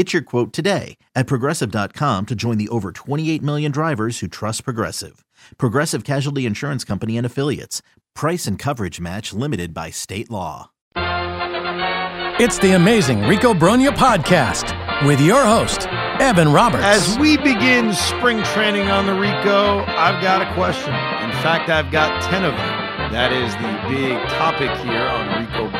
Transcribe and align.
Get 0.00 0.14
your 0.14 0.22
quote 0.22 0.54
today 0.54 0.96
at 1.14 1.26
progressive.com 1.26 2.24
to 2.24 2.34
join 2.34 2.56
the 2.56 2.70
over 2.70 2.90
28 2.90 3.42
million 3.42 3.70
drivers 3.70 4.20
who 4.20 4.28
trust 4.28 4.64
Progressive. 4.64 5.26
Progressive 5.58 6.04
Casualty 6.04 6.46
Insurance 6.46 6.84
Company 6.84 7.18
and 7.18 7.26
Affiliates. 7.26 7.82
Price 8.14 8.46
and 8.46 8.58
coverage 8.58 8.98
match 8.98 9.34
limited 9.34 9.74
by 9.74 9.90
state 9.90 10.30
law. 10.30 10.70
It's 10.96 12.58
the 12.60 12.72
amazing 12.76 13.24
Rico 13.24 13.52
Brogna 13.52 13.90
podcast 13.90 14.72
with 15.06 15.20
your 15.20 15.44
host, 15.44 15.86
Evan 16.18 16.50
Roberts. 16.50 16.82
As 16.82 17.18
we 17.18 17.36
begin 17.36 17.92
spring 17.92 18.42
training 18.42 18.88
on 18.88 19.04
the 19.04 19.12
Rico, 19.12 19.80
I've 19.80 20.22
got 20.22 20.40
a 20.40 20.54
question. 20.54 20.94
In 20.94 21.32
fact, 21.42 21.68
I've 21.68 21.92
got 21.92 22.22
10 22.22 22.46
of 22.46 22.52
them. 22.52 22.90
That 23.12 23.34
is 23.34 23.52
the 23.56 23.92
big 23.92 24.16
topic 24.30 24.70
here 24.80 25.02
on 25.02 25.44
Rico 25.44 25.68
Brogna 25.68 25.70
today. 25.70 25.79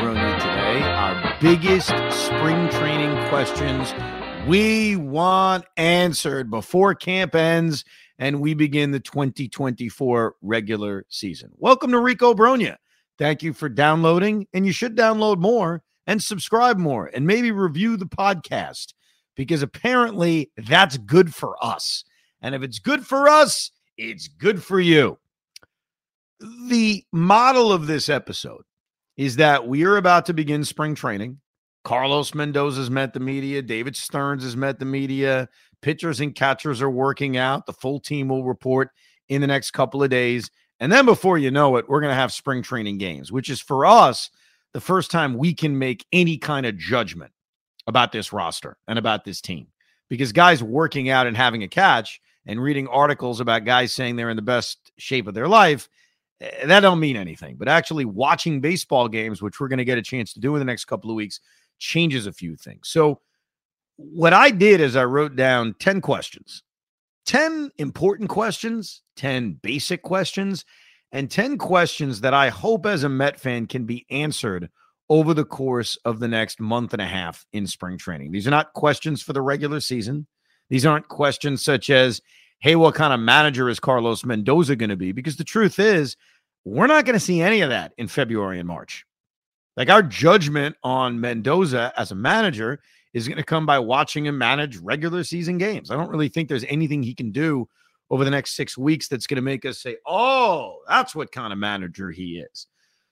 biggest 1.41 1.87
spring 2.11 2.69
training 2.69 3.17
questions 3.29 3.95
we 4.47 4.95
want 4.95 5.65
answered 5.75 6.51
before 6.51 6.93
camp 6.93 7.33
ends 7.33 7.83
and 8.19 8.39
we 8.39 8.53
begin 8.53 8.91
the 8.91 8.99
2024 8.99 10.35
regular 10.43 11.03
season. 11.09 11.49
Welcome 11.57 11.89
to 11.93 11.99
Rico 11.99 12.35
Brogna. 12.35 12.75
Thank 13.17 13.41
you 13.41 13.53
for 13.53 13.69
downloading, 13.69 14.45
and 14.53 14.67
you 14.67 14.71
should 14.71 14.95
download 14.95 15.39
more 15.39 15.81
and 16.05 16.21
subscribe 16.21 16.77
more 16.77 17.09
and 17.11 17.25
maybe 17.25 17.49
review 17.51 17.97
the 17.97 18.05
podcast 18.05 18.93
because 19.35 19.63
apparently 19.63 20.51
that's 20.57 20.97
good 20.97 21.33
for 21.33 21.55
us. 21.59 22.03
And 22.39 22.53
if 22.53 22.61
it's 22.61 22.77
good 22.77 23.03
for 23.03 23.27
us, 23.27 23.71
it's 23.97 24.27
good 24.27 24.61
for 24.61 24.79
you 24.79 25.17
the 26.39 27.03
model 27.11 27.71
of 27.71 27.87
this 27.87 28.09
episode 28.09 28.63
is 29.21 29.35
that 29.35 29.67
we 29.67 29.83
are 29.83 29.97
about 29.97 30.25
to 30.25 30.33
begin 30.33 30.65
spring 30.65 30.95
training. 30.95 31.37
Carlos 31.83 32.33
Mendoza's 32.33 32.89
met 32.89 33.13
the 33.13 33.19
media. 33.19 33.61
David 33.61 33.95
Stearns 33.95 34.41
has 34.41 34.57
met 34.57 34.79
the 34.79 34.85
media. 34.85 35.47
Pitchers 35.83 36.19
and 36.21 36.33
catchers 36.33 36.81
are 36.81 36.89
working 36.89 37.37
out. 37.37 37.67
The 37.67 37.73
full 37.73 37.99
team 37.99 38.29
will 38.29 38.43
report 38.43 38.89
in 39.29 39.39
the 39.39 39.45
next 39.45 39.71
couple 39.71 40.01
of 40.01 40.09
days. 40.09 40.49
And 40.79 40.91
then 40.91 41.05
before 41.05 41.37
you 41.37 41.51
know 41.51 41.75
it, 41.75 41.87
we're 41.87 42.01
going 42.01 42.09
to 42.09 42.15
have 42.15 42.33
spring 42.33 42.63
training 42.63 42.97
games, 42.97 43.31
which 43.31 43.51
is 43.51 43.61
for 43.61 43.85
us 43.85 44.31
the 44.73 44.81
first 44.81 45.11
time 45.11 45.37
we 45.37 45.53
can 45.53 45.77
make 45.77 46.03
any 46.11 46.39
kind 46.39 46.65
of 46.65 46.75
judgment 46.75 47.31
about 47.85 48.11
this 48.11 48.33
roster 48.33 48.75
and 48.87 48.97
about 48.97 49.23
this 49.23 49.39
team 49.39 49.67
because 50.09 50.31
guys 50.31 50.63
working 50.63 51.09
out 51.09 51.27
and 51.27 51.37
having 51.37 51.61
a 51.61 51.67
catch 51.67 52.19
and 52.47 52.59
reading 52.59 52.87
articles 52.87 53.39
about 53.39 53.65
guys 53.65 53.93
saying 53.93 54.15
they're 54.15 54.31
in 54.31 54.35
the 54.35 54.41
best 54.41 54.91
shape 54.97 55.27
of 55.27 55.35
their 55.35 55.47
life 55.47 55.89
Eh, 56.41 56.65
that 56.65 56.81
don't 56.81 56.99
mean 56.99 57.15
anything. 57.15 57.55
But 57.55 57.69
actually 57.69 58.05
watching 58.05 58.59
baseball 58.59 59.07
games, 59.07 59.41
which 59.41 59.59
we're 59.59 59.67
going 59.67 59.77
to 59.77 59.85
get 59.85 59.97
a 59.97 60.03
chance 60.03 60.33
to 60.33 60.39
do 60.39 60.55
in 60.55 60.59
the 60.59 60.65
next 60.65 60.85
couple 60.85 61.09
of 61.09 61.15
weeks, 61.15 61.39
changes 61.79 62.27
a 62.27 62.33
few 62.33 62.55
things. 62.55 62.89
So 62.89 63.21
what 63.95 64.33
I 64.33 64.49
did 64.49 64.81
is 64.81 64.95
I 64.95 65.05
wrote 65.05 65.35
down 65.35 65.75
10 65.79 66.01
questions. 66.01 66.63
10 67.27 67.71
important 67.77 68.29
questions, 68.29 69.03
10 69.15 69.59
basic 69.61 70.01
questions, 70.01 70.65
and 71.11 71.29
10 71.29 71.57
questions 71.57 72.21
that 72.21 72.33
I 72.33 72.49
hope 72.49 72.85
as 72.85 73.03
a 73.03 73.09
Met 73.09 73.39
fan 73.39 73.67
can 73.67 73.85
be 73.85 74.05
answered 74.09 74.69
over 75.09 75.33
the 75.33 75.45
course 75.45 75.97
of 76.05 76.19
the 76.19 76.27
next 76.27 76.59
month 76.59 76.93
and 76.93 77.01
a 77.01 77.05
half 77.05 77.45
in 77.53 77.67
spring 77.67 77.97
training. 77.97 78.31
These 78.31 78.47
are 78.47 78.51
not 78.51 78.73
questions 78.73 79.21
for 79.21 79.33
the 79.33 79.41
regular 79.41 79.81
season. 79.81 80.25
These 80.69 80.85
aren't 80.85 81.09
questions 81.09 81.63
such 81.63 81.89
as, 81.89 82.21
hey, 82.61 82.75
what 82.75 82.95
kind 82.95 83.11
of 83.11 83.19
manager 83.19 83.67
is 83.69 83.79
Carlos 83.79 84.23
Mendoza 84.23 84.75
going 84.75 84.91
to 84.91 84.95
be? 84.95 85.11
Because 85.11 85.35
the 85.35 85.43
truth 85.43 85.79
is, 85.79 86.15
we're 86.63 86.87
not 86.87 87.05
going 87.05 87.15
to 87.15 87.19
see 87.19 87.41
any 87.41 87.61
of 87.61 87.69
that 87.69 87.91
in 87.97 88.07
February 88.07 88.59
and 88.59 88.67
March. 88.67 89.05
Like 89.75 89.89
our 89.89 90.03
judgment 90.03 90.75
on 90.83 91.19
Mendoza 91.19 91.91
as 91.97 92.11
a 92.11 92.15
manager 92.15 92.79
is 93.13 93.27
going 93.27 93.37
to 93.37 93.43
come 93.43 93.65
by 93.65 93.79
watching 93.79 94.25
him 94.25 94.37
manage 94.37 94.77
regular 94.77 95.23
season 95.23 95.57
games. 95.57 95.89
I 95.89 95.97
don't 95.97 96.09
really 96.09 96.29
think 96.29 96.47
there's 96.47 96.65
anything 96.65 97.01
he 97.01 97.15
can 97.15 97.31
do 97.31 97.67
over 98.11 98.23
the 98.23 98.31
next 98.31 98.55
six 98.55 98.77
weeks 98.77 99.07
that's 99.07 99.25
going 99.25 99.37
to 99.37 99.41
make 99.41 99.65
us 99.65 99.79
say, 99.79 99.97
oh, 100.05 100.79
that's 100.87 101.15
what 101.15 101.31
kind 101.31 101.51
of 101.51 101.57
manager 101.57 102.11
he 102.11 102.39
is. 102.39 102.67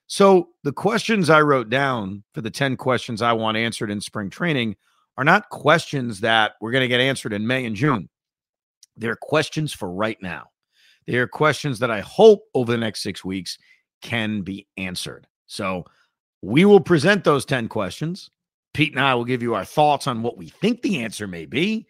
So 0.07 0.49
the 0.63 0.71
questions 0.71 1.29
I 1.29 1.41
wrote 1.41 1.69
down 1.69 2.23
for 2.33 2.41
the 2.41 2.51
10 2.51 2.77
questions 2.77 3.21
I 3.21 3.33
want 3.33 3.57
answered 3.57 3.89
in 3.89 4.01
spring 4.01 4.29
training 4.29 4.75
are 5.17 5.23
not 5.23 5.49
questions 5.49 6.19
that 6.19 6.53
we're 6.61 6.71
going 6.71 6.81
to 6.81 6.87
get 6.87 7.01
answered 7.01 7.33
in 7.33 7.47
May 7.47 7.65
and 7.65 7.75
June. 7.75 8.09
They're 8.99 9.15
questions 9.15 9.73
for 9.73 9.91
right 9.91 10.21
now. 10.21 10.49
They 11.07 11.15
are 11.15 11.27
questions 11.27 11.79
that 11.79 11.89
I 11.89 12.01
hope 12.01 12.43
over 12.53 12.71
the 12.71 12.77
next 12.77 13.01
six 13.01 13.25
weeks 13.25 13.57
can 14.01 14.41
be 14.41 14.67
answered. 14.77 15.25
So 15.47 15.85
we 16.41 16.65
will 16.65 16.79
present 16.79 17.23
those 17.23 17.45
10 17.45 17.67
questions. 17.67 18.29
Pete 18.73 18.93
and 18.93 19.01
I 19.01 19.15
will 19.15 19.25
give 19.25 19.41
you 19.41 19.55
our 19.55 19.65
thoughts 19.65 20.05
on 20.05 20.21
what 20.21 20.37
we 20.37 20.49
think 20.49 20.81
the 20.81 21.01
answer 21.03 21.27
may 21.27 21.45
be. 21.45 21.87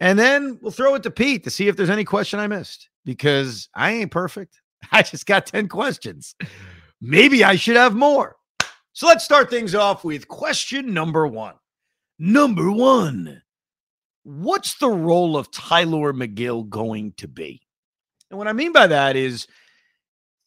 And 0.00 0.18
then 0.18 0.58
we'll 0.60 0.72
throw 0.72 0.94
it 0.94 1.02
to 1.02 1.10
Pete 1.10 1.44
to 1.44 1.50
see 1.50 1.68
if 1.68 1.76
there's 1.76 1.90
any 1.90 2.04
question 2.04 2.38
I 2.38 2.46
missed 2.46 2.88
because 3.04 3.68
I 3.74 3.92
ain't 3.92 4.10
perfect. 4.10 4.60
I 4.92 5.02
just 5.02 5.26
got 5.26 5.46
10 5.46 5.68
questions. 5.68 6.34
Maybe 7.00 7.44
I 7.44 7.56
should 7.56 7.76
have 7.76 7.94
more. 7.94 8.36
So 8.92 9.06
let's 9.06 9.24
start 9.24 9.50
things 9.50 9.74
off 9.74 10.04
with 10.04 10.28
question 10.28 10.94
number 10.94 11.26
one. 11.26 11.54
Number 12.18 12.70
one 12.70 13.42
What's 14.28 14.74
the 14.78 14.90
role 14.90 15.36
of 15.36 15.52
Tylor 15.52 16.12
Megill 16.12 16.68
going 16.68 17.12
to 17.18 17.28
be? 17.28 17.62
And 18.28 18.36
what 18.36 18.48
I 18.48 18.54
mean 18.54 18.72
by 18.72 18.88
that 18.88 19.14
is, 19.14 19.46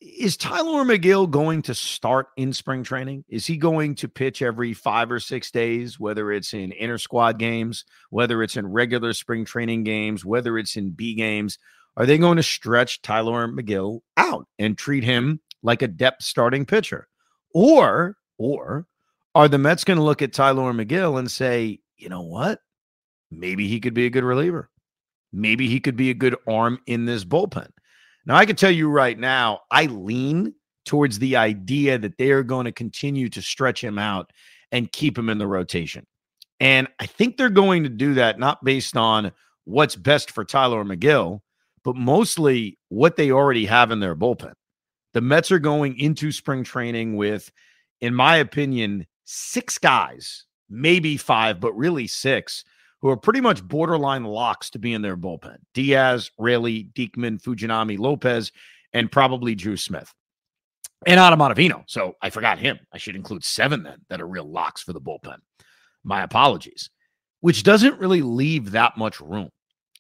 is 0.02 0.36
Tylor 0.36 0.84
Megill 0.84 1.32
going 1.32 1.62
to 1.62 1.74
start 1.74 2.28
in 2.36 2.52
spring 2.52 2.84
training? 2.84 3.24
Is 3.30 3.46
he 3.46 3.56
going 3.56 3.96
to 3.96 4.10
pitch 4.10 4.42
every 4.42 4.74
five 4.74 5.10
or 5.10 5.22
six 5.22 5.50
days, 5.50 5.98
whether 5.98 6.30
it's 6.30 6.54
in 6.54 6.74
inter 6.74 6.98
squad 6.98 7.40
games, 7.40 7.86
whether 8.10 8.44
it's 8.44 8.58
in 8.58 8.68
regular 8.68 9.14
spring 9.14 9.46
training 9.46 9.86
games, 9.86 10.26
whether 10.26 10.58
it's 10.58 10.76
in 10.76 10.90
B 10.90 11.16
games? 11.16 11.58
Are 11.96 12.06
they 12.06 12.18
going 12.18 12.36
to 12.36 12.44
stretch 12.44 13.02
Tylor 13.02 13.48
Megill 13.48 14.02
out 14.18 14.46
and 14.60 14.78
treat 14.78 15.06
him 15.06 15.40
like 15.64 15.82
a 15.82 15.88
depth 15.88 16.24
starting 16.24 16.66
pitcher? 16.66 17.08
Or, 17.54 18.18
or 18.38 18.88
are 19.34 19.48
the 19.48 19.58
Mets 19.58 19.86
going 19.86 20.00
to 20.00 20.04
look 20.04 20.22
at 20.22 20.34
Tylor 20.34 20.74
Megill 20.74 21.18
and 21.18 21.32
say, 21.32 21.80
you 21.96 22.10
know 22.10 22.24
what? 22.24 22.60
Maybe 23.32 23.68
he 23.68 23.80
could 23.80 23.94
be 23.94 24.06
a 24.06 24.10
good 24.10 24.24
reliever. 24.24 24.70
Maybe 25.32 25.68
he 25.68 25.80
could 25.80 25.96
be 25.96 26.10
a 26.10 26.16
good 26.16 26.36
arm 26.48 26.80
in 26.88 27.06
this 27.06 27.24
bullpen. 27.24 27.70
Now, 28.26 28.36
I 28.36 28.46
can 28.46 28.56
tell 28.56 28.72
you 28.72 28.90
right 28.90 29.18
now, 29.18 29.62
I 29.72 29.86
lean 29.86 30.54
towards 30.86 31.20
the 31.20 31.36
idea 31.36 31.98
that 32.00 32.18
they 32.18 32.32
are 32.32 32.44
going 32.44 32.66
to 32.66 32.72
continue 32.72 33.30
to 33.30 33.42
stretch 33.42 33.84
him 33.84 34.00
out 34.00 34.32
and 34.72 34.92
keep 34.92 35.18
him 35.18 35.30
in 35.30 35.38
the 35.38 35.48
rotation. 35.48 36.06
And 36.60 36.88
I 37.00 37.06
think 37.06 37.38
they're 37.38 37.50
going 37.50 37.84
to 37.84 37.90
do 37.90 38.16
that 38.16 38.40
not 38.40 38.64
based 38.64 38.98
on 38.98 39.32
what's 39.66 39.96
best 39.96 40.32
for 40.32 40.44
Tylor 40.44 40.84
Megill, 40.84 41.42
but 41.84 41.96
mostly 41.96 42.78
what 42.90 43.16
they 43.16 43.32
already 43.32 43.66
have 43.66 43.92
in 43.92 44.00
their 44.00 44.16
bullpen. 44.16 44.54
The 45.14 45.22
Mets 45.22 45.52
are 45.52 45.60
going 45.60 45.98
into 46.00 46.32
spring 46.32 46.64
training 46.64 47.16
with, 47.16 47.52
in 48.02 48.14
my 48.14 48.38
opinion, 48.38 49.08
six 49.26 49.78
guys, 49.78 50.46
maybe 50.70 51.18
five, 51.18 51.60
but 51.60 51.74
really 51.74 52.08
six 52.08 52.64
who 53.02 53.10
are 53.10 53.18
pretty 53.18 53.42
much 53.42 53.64
borderline 53.64 54.24
locks 54.24 54.70
to 54.72 54.80
be 54.80 54.94
in 54.94 55.02
their 55.02 55.18
bullpen 55.18 55.58
Diaz, 55.74 56.32
Raley, 56.38 56.90
Diekman, 56.94 57.42
Fujinami, 57.42 57.98
Lopez, 57.98 58.52
and 58.94 59.12
probably 59.12 59.56
Drew 59.56 59.78
Smith. 59.78 60.14
And 61.08 61.20
Adam 61.20 61.40
Ottavino. 61.40 61.84
So 61.88 62.16
I 62.22 62.30
forgot 62.30 62.60
him. 62.60 62.78
I 62.92 62.98
should 62.98 63.16
include 63.16 63.46
seven 63.46 63.84
then 63.84 64.00
that 64.10 64.20
are 64.20 64.28
real 64.28 64.50
locks 64.50 64.82
for 64.82 64.92
the 64.92 65.00
bullpen. 65.00 65.38
My 66.04 66.24
apologies. 66.24 66.90
Which 67.40 67.64
doesn't 67.64 68.00
really 68.00 68.22
leave 68.22 68.72
that 68.72 68.98
much 68.98 69.22
room. 69.22 69.50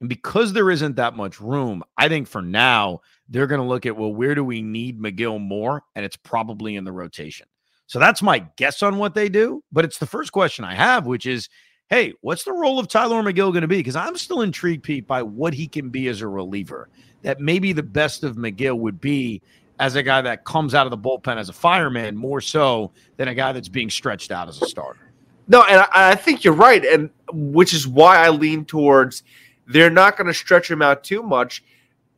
And 0.01 0.09
because 0.09 0.51
there 0.51 0.69
isn't 0.69 0.97
that 0.97 1.15
much 1.15 1.39
room, 1.39 1.83
I 1.97 2.09
think 2.09 2.27
for 2.27 2.41
now, 2.41 2.99
they're 3.29 3.47
going 3.47 3.61
to 3.61 3.67
look 3.67 3.85
at, 3.85 3.95
well, 3.95 4.13
where 4.13 4.35
do 4.35 4.43
we 4.43 4.61
need 4.61 4.99
Megill 4.99 5.39
more? 5.39 5.83
And 5.95 6.03
it's 6.03 6.17
probably 6.17 6.75
in 6.75 6.83
the 6.83 6.91
rotation. 6.91 7.47
So 7.87 7.97
that's 7.97 8.21
my 8.21 8.39
guess 8.57 8.83
on 8.83 8.97
what 8.97 9.13
they 9.13 9.29
do. 9.29 9.63
But 9.71 9.85
it's 9.85 9.99
the 9.99 10.05
first 10.05 10.33
question 10.33 10.65
I 10.65 10.75
have, 10.75 11.05
which 11.05 11.25
is, 11.25 11.47
hey, 11.89 12.13
what's 12.21 12.43
the 12.43 12.53
role 12.53 12.79
of 12.79 12.87
Tylor 12.87 13.23
Megill 13.23 13.51
going 13.51 13.61
to 13.61 13.67
be? 13.67 13.77
Because 13.77 13.95
I'm 13.95 14.15
still 14.15 14.41
intrigued, 14.41 14.83
Pete, 14.83 15.07
by 15.07 15.23
what 15.23 15.53
he 15.53 15.67
can 15.67 15.89
be 15.89 16.07
as 16.07 16.21
a 16.21 16.27
reliever. 16.27 16.89
That 17.23 17.39
maybe 17.39 17.73
the 17.73 17.83
best 17.83 18.23
of 18.23 18.35
Megill 18.35 18.77
would 18.77 19.01
be 19.01 19.41
as 19.79 19.95
a 19.95 20.03
guy 20.03 20.21
that 20.21 20.45
comes 20.45 20.75
out 20.75 20.85
of 20.85 20.91
the 20.91 20.97
bullpen 20.97 21.37
as 21.37 21.49
a 21.49 21.53
fireman 21.53 22.15
more 22.15 22.41
so 22.41 22.91
than 23.17 23.27
a 23.27 23.35
guy 23.35 23.51
that's 23.51 23.69
being 23.69 23.89
stretched 23.89 24.31
out 24.31 24.47
as 24.47 24.61
a 24.61 24.67
starter. 24.67 25.11
No, 25.47 25.63
and 25.63 25.81
I, 25.81 26.11
I 26.11 26.15
think 26.15 26.43
you're 26.43 26.53
right, 26.53 26.85
and 26.85 27.09
which 27.31 27.73
is 27.73 27.87
why 27.87 28.17
I 28.17 28.29
lean 28.29 28.65
towards 28.65 29.23
they're 29.67 29.89
not 29.89 30.17
going 30.17 30.27
to 30.27 30.33
stretch 30.33 30.69
him 30.69 30.81
out 30.81 31.03
too 31.03 31.23
much. 31.23 31.63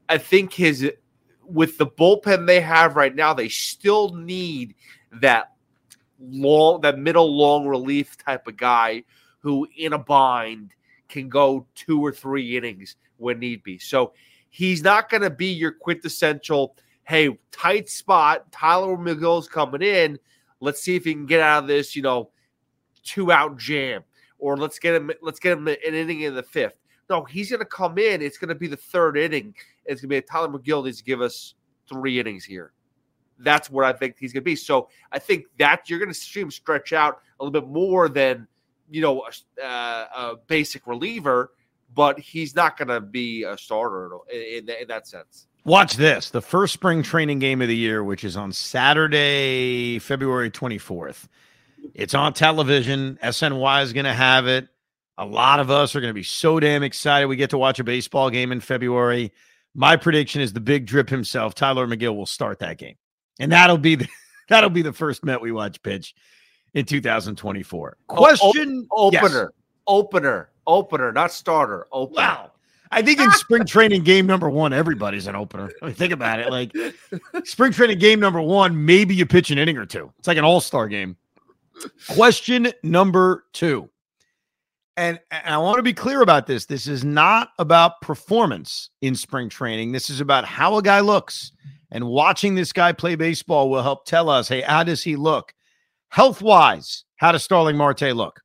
I 0.09 0.17
think 0.17 0.53
his 0.53 0.91
with 1.45 1.77
the 1.77 1.87
bullpen 1.87 2.47
they 2.47 2.61
have 2.61 2.95
right 2.95 3.13
now, 3.13 3.33
they 3.33 3.49
still 3.49 4.13
need 4.15 4.75
that 5.21 5.53
long, 6.19 6.81
that 6.81 6.97
middle 6.97 7.35
long 7.35 7.67
relief 7.67 8.17
type 8.17 8.47
of 8.47 8.57
guy 8.57 9.03
who, 9.41 9.67
in 9.77 9.93
a 9.93 9.97
bind, 9.97 10.71
can 11.09 11.29
go 11.29 11.67
two 11.75 12.03
or 12.03 12.11
three 12.11 12.57
innings 12.57 12.95
when 13.17 13.39
need 13.39 13.61
be. 13.63 13.77
So 13.77 14.13
he's 14.49 14.81
not 14.81 15.09
going 15.09 15.21
to 15.21 15.29
be 15.29 15.47
your 15.47 15.71
quintessential, 15.71 16.75
hey, 17.03 17.37
tight 17.51 17.89
spot. 17.89 18.51
Tylor 18.51 18.97
Megill's 18.97 19.47
coming 19.47 19.81
in. 19.81 20.17
Let's 20.59 20.81
see 20.81 20.95
if 20.95 21.03
he 21.03 21.13
can 21.13 21.25
get 21.25 21.41
out 21.41 21.63
of 21.63 21.67
this, 21.67 21.95
you 21.95 22.01
know, 22.01 22.29
two 23.03 23.31
out 23.31 23.57
jam, 23.57 24.03
or 24.37 24.57
let's 24.57 24.79
get 24.79 24.95
him, 24.95 25.11
let's 25.21 25.39
get 25.39 25.57
him 25.57 25.67
an 25.67 25.75
inning 25.85 26.21
in 26.21 26.35
the 26.35 26.43
fifth. 26.43 26.75
No, 27.09 27.23
he's 27.23 27.49
going 27.49 27.59
to 27.59 27.65
come 27.65 27.97
in. 27.97 28.21
It's 28.21 28.37
going 28.37 28.49
to 28.49 28.55
be 28.55 28.67
the 28.67 28.77
third 28.77 29.17
inning. 29.17 29.53
It's 29.85 30.01
going 30.01 30.09
to 30.09 30.15
be 30.15 30.21
Tylor 30.21 30.47
Megill 30.47 30.85
needs 30.85 30.99
to 30.99 31.03
give 31.03 31.19
us 31.19 31.55
three 31.89 32.19
innings 32.19 32.45
here. 32.45 32.73
That's 33.39 33.69
what 33.69 33.85
I 33.85 33.91
think 33.91 34.15
he's 34.19 34.31
going 34.31 34.43
to 34.43 34.45
be. 34.45 34.55
So 34.55 34.87
I 35.11 35.19
think 35.19 35.45
that 35.57 35.89
you're 35.89 35.99
going 35.99 36.13
to 36.13 36.13
see 36.13 36.39
him 36.39 36.51
stretch 36.51 36.93
out 36.93 37.21
a 37.39 37.43
little 37.43 37.59
bit 37.59 37.69
more 37.69 38.07
than 38.07 38.47
you 38.91 39.01
know 39.01 39.23
a, 39.23 39.63
uh, 39.65 40.05
a 40.15 40.35
basic 40.47 40.85
reliever, 40.85 41.51
but 41.93 42.19
he's 42.19 42.55
not 42.55 42.77
going 42.77 42.89
to 42.89 43.01
be 43.01 43.43
a 43.43 43.57
starter 43.57 44.11
in, 44.31 44.69
in, 44.69 44.87
that 44.87 45.07
sense. 45.07 45.47
Watch 45.63 45.95
this 45.95 46.29
the 46.29 46.41
first 46.41 46.73
spring 46.73 47.01
training 47.01 47.39
game 47.39 47.61
of 47.61 47.67
the 47.67 47.75
year, 47.75 48.03
which 48.03 48.23
is 48.23 48.35
on 48.35 48.51
Saturday, 48.51 49.99
February 49.99 50.51
24th. 50.51 51.27
It's 51.95 52.13
on 52.13 52.33
television. 52.33 53.17
SNY 53.23 53.83
is 53.83 53.93
going 53.93 54.05
to 54.05 54.13
have 54.13 54.47
it. 54.47 54.67
A 55.17 55.25
lot 55.25 55.59
of 55.59 55.71
us 55.71 55.95
are 55.95 56.01
going 56.01 56.09
to 56.09 56.15
be 56.15 56.23
so 56.23 56.59
damn 56.59 56.83
excited. 56.83 57.27
We 57.27 57.35
get 57.35 57.51
to 57.51 57.57
watch 57.57 57.79
a 57.79 57.83
baseball 57.83 58.29
game 58.29 58.51
in 58.51 58.59
February. 58.59 59.31
My 59.73 59.95
prediction 59.95 60.41
is 60.41 60.53
the 60.53 60.59
big 60.59 60.85
drip 60.85 61.09
himself, 61.09 61.55
Tylor 61.55 61.87
Megill, 61.87 62.15
will 62.15 62.25
start 62.25 62.59
that 62.59 62.77
game, 62.77 62.95
and 63.39 63.51
that'll 63.51 63.77
be 63.77 63.95
the 63.95 64.07
that'll 64.49 64.69
be 64.69 64.81
the 64.81 64.91
first 64.91 65.23
Met 65.23 65.41
we 65.41 65.51
watch 65.51 65.81
pitch 65.81 66.13
in 66.73 66.85
2024. 66.85 67.97
Question 68.07 68.87
o- 68.91 69.07
opener, 69.07 69.41
yes. 69.41 69.49
opener, 69.87 70.49
opener, 70.67 71.11
not 71.11 71.31
starter. 71.31 71.87
Opener. 71.91 72.21
Wow. 72.21 72.51
I 72.93 73.01
think 73.01 73.21
in 73.21 73.31
spring 73.31 73.65
training 73.65 74.03
game 74.03 74.25
number 74.25 74.49
one, 74.49 74.73
everybody's 74.73 75.25
an 75.25 75.35
opener. 75.35 75.71
I 75.81 75.85
mean, 75.85 75.95
think 75.95 76.11
about 76.11 76.39
it. 76.39 76.49
Like 76.49 76.75
spring 77.45 77.71
training 77.71 77.99
game 77.99 78.19
number 78.19 78.41
one, 78.41 78.85
maybe 78.85 79.15
you 79.15 79.25
pitch 79.25 79.49
an 79.49 79.57
inning 79.57 79.77
or 79.77 79.85
two. 79.85 80.11
It's 80.19 80.27
like 80.27 80.37
an 80.37 80.43
all 80.43 80.59
star 80.59 80.89
game. 80.89 81.15
Question 82.09 82.71
number 82.83 83.45
two 83.53 83.89
and, 84.97 85.19
and 85.31 85.55
I 85.55 85.57
want 85.57 85.77
to 85.77 85.83
be 85.83 85.93
clear 85.93 86.21
about 86.21 86.47
this. 86.47 86.65
This 86.65 86.87
is 86.87 87.03
not 87.03 87.49
about 87.57 88.01
performance 88.01 88.89
in 89.01 89.15
spring 89.15 89.49
training. 89.49 89.91
This 89.91 90.09
is 90.09 90.21
about 90.21 90.45
how 90.45 90.77
a 90.77 90.81
guy 90.81 90.99
looks. 90.99 91.51
And 91.91 92.05
watching 92.05 92.55
this 92.55 92.71
guy 92.71 92.91
play 92.91 93.15
baseball 93.15 93.69
will 93.69 93.83
help 93.83 94.05
tell 94.05 94.29
us 94.29 94.47
hey, 94.47 94.61
how 94.61 94.83
does 94.83 95.03
he 95.03 95.15
look? 95.15 95.53
Health 96.11 96.41
wise, 96.41 97.05
how 97.15 97.31
does 97.31 97.41
Starling 97.41 97.77
Marte 97.77 98.13
look? 98.13 98.41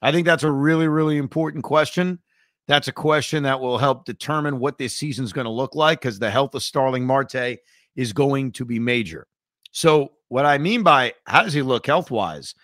I 0.00 0.12
think 0.12 0.24
that's 0.24 0.44
a 0.44 0.50
really, 0.50 0.88
really 0.88 1.18
important 1.18 1.62
question. 1.62 2.20
That's 2.68 2.88
a 2.88 2.92
question 2.92 3.42
that 3.42 3.60
will 3.60 3.76
help 3.76 4.06
determine 4.06 4.58
what 4.58 4.78
this 4.78 4.94
season's 4.94 5.34
going 5.34 5.44
to 5.44 5.50
look 5.50 5.74
like 5.74 6.00
because 6.00 6.18
the 6.18 6.30
health 6.30 6.54
of 6.54 6.62
Starling 6.62 7.04
Marte 7.04 7.58
is 7.96 8.14
going 8.14 8.50
to 8.52 8.64
be 8.64 8.78
major. 8.78 9.26
So, 9.72 10.12
what 10.28 10.46
I 10.46 10.56
mean 10.56 10.82
by 10.82 11.12
how 11.26 11.42
does 11.42 11.52
he 11.52 11.60
look 11.60 11.86
health 11.86 12.10
wise? 12.10 12.54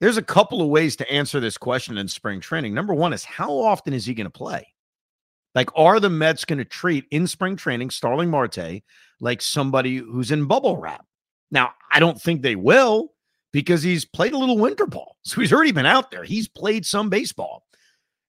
There's 0.00 0.18
a 0.18 0.22
couple 0.22 0.62
of 0.62 0.68
ways 0.68 0.94
to 0.96 1.10
answer 1.10 1.40
this 1.40 1.58
question 1.58 1.98
in 1.98 2.06
spring 2.06 2.38
training. 2.38 2.74
Number 2.74 2.94
one 2.94 3.12
is 3.12 3.24
how 3.24 3.50
often 3.50 3.92
is 3.92 4.06
he 4.06 4.14
going 4.14 4.26
to 4.26 4.30
play? 4.30 4.68
Like, 5.56 5.70
are 5.74 5.98
the 5.98 6.08
Mets 6.08 6.44
going 6.44 6.60
to 6.60 6.64
treat 6.64 7.06
in 7.10 7.26
spring 7.26 7.56
training 7.56 7.90
Starling 7.90 8.30
Marte 8.30 8.84
like 9.20 9.42
somebody 9.42 9.96
who's 9.96 10.30
in 10.30 10.46
bubble 10.46 10.76
wrap? 10.76 11.04
Now, 11.50 11.72
I 11.90 11.98
don't 11.98 12.22
think 12.22 12.42
they 12.42 12.54
will 12.54 13.14
because 13.52 13.82
he's 13.82 14.04
played 14.04 14.32
a 14.32 14.38
little 14.38 14.58
winter 14.58 14.86
ball. 14.86 15.16
So 15.24 15.42
he's 15.42 15.52
already 15.52 15.72
been 15.72 15.84
out 15.84 16.10
there. 16.10 16.24
He's 16.24 16.48
played 16.48 16.86
some 16.86 17.10
baseball. 17.10 17.64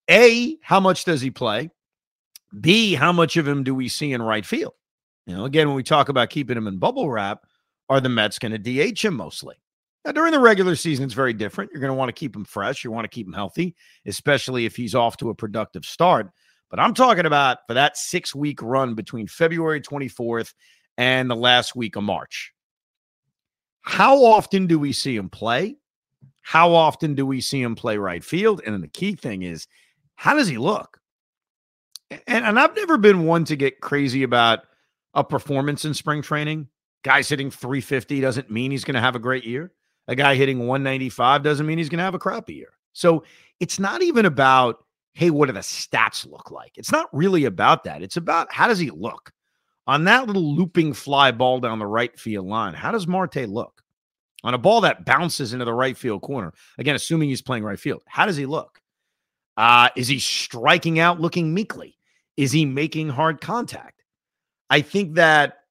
A, 0.09 0.57
how 0.61 0.81
much 0.81 1.05
does 1.05 1.21
he 1.21 1.31
play? 1.31 1.69
B, 2.59 2.93
how 2.93 3.13
much 3.13 3.37
of 3.37 3.47
him 3.47 3.63
do 3.63 3.73
we 3.73 3.87
see 3.87 4.11
in 4.11 4.21
right 4.21 4.45
field? 4.45 4.73
You 5.25 5.37
know, 5.37 5.45
again, 5.45 5.67
when 5.67 5.77
we 5.77 5.83
talk 5.83 6.09
about 6.09 6.29
keeping 6.29 6.57
him 6.57 6.67
in 6.67 6.77
bubble 6.77 7.09
wrap, 7.09 7.45
are 7.87 8.01
the 8.01 8.09
Mets 8.09 8.37
going 8.37 8.51
to 8.51 8.57
DH 8.91 9.05
him 9.05 9.13
mostly? 9.13 9.55
Now, 10.03 10.11
during 10.11 10.31
the 10.31 10.39
regular 10.39 10.75
season, 10.75 11.05
it's 11.05 11.13
very 11.13 11.33
different. 11.33 11.71
You're 11.71 11.81
going 11.81 11.91
to 11.91 11.97
want 11.97 12.09
to 12.09 12.19
keep 12.19 12.35
him 12.35 12.43
fresh. 12.43 12.83
You 12.83 12.91
want 12.91 13.05
to 13.05 13.09
keep 13.09 13.27
him 13.27 13.33
healthy, 13.33 13.75
especially 14.05 14.65
if 14.65 14.75
he's 14.75 14.95
off 14.95 15.17
to 15.17 15.29
a 15.29 15.35
productive 15.35 15.85
start. 15.85 16.29
But 16.69 16.79
I'm 16.79 16.93
talking 16.93 17.25
about 17.25 17.59
for 17.67 17.75
that 17.75 17.95
six 17.95 18.33
week 18.33 18.61
run 18.61 18.95
between 18.95 19.27
February 19.27 19.81
24th 19.81 20.53
and 20.97 21.29
the 21.29 21.35
last 21.35 21.75
week 21.75 21.95
of 21.95 22.03
March. 22.03 22.51
How 23.81 24.23
often 24.23 24.67
do 24.67 24.77
we 24.79 24.93
see 24.93 25.15
him 25.15 25.29
play? 25.29 25.77
How 26.41 26.73
often 26.73 27.15
do 27.15 27.25
we 27.25 27.41
see 27.41 27.61
him 27.61 27.75
play 27.75 27.97
right 27.97 28.23
field? 28.23 28.61
And 28.65 28.73
then 28.73 28.81
the 28.81 28.87
key 28.87 29.15
thing 29.15 29.43
is, 29.43 29.67
how 30.15 30.35
does 30.35 30.47
he 30.47 30.57
look? 30.57 30.99
And, 32.09 32.45
and 32.45 32.59
I've 32.59 32.75
never 32.75 32.97
been 32.97 33.25
one 33.25 33.45
to 33.45 33.55
get 33.55 33.81
crazy 33.81 34.23
about 34.23 34.59
a 35.13 35.23
performance 35.23 35.85
in 35.85 35.93
spring 35.93 36.21
training. 36.21 36.67
Guys 37.03 37.29
hitting 37.29 37.51
350 37.51 38.19
doesn't 38.21 38.51
mean 38.51 38.71
he's 38.71 38.83
going 38.83 38.95
to 38.95 39.01
have 39.01 39.15
a 39.15 39.19
great 39.19 39.45
year 39.45 39.71
a 40.09 40.15
guy 40.15 40.33
hitting 40.33 40.57
195 40.57 41.43
doesn't 41.43 41.67
mean 41.67 41.77
he's 41.77 41.87
going 41.87 41.99
to 41.99 42.03
have 42.03 42.15
a 42.15 42.19
crappy 42.19 42.55
year. 42.55 42.73
So 42.93 43.23
it's 43.59 43.79
not 43.79 44.01
even 44.01 44.25
about, 44.25 44.83
hey, 45.13 45.29
what 45.29 45.45
do 45.45 45.51
the 45.51 45.59
stats 45.59 46.27
look 46.29 46.49
like? 46.49 46.71
It's 46.77 46.91
not 46.91 47.07
really 47.13 47.45
about 47.45 47.83
that. 47.83 48.01
It's 48.01 48.17
about 48.17 48.51
how 48.51 48.67
does 48.67 48.79
he 48.79 48.89
look? 48.89 49.31
On 49.89 50.03
that 50.03 50.27
little 50.27 50.55
looping 50.55 50.93
fly 50.93 51.31
ball 51.31 51.59
down 51.59 51.79
the 51.79 51.87
right 51.87 52.17
field 52.19 52.45
line, 52.45 52.75
how 52.75 52.91
does 52.91 53.07
Marte 53.07 53.49
look? 53.49 53.81
On 54.43 54.53
a 54.53 54.57
ball 54.59 54.81
that 54.81 55.03
bounces 55.03 55.51
into 55.51 55.65
the 55.65 55.73
right 55.73 55.97
field 55.97 56.21
corner, 56.21 56.53
again, 56.77 56.93
assuming 56.93 57.29
he's 57.29 57.41
playing 57.41 57.63
right 57.63 57.79
field, 57.79 58.03
how 58.05 58.27
does 58.27 58.37
he 58.37 58.45
look? 58.45 58.79
Uh, 59.57 59.89
is 59.95 60.07
he 60.07 60.19
striking 60.19 60.99
out 60.99 61.19
looking 61.19 61.55
meekly? 61.55 61.97
Is 62.37 62.51
he 62.51 62.65
making 62.65 63.09
hard 63.09 63.41
contact? 63.41 64.03
I 64.69 64.81
think 64.81 65.15
that 65.15 65.61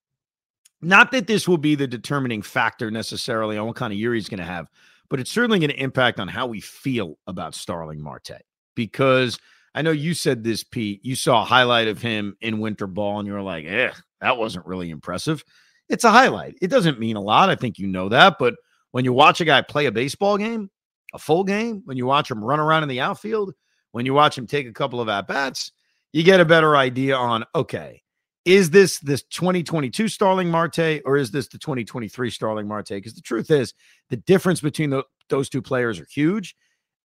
not 0.83 1.13
that 1.13 1.29
this 1.29 1.47
will 1.47 1.57
be 1.57 1.77
the 1.77 1.87
determining 1.87 2.43
factor 2.43 2.91
necessarily 2.91 3.57
on 3.57 3.69
what 3.69 3.77
kind 3.77 3.93
of 3.93 4.01
year 4.01 4.15
he's 4.15 4.29
going 4.29 4.39
to 4.39 4.45
have, 4.45 4.67
but 5.11 5.21
it's 5.21 5.31
certainly 5.31 5.61
going 5.61 5.71
to 5.71 5.81
impact 5.81 6.19
on 6.19 6.27
how 6.27 6.49
we 6.49 6.61
feel 6.61 7.21
about 7.29 7.55
Starling 7.55 8.03
Marte. 8.03 8.43
Because 8.75 9.39
I 9.77 9.83
know 9.83 9.93
you 9.93 10.13
said 10.13 10.43
this, 10.43 10.65
Pete. 10.65 11.05
You 11.05 11.15
saw 11.15 11.43
a 11.43 11.45
highlight 11.45 11.87
of 11.87 12.03
him 12.03 12.37
in 12.41 12.59
winter 12.59 12.89
ball, 12.89 13.21
and 13.21 13.29
you 13.29 13.35
were 13.35 13.43
like, 13.43 13.65
"Eh, 13.65 13.93
that 14.21 14.39
wasn't 14.39 14.67
really 14.67 14.91
impressive." 14.91 15.45
It's 15.89 16.05
a 16.05 16.11
highlight. 16.11 16.57
It 16.61 16.69
doesn't 16.69 17.01
mean 17.01 17.17
a 17.17 17.21
lot. 17.21 17.49
I 17.49 17.55
think 17.55 17.79
you 17.79 17.87
know 17.87 18.09
that. 18.11 18.37
But 18.39 18.55
when 18.91 19.05
you 19.05 19.13
watch 19.13 19.41
a 19.41 19.45
guy 19.45 19.63
play 19.63 19.87
a 19.87 19.93
baseball 19.93 20.37
game, 20.37 20.71
a 21.15 21.19
full 21.19 21.45
game, 21.45 21.83
when 21.85 21.97
you 21.97 22.07
watch 22.07 22.31
him 22.31 22.45
run 22.45 22.61
around 22.61 22.83
in 22.83 22.89
the 22.89 23.01
outfield, 23.01 23.55
when 23.93 24.05
you 24.05 24.15
watch 24.15 24.37
him 24.37 24.47
take 24.47 24.67
a 24.67 24.73
couple 24.73 25.01
of 25.01 25.09
at 25.09 25.27
bats, 25.27 25.73
you 26.13 26.23
get 26.23 26.41
a 26.41 26.45
better 26.45 26.77
idea 26.77 27.17
on 27.17 27.45
okay, 27.55 28.03
is 28.45 28.71
this 28.71 28.99
this 29.01 29.23
2022 29.25 30.09
Starling 30.09 30.51
Marte 30.51 31.03
or 31.05 31.17
is 31.17 31.31
this 31.31 31.49
the 31.49 31.59
2023 31.59 32.31
Starling 32.31 32.69
Marte? 32.69 32.89
Because 32.89 33.15
the 33.15 33.21
truth 33.21 33.51
is, 33.51 33.75
the 34.11 34.17
difference 34.17 34.61
between 34.61 34.91
the, 34.91 35.05
those 35.29 35.49
two 35.49 35.63
players 35.63 35.99
are 36.01 36.07
huge, 36.11 36.55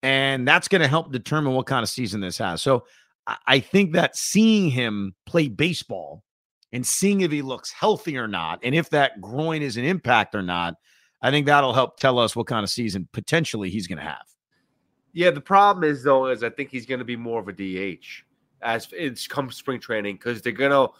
and 0.01 0.47
that's 0.47 0.67
going 0.67 0.81
to 0.81 0.87
help 0.87 1.11
determine 1.11 1.53
what 1.53 1.65
kind 1.65 1.83
of 1.83 1.89
season 1.89 2.21
this 2.21 2.37
has. 2.37 2.61
So 2.61 2.85
I 3.47 3.59
think 3.61 3.93
that 3.93 4.17
seeing 4.17 4.69
him 4.69 5.15
play 5.25 5.47
baseball 5.47 6.23
and 6.73 6.85
seeing 6.85 7.21
if 7.21 7.31
he 7.31 7.41
looks 7.41 7.71
healthy 7.71 8.17
or 8.17 8.27
not, 8.27 8.59
and 8.63 8.75
if 8.75 8.89
that 8.89 9.21
groin 9.21 9.61
is 9.61 9.77
an 9.77 9.85
impact 9.85 10.35
or 10.35 10.41
not, 10.41 10.75
I 11.21 11.31
think 11.31 11.45
that'll 11.45 11.71
help 11.71 11.97
tell 11.97 12.19
us 12.19 12.35
what 12.35 12.47
kind 12.47 12.63
of 12.63 12.69
season 12.69 13.07
potentially 13.13 13.69
he's 13.69 13.87
going 13.87 13.99
to 13.99 14.03
have. 14.03 14.25
Yeah, 15.13 15.29
the 15.31 15.39
problem 15.39 15.89
is 15.89 16.03
though 16.03 16.27
is 16.27 16.43
I 16.43 16.49
think 16.49 16.69
he's 16.69 16.85
going 16.85 16.99
to 16.99 17.05
be 17.05 17.15
more 17.15 17.39
of 17.39 17.47
a 17.47 17.53
DH 17.53 18.05
as 18.61 18.89
it's 18.91 19.27
come 19.27 19.51
spring 19.51 19.79
training 19.79 20.15
because 20.15 20.41
they're 20.41 20.51
going 20.51 20.71
to 20.71 20.93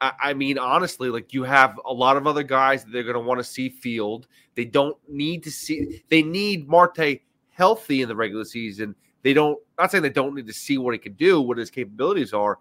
I 0.00 0.34
mean, 0.34 0.58
honestly, 0.58 1.08
like 1.08 1.32
you 1.32 1.44
have 1.44 1.80
a 1.86 1.92
lot 1.92 2.16
of 2.18 2.26
other 2.26 2.42
guys 2.42 2.84
that 2.84 2.92
they're 2.92 3.04
going 3.04 3.14
to 3.14 3.20
want 3.20 3.38
to 3.38 3.44
see 3.44 3.70
field. 3.70 4.26
They 4.54 4.66
don't 4.66 4.96
need 5.08 5.42
to 5.44 5.50
see, 5.50 6.02
they 6.10 6.22
need 6.22 6.68
Marte 6.68 7.20
healthy 7.48 8.02
in 8.02 8.08
the 8.08 8.16
regular 8.16 8.44
season. 8.44 8.94
they 9.22 9.32
don't 9.32 9.58
not 9.78 9.90
saying 9.90 10.02
they 10.02 10.10
don't 10.10 10.34
need 10.34 10.46
to 10.46 10.52
see 10.52 10.76
what 10.76 10.92
he 10.92 10.98
can 10.98 11.14
do, 11.14 11.40
what 11.40 11.56
his 11.56 11.70
capabilities 11.70 12.34
are, 12.34 12.58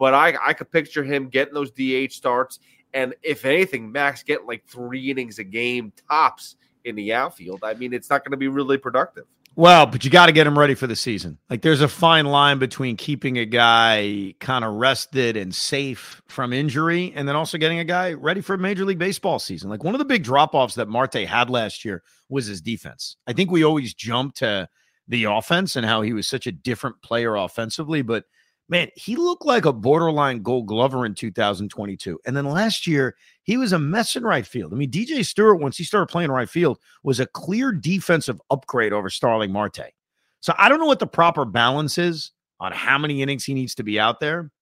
but 0.00 0.14
I 0.14 0.34
I 0.44 0.54
could 0.54 0.72
picture 0.72 1.04
him 1.04 1.28
getting 1.28 1.54
those 1.54 1.70
DH 1.70 2.12
starts, 2.12 2.58
and 2.92 3.14
if 3.22 3.44
anything, 3.44 3.92
Max 3.92 4.24
getting 4.24 4.46
like 4.46 4.64
three 4.66 5.10
innings 5.10 5.38
a 5.38 5.44
game 5.44 5.92
tops 6.08 6.56
in 6.84 6.96
the 6.96 7.12
outfield. 7.12 7.60
I 7.62 7.74
mean, 7.74 7.92
it's 7.92 8.10
not 8.10 8.24
going 8.24 8.32
to 8.32 8.38
be 8.38 8.48
really 8.48 8.78
productive. 8.78 9.26
Well, 9.56 9.84
but 9.84 10.04
you 10.04 10.10
got 10.10 10.26
to 10.26 10.32
get 10.32 10.46
him 10.46 10.58
ready 10.58 10.74
for 10.74 10.86
the 10.86 10.96
season. 10.96 11.36
Like 11.50 11.60
there's 11.60 11.82
a 11.82 11.88
fine 11.88 12.24
line 12.24 12.58
between 12.58 12.96
keeping 12.96 13.36
a 13.36 13.44
guy 13.44 14.34
kind 14.40 14.64
of 14.64 14.74
rested 14.74 15.36
and 15.36 15.54
safe 15.54 16.22
from 16.28 16.52
injury 16.52 17.12
and 17.14 17.28
then 17.28 17.36
also 17.36 17.58
getting 17.58 17.80
a 17.80 17.84
guy 17.84 18.14
ready 18.14 18.40
for 18.40 18.54
a 18.54 18.58
Major 18.58 18.84
League 18.84 18.98
Baseball 18.98 19.38
season. 19.38 19.68
Like 19.68 19.84
one 19.84 19.94
of 19.94 19.98
the 19.98 20.04
big 20.04 20.22
drop-offs 20.22 20.76
that 20.76 20.88
Marte 20.88 21.26
had 21.26 21.50
last 21.50 21.84
year 21.84 22.02
was 22.28 22.46
his 22.46 22.62
defense. 22.62 23.16
I 23.26 23.32
think 23.32 23.50
we 23.50 23.64
always 23.64 23.92
jump 23.92 24.36
to 24.36 24.68
the 25.08 25.24
offense 25.24 25.74
and 25.76 25.84
how 25.84 26.02
he 26.02 26.12
was 26.12 26.28
such 26.28 26.46
a 26.46 26.52
different 26.52 27.02
player 27.02 27.34
offensively, 27.34 28.00
but 28.00 28.24
man, 28.70 28.88
he 28.94 29.16
looked 29.16 29.44
like 29.44 29.64
a 29.64 29.72
borderline 29.72 30.42
gold 30.42 30.68
glover 30.68 31.04
in 31.04 31.14
2022. 31.14 32.18
And 32.24 32.36
then 32.36 32.46
last 32.46 32.86
year, 32.86 33.16
he 33.42 33.56
was 33.56 33.72
a 33.72 33.78
mess 33.78 34.14
in 34.14 34.22
right 34.22 34.46
field. 34.46 34.72
I 34.72 34.76
mean, 34.76 34.90
DJ 34.90 35.26
Stewart, 35.26 35.60
once 35.60 35.76
he 35.76 35.84
started 35.84 36.06
playing 36.06 36.30
right 36.30 36.48
field, 36.48 36.78
was 37.02 37.18
a 37.18 37.26
clear 37.26 37.72
defensive 37.72 38.40
upgrade 38.48 38.92
over 38.92 39.10
Starling 39.10 39.50
Marte. 39.50 39.90
So 40.38 40.54
I 40.56 40.68
don't 40.68 40.78
know 40.78 40.86
what 40.86 41.00
the 41.00 41.06
proper 41.06 41.44
balance 41.44 41.98
is 41.98 42.30
on 42.60 42.70
how 42.72 42.96
many 42.96 43.22
innings 43.22 43.44
he 43.44 43.54
needs 43.54 43.74
to 43.74 43.82
be 43.82 43.98
out 43.98 44.20
there, 44.20 44.52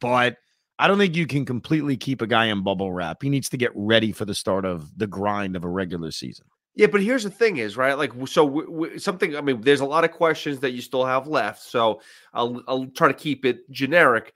but 0.00 0.38
I 0.78 0.88
don't 0.88 0.98
think 0.98 1.14
you 1.14 1.26
can 1.26 1.44
completely 1.44 1.98
keep 1.98 2.22
a 2.22 2.26
guy 2.26 2.46
in 2.46 2.64
bubble 2.64 2.90
wrap. 2.90 3.22
He 3.22 3.28
needs 3.28 3.50
to 3.50 3.58
get 3.58 3.72
ready 3.74 4.12
for 4.12 4.24
the 4.24 4.34
start 4.34 4.64
of 4.64 4.96
the 4.98 5.06
grind 5.06 5.54
of 5.54 5.64
a 5.64 5.68
regular 5.68 6.10
season. 6.10 6.46
Yeah, 6.74 6.86
but 6.86 7.02
here's 7.02 7.24
the 7.24 7.30
thing: 7.30 7.56
is 7.56 7.76
right, 7.76 7.98
like 7.98 8.12
so 8.26 8.46
w- 8.46 8.70
w- 8.70 8.98
something. 8.98 9.36
I 9.36 9.40
mean, 9.40 9.60
there's 9.60 9.80
a 9.80 9.86
lot 9.86 10.04
of 10.04 10.12
questions 10.12 10.60
that 10.60 10.70
you 10.70 10.80
still 10.80 11.04
have 11.04 11.26
left, 11.26 11.62
so 11.62 12.00
I'll 12.32 12.62
I'll 12.68 12.86
try 12.86 13.08
to 13.08 13.14
keep 13.14 13.44
it 13.44 13.68
generic. 13.70 14.34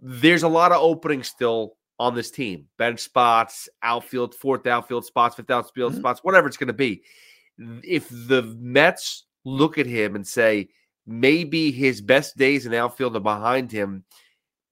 There's 0.00 0.42
a 0.42 0.48
lot 0.48 0.72
of 0.72 0.80
openings 0.80 1.28
still 1.28 1.76
on 1.98 2.14
this 2.14 2.30
team: 2.30 2.66
bench 2.78 3.00
spots, 3.00 3.68
outfield, 3.82 4.34
fourth 4.34 4.66
outfield 4.66 5.04
spots, 5.04 5.36
fifth 5.36 5.50
outfield 5.50 5.92
mm-hmm. 5.92 6.00
spots, 6.00 6.20
whatever 6.24 6.48
it's 6.48 6.56
going 6.56 6.68
to 6.68 6.72
be. 6.72 7.02
If 7.58 8.08
the 8.08 8.42
Mets 8.58 9.26
look 9.44 9.76
at 9.76 9.86
him 9.86 10.16
and 10.16 10.26
say 10.26 10.70
maybe 11.06 11.70
his 11.70 12.00
best 12.00 12.36
days 12.36 12.64
in 12.64 12.72
outfield 12.72 13.14
are 13.14 13.20
behind 13.20 13.70
him, 13.70 14.04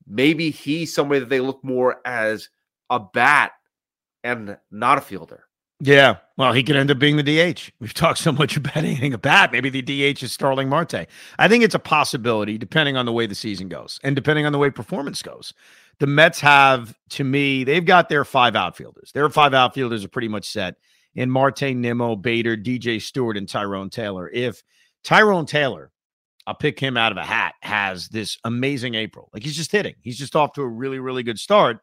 maybe 0.06 0.50
he's 0.50 0.94
somebody 0.94 1.20
that 1.20 1.28
they 1.28 1.40
look 1.40 1.62
more 1.62 2.00
as 2.06 2.48
a 2.88 2.98
bat 2.98 3.52
and 4.24 4.56
not 4.70 4.98
a 4.98 5.02
fielder. 5.02 5.44
Yeah, 5.82 6.16
well, 6.36 6.52
he 6.52 6.62
could 6.62 6.76
end 6.76 6.90
up 6.90 6.98
being 6.98 7.16
the 7.16 7.22
DH. 7.22 7.70
We've 7.80 7.94
talked 7.94 8.18
so 8.18 8.32
much 8.32 8.56
about 8.56 8.76
anything 8.84 9.14
about 9.14 9.52
maybe 9.52 9.70
the 9.70 9.82
DH 9.82 10.22
is 10.22 10.32
Starling 10.32 10.68
Marte. 10.68 11.06
I 11.38 11.48
think 11.48 11.64
it's 11.64 11.74
a 11.74 11.78
possibility 11.80 12.58
depending 12.58 12.96
on 12.96 13.06
the 13.06 13.12
way 13.12 13.26
the 13.26 13.34
season 13.34 13.68
goes 13.68 13.98
and 14.04 14.14
depending 14.14 14.44
on 14.44 14.52
the 14.52 14.58
way 14.58 14.70
performance 14.70 15.22
goes. 15.22 15.54
The 15.98 16.06
Mets 16.06 16.40
have, 16.40 16.94
to 17.10 17.24
me, 17.24 17.64
they've 17.64 17.84
got 17.84 18.08
their 18.08 18.24
five 18.24 18.56
outfielders. 18.56 19.12
Their 19.12 19.28
five 19.30 19.54
outfielders 19.54 20.04
are 20.04 20.08
pretty 20.08 20.28
much 20.28 20.48
set 20.48 20.76
in 21.14 21.30
Marte, 21.30 21.74
Nimmo, 21.74 22.16
Bader, 22.16 22.56
DJ 22.56 23.00
Stewart, 23.00 23.36
and 23.36 23.48
Tyrone 23.48 23.90
Taylor. 23.90 24.28
If 24.30 24.62
Tyrone 25.02 25.46
Taylor, 25.46 25.90
I'll 26.46 26.54
pick 26.54 26.78
him 26.78 26.96
out 26.96 27.12
of 27.12 27.18
a 27.18 27.24
hat, 27.24 27.54
has 27.60 28.08
this 28.08 28.38
amazing 28.44 28.94
April, 28.94 29.28
like 29.32 29.42
he's 29.42 29.56
just 29.56 29.72
hitting, 29.72 29.94
he's 30.00 30.18
just 30.18 30.36
off 30.36 30.54
to 30.54 30.62
a 30.62 30.68
really, 30.68 30.98
really 30.98 31.22
good 31.22 31.38
start 31.38 31.80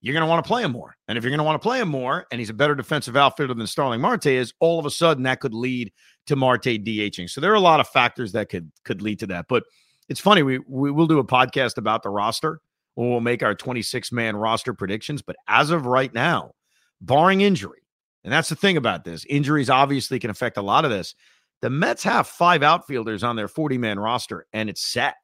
you're 0.00 0.14
going 0.14 0.24
to 0.24 0.28
want 0.28 0.44
to 0.44 0.48
play 0.48 0.62
him 0.62 0.72
more. 0.72 0.96
And 1.08 1.18
if 1.18 1.24
you're 1.24 1.30
going 1.30 1.38
to 1.38 1.44
want 1.44 1.60
to 1.60 1.66
play 1.66 1.80
him 1.80 1.88
more, 1.88 2.26
and 2.30 2.38
he's 2.38 2.50
a 2.50 2.54
better 2.54 2.74
defensive 2.74 3.16
outfielder 3.16 3.54
than 3.54 3.66
Starling 3.66 4.00
Marte 4.00 4.26
is, 4.26 4.54
all 4.60 4.78
of 4.78 4.86
a 4.86 4.90
sudden 4.90 5.24
that 5.24 5.40
could 5.40 5.54
lead 5.54 5.92
to 6.26 6.36
Marte 6.36 6.62
DHing. 6.62 7.28
So 7.28 7.40
there 7.40 7.52
are 7.52 7.56
a 7.56 7.60
lot 7.60 7.80
of 7.80 7.88
factors 7.88 8.32
that 8.32 8.48
could 8.48 8.70
could 8.84 9.02
lead 9.02 9.18
to 9.20 9.26
that. 9.28 9.46
But 9.48 9.64
it's 10.08 10.20
funny 10.20 10.42
we 10.42 10.58
we 10.66 10.90
will 10.90 11.06
do 11.06 11.18
a 11.18 11.24
podcast 11.24 11.76
about 11.76 12.02
the 12.02 12.10
roster. 12.10 12.60
We'll 12.96 13.20
make 13.20 13.42
our 13.42 13.54
26 13.54 14.12
man 14.12 14.36
roster 14.36 14.74
predictions. 14.74 15.22
But 15.22 15.36
as 15.48 15.70
of 15.70 15.86
right 15.86 16.12
now, 16.12 16.52
barring 17.00 17.40
injury, 17.40 17.82
and 18.24 18.32
that's 18.32 18.48
the 18.48 18.56
thing 18.56 18.76
about 18.76 19.04
this, 19.04 19.24
injuries 19.26 19.70
obviously 19.70 20.18
can 20.18 20.30
affect 20.30 20.56
a 20.56 20.62
lot 20.62 20.84
of 20.84 20.90
this. 20.90 21.14
The 21.62 21.70
Mets 21.70 22.02
have 22.04 22.26
five 22.26 22.62
outfielders 22.62 23.22
on 23.22 23.36
their 23.36 23.48
40 23.48 23.78
man 23.78 23.98
roster, 23.98 24.46
and 24.52 24.70
it's 24.70 24.84
set. 24.84 25.14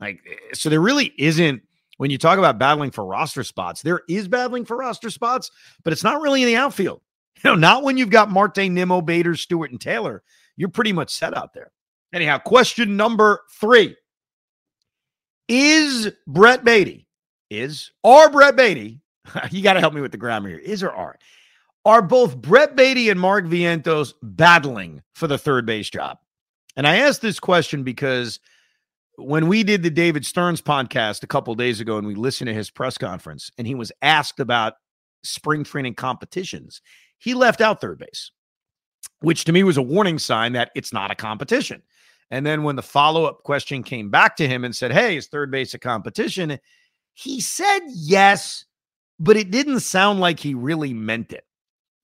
Like 0.00 0.20
eh, 0.28 0.54
so, 0.54 0.68
there 0.68 0.80
really 0.80 1.12
isn't 1.18 1.62
when 2.00 2.10
you 2.10 2.16
talk 2.16 2.38
about 2.38 2.56
battling 2.56 2.90
for 2.90 3.04
roster 3.04 3.44
spots, 3.44 3.82
there 3.82 4.00
is 4.08 4.26
battling 4.26 4.64
for 4.64 4.74
roster 4.74 5.10
spots, 5.10 5.50
but 5.84 5.92
it's 5.92 6.02
not 6.02 6.22
really 6.22 6.40
in 6.42 6.48
the 6.48 6.56
outfield. 6.56 7.02
You 7.44 7.50
know, 7.50 7.56
not 7.56 7.84
when 7.84 7.96
you've 7.96 8.10
got 8.10 8.30
Marte, 8.30 8.70
Nimmo, 8.70 9.00
Bader, 9.00 9.34
Stewart, 9.34 9.70
and 9.70 9.80
Taylor. 9.80 10.22
You're 10.56 10.68
pretty 10.68 10.92
much 10.92 11.10
set 11.10 11.34
out 11.34 11.54
there. 11.54 11.70
Anyhow, 12.12 12.36
question 12.36 12.98
number 12.98 13.40
three 13.58 13.96
Is 15.48 16.10
Brett 16.26 16.64
Baty, 16.64 17.06
is, 17.48 17.92
or 18.02 18.28
Brett 18.28 18.56
Baty, 18.56 19.00
you 19.50 19.62
got 19.62 19.74
to 19.74 19.80
help 19.80 19.94
me 19.94 20.02
with 20.02 20.12
the 20.12 20.18
grammar 20.18 20.50
here, 20.50 20.58
is 20.58 20.82
or 20.82 20.90
are, 20.90 21.18
are 21.86 22.02
both 22.02 22.36
Brett 22.36 22.76
Baty 22.76 23.08
and 23.08 23.20
Mark 23.20 23.46
Vientos 23.46 24.12
battling 24.22 25.02
for 25.14 25.26
the 25.26 25.38
third 25.38 25.64
base 25.64 25.88
job? 25.88 26.18
And 26.76 26.86
I 26.86 26.96
ask 26.96 27.20
this 27.22 27.40
question 27.40 27.84
because 27.84 28.38
when 29.20 29.48
we 29.48 29.62
did 29.62 29.82
the 29.82 29.90
David 29.90 30.24
Stearns 30.24 30.62
podcast 30.62 31.22
a 31.22 31.26
couple 31.26 31.54
days 31.54 31.80
ago 31.80 31.98
and 31.98 32.06
we 32.06 32.14
listened 32.14 32.48
to 32.48 32.54
his 32.54 32.70
press 32.70 32.98
conference 32.98 33.50
and 33.58 33.66
he 33.66 33.74
was 33.74 33.92
asked 34.02 34.40
about 34.40 34.74
spring 35.22 35.64
training 35.64 35.94
competitions, 35.94 36.80
he 37.18 37.34
left 37.34 37.60
out 37.60 37.80
third 37.80 37.98
base, 37.98 38.30
which 39.20 39.44
to 39.44 39.52
me 39.52 39.62
was 39.62 39.76
a 39.76 39.82
warning 39.82 40.18
sign 40.18 40.52
that 40.52 40.70
it's 40.74 40.92
not 40.92 41.10
a 41.10 41.14
competition. 41.14 41.82
And 42.30 42.46
then 42.46 42.62
when 42.62 42.76
the 42.76 42.82
follow 42.82 43.24
up 43.24 43.42
question 43.42 43.82
came 43.82 44.10
back 44.10 44.36
to 44.36 44.48
him 44.48 44.64
and 44.64 44.74
said, 44.74 44.92
Hey, 44.92 45.16
is 45.16 45.26
third 45.26 45.50
base 45.50 45.74
a 45.74 45.78
competition? 45.78 46.58
He 47.14 47.40
said 47.40 47.80
yes, 47.88 48.64
but 49.18 49.36
it 49.36 49.50
didn't 49.50 49.80
sound 49.80 50.20
like 50.20 50.40
he 50.40 50.54
really 50.54 50.94
meant 50.94 51.32
it. 51.32 51.44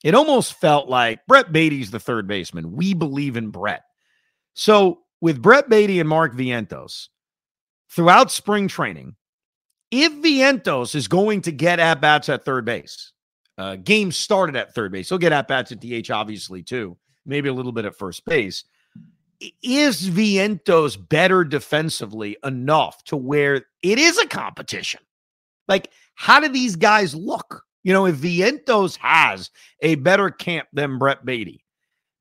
It 0.04 0.14
almost 0.14 0.54
felt 0.54 0.88
like 0.88 1.26
Brett 1.26 1.52
Baty's 1.52 1.90
the 1.90 2.00
third 2.00 2.26
baseman. 2.26 2.73
We 2.73 2.92
believe 2.92 3.37
in 3.37 3.50
Brett. 3.50 3.82
So 4.54 5.00
with 5.20 5.42
Brett 5.42 5.68
Baty 5.68 6.00
and 6.00 6.08
Mark 6.08 6.35
Vientos 6.35 7.08
throughout 7.90 8.30
spring 8.30 8.68
training, 8.68 9.16
if 9.90 10.12
Vientos 10.14 10.94
is 10.94 11.08
going 11.08 11.42
to 11.42 11.52
get 11.52 11.78
at 11.78 12.00
bats 12.00 12.28
at 12.28 12.44
third 12.44 12.64
base, 12.64 13.12
uh, 13.58 13.76
games 13.76 14.16
started 14.16 14.56
at 14.56 14.75
third 14.75 14.92
base, 14.92 15.08
he'll 15.08 15.18
get 15.18 15.32
at 15.32 15.49
bats 15.49 15.73
at 15.73 15.80
DH, 15.80 16.11
obviously, 16.11 16.62
too, 16.62 16.96
maybe 17.25 17.49
a 17.49 17.54
little 17.54 17.73
bit 17.73 17.85
at 17.85 17.96
first 17.96 18.25
base. 18.25 18.64
Is 19.62 20.08
Vientos 20.08 20.96
better 21.08 21.44
defensively 21.44 22.37
enough 22.42 23.04
to 23.04 23.16
where 23.16 23.66
it 23.82 23.99
is 23.99 24.18
a 24.18 24.26
competition? 24.26 25.00
Like, 25.68 25.90
how 26.14 26.40
do 26.40 26.49
these 26.49 26.76
guys 26.76 27.14
look? 27.14 27.62
You 27.82 27.92
know, 27.92 28.06
if 28.06 28.16
Vientos 28.16 28.96
has 28.96 29.50
a 29.80 29.94
better 29.96 30.30
camp 30.30 30.68
than 30.73 30.99
Brett 30.99 31.25
Baty, 31.25 31.64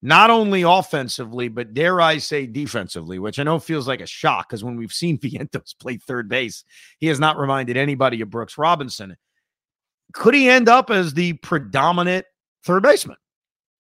not 0.06 0.30
only 0.30 0.62
offensively, 0.62 1.48
but 1.48 1.74
dare 1.74 2.00
I 2.00 2.20
say 2.20 2.46
defensively, 2.46 3.18
which 3.18 3.40
I 3.40 3.44
know 3.44 3.58
feels 3.58 3.88
like 3.88 4.02
a 4.02 4.06
shock 4.06 4.48
because 4.48 4.64
when 4.64 4.76
we've 4.76 4.94
seen 4.94 5.18
Vientos 5.20 5.74
play 5.80 5.98
third 5.98 6.30
base, 6.30 6.64
he 7.00 7.08
has 7.08 7.20
not 7.20 7.40
reminded 7.40 7.76
anybody 7.76 8.22
of 8.22 8.30
Brooks 8.30 8.56
Robinson. 8.56 9.18
Could 10.14 10.36
he 10.36 10.48
end 10.48 10.70
up 10.70 10.92
as 10.92 11.16
the 11.16 11.34
predominant 11.34 12.28
third 12.64 12.84
baseman? 12.84 13.18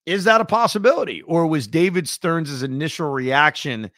Is 0.07 0.23
that 0.23 0.41
a 0.41 0.45
possibility? 0.45 1.21
Or 1.21 1.45
was 1.45 1.67
David 1.67 2.09
Stearns' 2.09 2.63
initial 2.63 3.11
reaction 3.11 3.91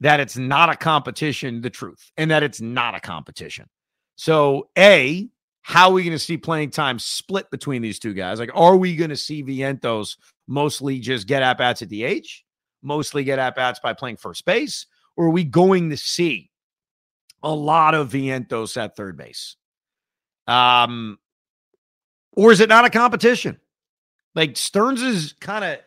that 0.00 0.18
it's 0.18 0.36
not 0.36 0.70
a 0.70 0.76
competition 0.76 1.60
the 1.60 1.70
truth 1.70 2.10
and 2.16 2.32
that 2.32 2.42
it's 2.42 2.60
not 2.60 2.96
a 2.96 3.00
competition? 3.00 3.68
So, 4.16 4.68
A, 4.76 5.28
how 5.62 5.90
are 5.90 5.92
we 5.92 6.02
going 6.02 6.10
to 6.10 6.18
see 6.18 6.38
playing 6.38 6.70
time 6.70 6.98
split 6.98 7.52
between 7.52 7.82
these 7.82 8.00
two 8.00 8.14
guys? 8.14 8.40
Like, 8.40 8.50
are 8.52 8.76
we 8.76 8.96
going 8.96 9.10
to 9.10 9.16
see 9.16 9.44
Vientos 9.44 10.16
mostly 10.48 10.98
just 10.98 11.28
get 11.28 11.42
at 11.42 11.58
bats 11.58 11.82
at 11.82 11.88
the 11.88 12.20
DH, 12.20 12.26
mostly 12.82 13.22
get 13.22 13.38
at 13.38 13.54
bats 13.54 13.78
by 13.78 13.92
playing 13.92 14.16
first 14.16 14.44
base, 14.44 14.86
or 15.16 15.26
are 15.26 15.30
we 15.30 15.44
going 15.44 15.90
to 15.90 15.96
see 15.96 16.50
a 17.42 17.54
lot 17.54 17.94
of 17.94 18.10
Vientos 18.10 18.76
at 18.76 18.96
third 18.96 19.16
base? 19.16 19.56
Um, 20.48 21.18
or 22.32 22.50
is 22.50 22.60
it 22.60 22.68
not 22.68 22.84
a 22.84 22.90
competition? 22.90 23.60
Like 24.34 24.56
Stearns 24.56 25.02
is 25.02 25.34
kind 25.40 25.64
of 25.64 25.78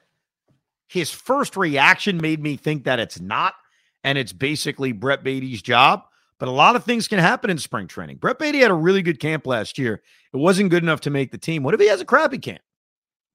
his 0.87 1.09
first 1.09 1.55
reaction 1.57 2.17
made 2.17 2.41
me 2.41 2.57
think 2.57 2.83
that 2.83 2.99
it's 2.99 3.19
not, 3.19 3.55
and 4.03 4.17
it's 4.17 4.33
basically 4.33 4.91
Brett 4.91 5.23
Baty's 5.23 5.61
job. 5.61 6.03
But 6.37 6.49
a 6.49 6.51
lot 6.51 6.75
of 6.75 6.83
things 6.83 7.07
can 7.07 7.19
happen 7.19 7.51
in 7.51 7.59
spring 7.59 7.87
training. 7.87 8.17
Brett 8.17 8.39
Baty 8.39 8.59
had 8.59 8.71
a 8.71 8.75
really 8.75 9.03
good 9.03 9.19
camp 9.19 9.45
last 9.45 9.77
year. 9.77 10.01
It 10.33 10.37
wasn't 10.37 10.71
good 10.71 10.81
enough 10.81 11.01
to 11.01 11.11
make 11.11 11.31
the 11.31 11.37
team. 11.37 11.61
What 11.61 11.75
if 11.75 11.79
he 11.79 11.87
has 11.87 12.01
a 12.01 12.05
crappy 12.05 12.39
camp? 12.39 12.61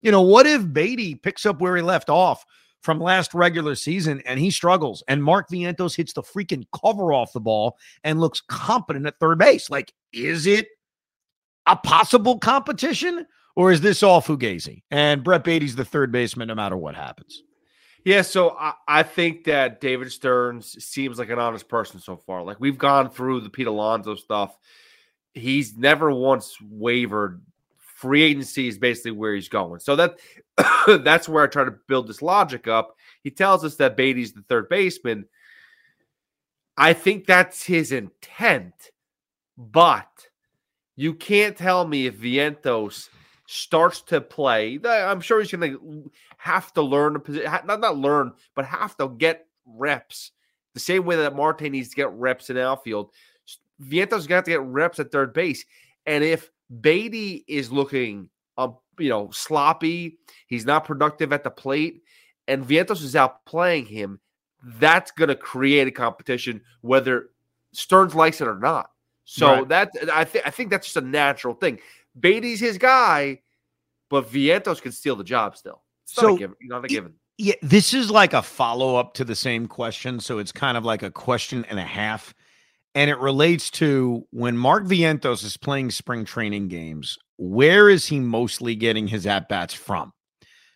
You 0.06 0.12
know, 0.12 0.22
what 0.22 0.46
if 0.46 0.72
Baty 0.72 1.16
picks 1.16 1.44
up 1.44 1.60
where 1.60 1.75
he 1.75 1.82
left 1.82 2.08
off 2.08 2.46
from 2.80 3.00
last 3.00 3.34
regular 3.34 3.75
season 3.75 4.22
and 4.25 4.38
he 4.38 4.52
struggles 4.52 5.02
and 5.08 5.20
Mark 5.20 5.48
Vientos 5.50 5.96
hits 5.96 6.12
the 6.12 6.22
freaking 6.22 6.64
cover 6.80 7.12
off 7.12 7.32
the 7.32 7.40
ball 7.40 7.76
and 8.04 8.20
looks 8.20 8.40
competent 8.40 9.08
at 9.08 9.18
third 9.18 9.40
base? 9.40 9.68
Like, 9.68 9.92
is 10.12 10.46
it 10.46 10.68
a 11.66 11.75
possible 11.75 12.38
competition 12.38 13.26
or 13.56 13.72
is 13.72 13.80
this 13.80 14.04
all 14.04 14.22
fugazi? 14.22 14.84
And 14.92 15.25
Brett 15.25 15.42
Baty's 15.42 15.75
the 15.75 15.84
third 15.84 16.12
baseman 16.12 16.46
no 16.46 16.54
matter 16.54 16.76
what 16.76 16.94
happens. 16.94 17.42
Yeah, 18.04 18.22
so 18.22 18.50
I, 18.50 18.75
I, 18.86 19.02
think 19.02 19.42
that 19.46 19.80
David 19.80 20.12
Stearns 20.12 20.84
seems 20.84 21.18
like 21.18 21.30
an 21.30 21.40
honest 21.40 21.68
person 21.68 21.98
so 21.98 22.16
far. 22.16 22.44
Like 22.44 22.60
we've 22.60 22.78
gone 22.78 23.10
through 23.10 23.40
the 23.40 23.50
Pete 23.50 23.66
Alonso 23.66 24.14
stuff. 24.14 24.56
He's 25.34 25.76
never 25.76 26.12
once 26.12 26.56
wavered. 26.62 27.42
Free 28.06 28.22
agency 28.22 28.68
is 28.68 28.78
basically 28.78 29.10
where 29.10 29.34
he's 29.34 29.48
going. 29.48 29.80
So 29.80 29.96
that 29.96 30.18
that's 31.02 31.28
where 31.28 31.42
I 31.42 31.48
try 31.48 31.64
to 31.64 31.75
build 31.88 32.06
this 32.06 32.22
logic 32.22 32.68
up. 32.68 32.96
He 33.22 33.30
tells 33.30 33.64
us 33.64 33.75
that 33.76 33.96
Baty's 33.96 34.32
the 34.32 34.42
third 34.42 34.68
baseman. 34.68 35.26
I 36.76 36.92
think 36.92 37.26
that's 37.26 37.64
his 37.64 37.90
intent, 37.90 38.75
but 39.58 40.08
you 40.94 41.14
can't 41.14 41.56
tell 41.56 41.84
me 41.84 42.06
if 42.06 42.18
Vientos 42.18 43.08
starts 43.46 44.02
to 44.02 44.20
play. 44.20 44.78
I'm 44.84 45.20
sure 45.20 45.40
he's 45.40 45.50
going 45.50 45.72
to 45.72 46.10
have 46.36 46.72
to 46.75 46.82
learn 46.82 47.16
a 47.16 47.18
position, 47.18 47.50
not 47.64 47.80
not 47.80 47.96
learn, 47.96 48.32
but 48.54 48.66
have 48.66 48.96
to 48.98 49.08
get 49.08 49.46
reps 49.66 50.30
the 50.75 50.80
same 50.80 51.06
way 51.06 51.16
that 51.16 51.34
Marte 51.34 51.62
needs 51.62 51.88
to 51.88 51.96
get 51.96 52.12
reps 52.12 52.50
in 52.50 52.58
outfield. 52.58 53.10
Vientos 53.82 54.28
have 54.28 54.44
to 54.44 54.50
get 54.50 54.60
reps 54.60 55.00
at 55.00 55.10
third 55.10 55.32
base, 55.32 55.64
and 56.04 56.22
if 56.22 56.50
Baty 56.80 57.44
is 57.46 57.70
looking, 57.70 58.28
um, 58.58 58.76
you 58.99 59.08
know, 59.08 59.30
sloppy, 59.30 60.18
he's 60.46 60.64
not 60.64 60.85
productive 60.85 61.32
at 61.32 61.44
the 61.44 61.50
plate, 61.50 62.02
and 62.49 62.64
Vientos 62.64 63.02
is 63.02 63.16
out 63.16 63.44
playing 63.44 63.87
him. 63.87 64.20
That's 64.62 65.11
going 65.11 65.28
to 65.28 65.37
create 65.37 65.87
a 65.87 65.92
competition, 65.92 66.62
whether 66.80 67.30
Stearns 67.73 68.14
likes 68.14 68.40
it 68.40 68.49
or 68.49 68.58
not. 68.58 68.90
So 69.25 69.58
right. 69.58 69.68
that 69.68 69.90
I 70.12 70.25
think 70.25 70.46
I 70.46 70.50
think 70.50 70.70
that's 70.70 70.87
just 70.87 70.96
a 70.96 71.00
natural 71.00 71.54
thing. 71.54 71.80
Baty's 72.18 72.61
his 72.61 72.78
guy, 72.78 73.40
but 74.08 74.30
Vientos 74.30 74.80
can 74.80 74.92
steal 74.92 75.16
the 75.16 75.25
job 75.25 75.56
still. 75.56 75.82
It's 76.04 76.14
so, 76.14 76.28
not 76.28 76.35
a 76.35 76.38
given. 76.38 76.56
Not 76.62 76.85
a 76.85 76.88
given. 76.88 77.14
Yeah, 77.38 77.54
this 77.61 77.92
is 77.92 78.11
like 78.11 78.32
a 78.32 78.40
follow 78.40 78.96
up 78.96 79.14
to 79.14 79.25
the 79.25 79.35
same 79.35 79.66
question. 79.66 80.20
So 80.20 80.38
it's 80.38 80.52
kind 80.52 80.76
of 80.76 80.85
like 80.85 81.02
a 81.02 81.11
question 81.11 81.66
and 81.68 81.78
a 81.78 81.85
half. 81.85 82.35
And 82.96 83.10
it 83.10 83.18
relates 83.18 83.70
to 83.72 84.26
when 84.30 84.56
Mark 84.56 84.84
Vientos 84.84 85.44
is 85.44 85.56
playing 85.56 85.90
spring 85.90 86.24
training 86.24 86.68
games, 86.68 87.18
where 87.36 87.90
is 87.90 88.06
he 88.06 88.18
mostly 88.18 88.74
getting 88.74 89.06
his 89.06 89.26
at 89.26 89.48
bats 89.48 89.74
from? 89.74 90.12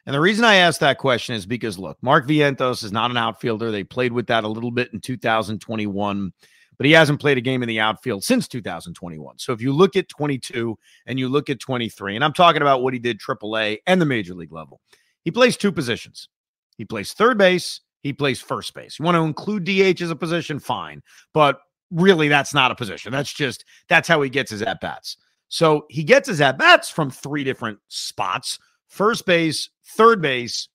And 0.06 0.14
the 0.14 0.20
reason 0.20 0.44
I 0.44 0.56
ask 0.56 0.80
that 0.80 0.98
question 0.98 1.34
is 1.34 1.46
because 1.46 1.78
look, 1.78 1.96
Mark 2.02 2.28
Vientos 2.28 2.84
is 2.84 2.92
not 2.92 3.10
an 3.10 3.16
outfielder. 3.16 3.70
They 3.70 3.84
played 3.84 4.12
with 4.12 4.26
that 4.26 4.44
a 4.44 4.48
little 4.48 4.70
bit 4.70 4.92
in 4.92 5.00
2021 5.00 6.32
but 6.80 6.86
he 6.86 6.92
hasn't 6.92 7.20
played 7.20 7.36
a 7.36 7.42
game 7.42 7.62
in 7.62 7.68
the 7.68 7.78
outfield 7.78 8.24
since 8.24 8.48
2021. 8.48 9.38
So 9.38 9.52
if 9.52 9.60
you 9.60 9.70
look 9.70 9.96
at 9.96 10.08
22 10.08 10.78
and 11.04 11.18
you 11.18 11.28
look 11.28 11.50
at 11.50 11.60
23, 11.60 12.14
and 12.14 12.24
I'm 12.24 12.32
talking 12.32 12.62
about 12.62 12.82
what 12.82 12.94
he 12.94 12.98
did 12.98 13.20
AAA 13.20 13.80
and 13.86 14.00
the 14.00 14.06
major 14.06 14.32
league 14.32 14.50
level, 14.50 14.80
he 15.22 15.30
plays 15.30 15.58
two 15.58 15.72
positions. 15.72 16.30
He 16.78 16.86
plays 16.86 17.12
third 17.12 17.36
base, 17.36 17.82
he 18.02 18.14
plays 18.14 18.40
first 18.40 18.72
base. 18.72 18.98
You 18.98 19.04
want 19.04 19.16
to 19.16 19.24
include 19.24 19.64
DH 19.64 20.00
as 20.00 20.10
a 20.10 20.16
position, 20.16 20.58
fine. 20.58 21.02
But 21.34 21.60
really, 21.90 22.28
that's 22.28 22.54
not 22.54 22.70
a 22.70 22.75
position. 22.75 23.12
That's 23.12 23.32
just 23.32 23.64
that's 23.88 24.09
how 24.09 24.23
he 24.23 24.30
gets 24.30 24.50
his 24.50 24.62
at 24.62 24.80
bats. 24.80 25.16
So 25.49 25.87
he 25.90 26.04
gets 26.04 26.28
his 26.28 26.40
at 26.40 26.59
bats 26.59 26.90
from 26.90 27.11
three 27.11 27.44
different 27.44 27.78
spots 27.88 28.59
first 28.88 29.25
base, 29.25 29.70
third 29.85 30.20
base, 30.20 30.68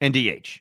and 0.00 0.14
DH. 0.14 0.60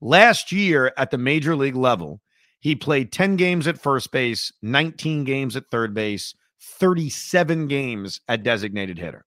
Last 0.00 0.52
year 0.52 0.92
at 0.96 1.10
the 1.10 1.18
major 1.18 1.56
league 1.56 1.76
level, 1.76 2.20
he 2.60 2.74
played 2.74 3.12
10 3.12 3.36
games 3.36 3.66
at 3.66 3.78
first 3.78 4.10
base, 4.10 4.52
19 4.62 5.24
games 5.24 5.56
at 5.56 5.68
third 5.70 5.92
base, 5.92 6.34
37 6.60 7.66
games 7.66 8.20
at 8.28 8.42
designated 8.42 8.98
hitter. 8.98 9.26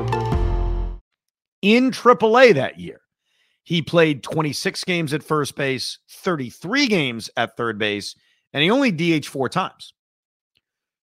in 1.61 1.91
AAA 1.91 2.55
that 2.55 2.79
year. 2.79 3.01
He 3.63 3.81
played 3.81 4.23
26 4.23 4.83
games 4.83 5.13
at 5.13 5.23
first 5.23 5.55
base, 5.55 5.99
33 6.09 6.87
games 6.87 7.29
at 7.37 7.55
third 7.55 7.77
base, 7.77 8.15
and 8.53 8.63
he 8.63 8.71
only 8.71 8.91
DH 8.91 9.27
four 9.27 9.49
times. 9.49 9.93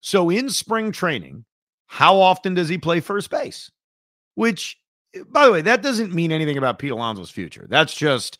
So 0.00 0.30
in 0.30 0.50
spring 0.50 0.92
training, 0.92 1.44
how 1.86 2.16
often 2.16 2.54
does 2.54 2.68
he 2.68 2.78
play 2.78 3.00
first 3.00 3.30
base? 3.30 3.70
Which, 4.34 4.78
by 5.28 5.46
the 5.46 5.52
way, 5.52 5.62
that 5.62 5.82
doesn't 5.82 6.14
mean 6.14 6.32
anything 6.32 6.58
about 6.58 6.78
Pete 6.78 6.90
Alonso's 6.90 7.30
future. 7.30 7.66
That's 7.68 7.94
just, 7.94 8.38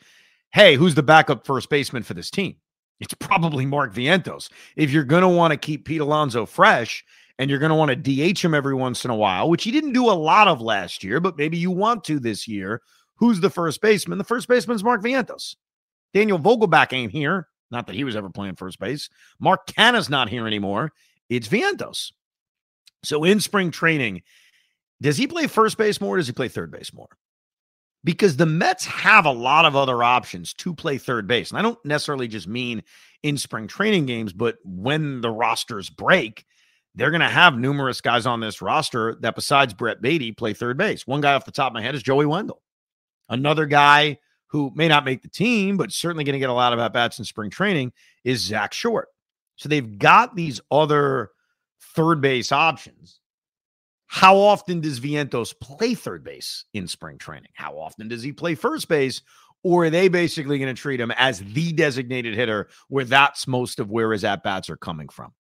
hey, 0.52 0.74
who's 0.74 0.94
the 0.94 1.02
backup 1.02 1.46
first 1.46 1.70
baseman 1.70 2.02
for 2.02 2.14
this 2.14 2.30
team? 2.30 2.56
It's 3.00 3.14
probably 3.14 3.64
Mark 3.64 3.94
Vientos. 3.94 4.50
If 4.76 4.90
you're 4.90 5.04
going 5.04 5.22
to 5.22 5.28
want 5.28 5.52
to 5.52 5.56
keep 5.56 5.84
Pete 5.84 6.00
Alonso 6.00 6.44
fresh 6.46 7.04
and 7.38 7.48
you're 7.48 7.58
going 7.58 7.70
to 7.70 7.76
want 7.76 7.90
to 7.90 8.32
DH 8.32 8.40
him 8.40 8.54
every 8.54 8.74
once 8.74 9.04
in 9.04 9.10
a 9.10 9.16
while, 9.16 9.48
which 9.48 9.64
he 9.64 9.70
didn't 9.70 9.92
do 9.92 10.10
a 10.10 10.12
lot 10.12 10.48
of 10.48 10.60
last 10.60 11.04
year, 11.04 11.20
but 11.20 11.38
maybe 11.38 11.56
you 11.56 11.70
want 11.70 12.04
to 12.04 12.18
this 12.18 12.48
year. 12.48 12.82
Who's 13.16 13.40
the 13.40 13.50
first 13.50 13.80
baseman? 13.80 14.18
The 14.18 14.24
first 14.24 14.48
baseman's 14.48 14.84
Mark 14.84 15.02
Vientos. 15.02 15.56
Daniel 16.14 16.38
Vogelbach 16.38 16.92
ain't 16.92 17.12
here. 17.12 17.48
Not 17.70 17.86
that 17.86 17.96
he 17.96 18.04
was 18.04 18.16
ever 18.16 18.30
playing 18.30 18.56
first 18.56 18.78
base. 18.78 19.08
Mark 19.38 19.66
Canha's 19.66 20.08
not 20.08 20.28
here 20.28 20.46
anymore. 20.46 20.92
It's 21.28 21.48
Vientos. 21.48 22.12
So 23.04 23.24
in 23.24 23.40
spring 23.40 23.70
training, 23.70 24.22
does 25.00 25.16
he 25.16 25.26
play 25.26 25.46
first 25.46 25.76
base 25.78 26.00
more? 26.00 26.16
does 26.16 26.26
he 26.26 26.32
play 26.32 26.48
third 26.48 26.70
base 26.70 26.92
more? 26.92 27.08
Because 28.04 28.36
the 28.36 28.46
Mets 28.46 28.86
have 28.86 29.26
a 29.26 29.30
lot 29.30 29.64
of 29.64 29.76
other 29.76 30.02
options 30.02 30.54
to 30.54 30.74
play 30.74 30.98
third 30.98 31.26
base. 31.26 31.50
And 31.50 31.58
I 31.58 31.62
don't 31.62 31.82
necessarily 31.84 32.26
just 32.26 32.48
mean 32.48 32.82
in 33.22 33.36
spring 33.36 33.66
training 33.66 34.06
games, 34.06 34.32
but 34.32 34.56
when 34.64 35.20
the 35.20 35.30
rosters 35.30 35.90
break, 35.90 36.44
they're 36.98 37.10
going 37.10 37.20
to 37.20 37.28
have 37.28 37.56
numerous 37.56 38.00
guys 38.00 38.26
on 38.26 38.40
this 38.40 38.60
roster 38.60 39.16
that, 39.20 39.34
besides 39.34 39.72
Brett 39.72 40.02
Baty, 40.02 40.32
play 40.32 40.52
third 40.52 40.76
base. 40.76 41.06
One 41.06 41.20
guy 41.20 41.34
off 41.34 41.44
the 41.44 41.52
top 41.52 41.70
of 41.70 41.74
my 41.74 41.82
head 41.82 41.94
is 41.94 42.02
Joey 42.02 42.26
Wendle. 42.26 42.60
Another 43.28 43.66
guy 43.66 44.18
who 44.48 44.72
may 44.74 44.88
not 44.88 45.04
make 45.04 45.22
the 45.22 45.28
team, 45.28 45.76
but 45.76 45.92
certainly 45.92 46.24
going 46.24 46.32
to 46.32 46.38
get 46.38 46.50
a 46.50 46.54
lot 46.54 46.72
of 46.72 46.78
at 46.78 46.92
bats 46.92 47.18
in 47.18 47.24
spring 47.24 47.50
training 47.50 47.92
is 48.24 48.40
Zach 48.40 48.72
Short. 48.72 49.08
So 49.56 49.68
they've 49.68 49.98
got 49.98 50.34
these 50.34 50.60
other 50.70 51.30
third 51.94 52.20
base 52.20 52.50
options. 52.50 53.20
How 54.06 54.36
often 54.36 54.80
does 54.80 55.00
Vientos 55.00 55.54
play 55.60 55.94
third 55.94 56.24
base 56.24 56.64
in 56.72 56.88
spring 56.88 57.18
training? 57.18 57.50
How 57.54 57.78
often 57.78 58.08
does 58.08 58.22
he 58.22 58.32
play 58.32 58.54
first 58.54 58.88
base? 58.88 59.20
Or 59.62 59.84
are 59.84 59.90
they 59.90 60.08
basically 60.08 60.58
going 60.58 60.74
to 60.74 60.80
treat 60.80 61.00
him 61.00 61.10
as 61.12 61.40
the 61.40 61.72
designated 61.72 62.34
hitter 62.34 62.68
where 62.88 63.04
that's 63.04 63.46
most 63.46 63.80
of 63.80 63.90
where 63.90 64.12
his 64.12 64.24
at 64.24 64.42
bats 64.42 64.70
are 64.70 64.76
coming 64.76 65.08
from? 65.08 65.32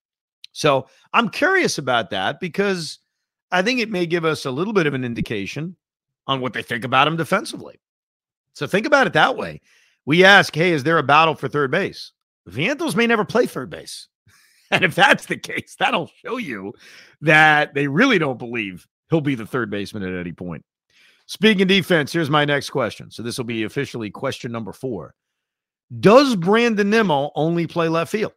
So 0.52 0.88
I'm 1.12 1.28
curious 1.28 1.78
about 1.78 2.10
that 2.10 2.40
because 2.40 2.98
I 3.50 3.62
think 3.62 3.80
it 3.80 3.90
may 3.90 4.06
give 4.06 4.24
us 4.24 4.44
a 4.44 4.50
little 4.50 4.72
bit 4.72 4.86
of 4.86 4.94
an 4.94 5.04
indication 5.04 5.76
on 6.26 6.40
what 6.40 6.52
they 6.52 6.62
think 6.62 6.84
about 6.84 7.08
him 7.08 7.16
defensively. 7.16 7.80
So 8.52 8.66
think 8.66 8.86
about 8.86 9.06
it 9.06 9.12
that 9.14 9.36
way. 9.36 9.60
We 10.04 10.24
ask, 10.24 10.54
hey, 10.54 10.72
is 10.72 10.84
there 10.84 10.98
a 10.98 11.02
battle 11.02 11.34
for 11.34 11.48
third 11.48 11.70
base? 11.70 12.12
Vientos 12.48 12.96
may 12.96 13.06
never 13.06 13.24
play 13.24 13.46
third 13.46 13.70
base. 13.70 14.08
And 14.70 14.84
if 14.84 14.94
that's 14.94 15.24
the 15.24 15.38
case, 15.38 15.76
that'll 15.78 16.10
show 16.22 16.36
you 16.36 16.74
that 17.22 17.72
they 17.72 17.88
really 17.88 18.18
don't 18.18 18.38
believe 18.38 18.86
he'll 19.08 19.22
be 19.22 19.34
the 19.34 19.46
third 19.46 19.70
baseman 19.70 20.02
at 20.02 20.20
any 20.20 20.32
point. 20.32 20.62
Speaking 21.24 21.66
defense, 21.66 22.12
here's 22.12 22.28
my 22.28 22.44
next 22.44 22.68
question. 22.68 23.10
So 23.10 23.22
this 23.22 23.38
will 23.38 23.46
be 23.46 23.62
officially 23.62 24.10
question 24.10 24.52
number 24.52 24.74
four. 24.74 25.14
Does 26.00 26.36
Brandon 26.36 26.90
Nimmo 26.90 27.30
only 27.34 27.66
play 27.66 27.88
left 27.88 28.10
field? 28.10 28.32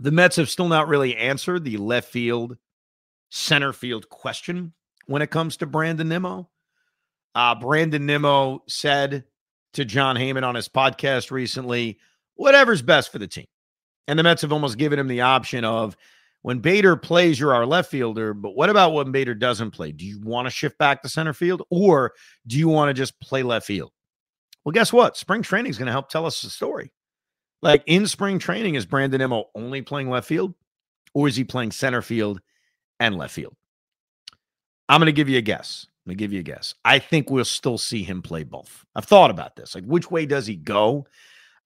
The 0.00 0.10
Mets 0.10 0.36
have 0.36 0.48
still 0.48 0.68
not 0.68 0.88
really 0.88 1.14
answered 1.14 1.62
the 1.62 1.76
left 1.76 2.10
field, 2.10 2.56
center 3.28 3.70
field 3.74 4.08
question 4.08 4.72
when 5.04 5.20
it 5.20 5.30
comes 5.30 5.58
to 5.58 5.66
Brandon 5.66 6.08
Nimmo. 6.08 6.48
Uh, 7.34 7.54
Brandon 7.54 8.06
Nimmo 8.06 8.62
said 8.66 9.24
to 9.74 9.84
Jon 9.84 10.16
Heyman 10.16 10.42
on 10.42 10.54
his 10.54 10.70
podcast 10.70 11.30
recently, 11.30 11.98
whatever's 12.34 12.80
best 12.80 13.12
for 13.12 13.18
the 13.18 13.28
team. 13.28 13.44
And 14.08 14.18
the 14.18 14.22
Mets 14.22 14.40
have 14.40 14.54
almost 14.54 14.78
given 14.78 14.98
him 14.98 15.06
the 15.06 15.20
option 15.20 15.66
of 15.66 15.98
when 16.40 16.60
Bader 16.60 16.96
plays, 16.96 17.38
you're 17.38 17.54
our 17.54 17.66
left 17.66 17.90
fielder. 17.90 18.32
But 18.32 18.56
what 18.56 18.70
about 18.70 18.94
when 18.94 19.12
Bader 19.12 19.34
doesn't 19.34 19.72
play? 19.72 19.92
Do 19.92 20.06
you 20.06 20.18
want 20.22 20.46
to 20.46 20.50
shift 20.50 20.78
back 20.78 21.02
to 21.02 21.10
center 21.10 21.34
field 21.34 21.62
or 21.68 22.14
do 22.46 22.58
you 22.58 22.68
want 22.68 22.88
to 22.88 22.94
just 22.94 23.20
play 23.20 23.42
left 23.42 23.66
field? 23.66 23.92
Well, 24.64 24.72
guess 24.72 24.94
what? 24.94 25.18
Spring 25.18 25.42
training 25.42 25.68
is 25.68 25.76
going 25.76 25.86
to 25.86 25.92
help 25.92 26.08
tell 26.08 26.24
us 26.24 26.40
the 26.40 26.48
story. 26.48 26.90
Like 27.62 27.82
in 27.86 28.06
spring 28.06 28.38
training, 28.38 28.74
is 28.74 28.86
Brandon 28.86 29.18
Nimmo 29.18 29.46
only 29.54 29.82
playing 29.82 30.08
left 30.08 30.26
field 30.26 30.54
or 31.14 31.28
is 31.28 31.36
he 31.36 31.44
playing 31.44 31.72
center 31.72 32.02
field 32.02 32.40
and 32.98 33.16
left 33.16 33.34
field? 33.34 33.54
I'm 34.88 35.00
going 35.00 35.06
to 35.06 35.12
give 35.12 35.28
you 35.28 35.38
a 35.38 35.42
guess. 35.42 35.86
Let 36.04 36.10
me 36.10 36.14
give 36.16 36.32
you 36.32 36.40
a 36.40 36.44
guess. 36.44 36.74
I 36.84 36.98
think 36.98 37.30
we'll 37.30 37.44
still 37.44 37.78
see 37.78 38.02
him 38.02 38.22
play 38.22 38.42
both. 38.42 38.84
I've 38.96 39.04
thought 39.04 39.30
about 39.30 39.54
this. 39.54 39.74
Like, 39.74 39.84
which 39.84 40.10
way 40.10 40.26
does 40.26 40.46
he 40.46 40.56
go? 40.56 41.06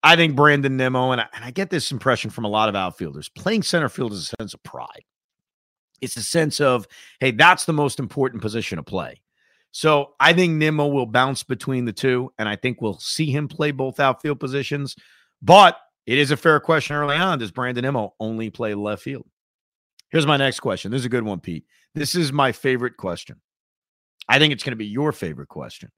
I 0.03 0.17
think 0.17 0.37
Brandon 0.37 0.77
Nimmo, 0.77 1.13
and 1.13 1.21
I, 1.21 1.27
and 1.33 1.45
I 1.45 1.51
get 1.51 1.71
this 1.71 1.91
impression 1.91 2.31
from 2.31 2.45
a 2.45 2.49
lot 2.49 2.69
of 2.69 2.77
outfielders, 2.77 3.31
playing 3.31 3.63
center 3.63 3.89
field 3.89 4.13
is 4.13 4.21
a 4.21 4.37
sense 4.37 4.53
of 4.53 4.63
pride. 4.63 5.05
It's 6.03 6.17
a 6.19 6.23
sense 6.23 6.61
of, 6.61 6.87
hey, 7.21 7.31
that's 7.31 7.65
the 7.65 7.73
most 7.73 7.99
important 7.99 8.43
position 8.43 8.77
to 8.77 8.83
play. 8.83 9.23
So 9.71 10.15
I 10.21 10.35
think 10.35 10.53
Nimmo 10.55 10.89
will 10.89 11.07
bounce 11.07 11.43
between 11.43 11.87
the 11.87 11.93
two, 11.93 12.31
and 12.39 12.49
I 12.49 12.57
think 12.57 12.83
we'll 12.83 12.99
see 12.99 13.31
him 13.31 13.49
play 13.49 13.71
both 13.71 13.99
outfield 13.99 14.41
positions. 14.41 14.95
But 15.41 15.79
it 16.07 16.19
is 16.19 16.31
a 16.31 16.37
fair 16.37 16.61
question 16.61 16.97
early 16.97 17.17
on. 17.17 17.39
Does 17.39 17.51
Brandon 17.51 17.83
Nimmo 17.83 18.15
only 18.21 18.51
play 18.51 18.75
left 18.75 19.03
field? 19.03 19.27
Here's 20.11 20.27
my 20.27 20.37
next 20.37 20.61
question. 20.61 20.91
This 20.91 21.01
is 21.01 21.07
a 21.07 21.11
good 21.11 21.25
one, 21.25 21.41
Pete. 21.41 21.65
This 21.95 22.15
is 22.15 22.33
my 22.33 22.53
favorite 22.53 22.97
question. 22.97 23.41
I 24.29 24.39
think 24.39 24.53
it's 24.53 24.63
going 24.63 24.73
to 24.73 24.77
be 24.77 24.87
your 24.87 25.13
favorite 25.13 25.49
question. 25.49 25.91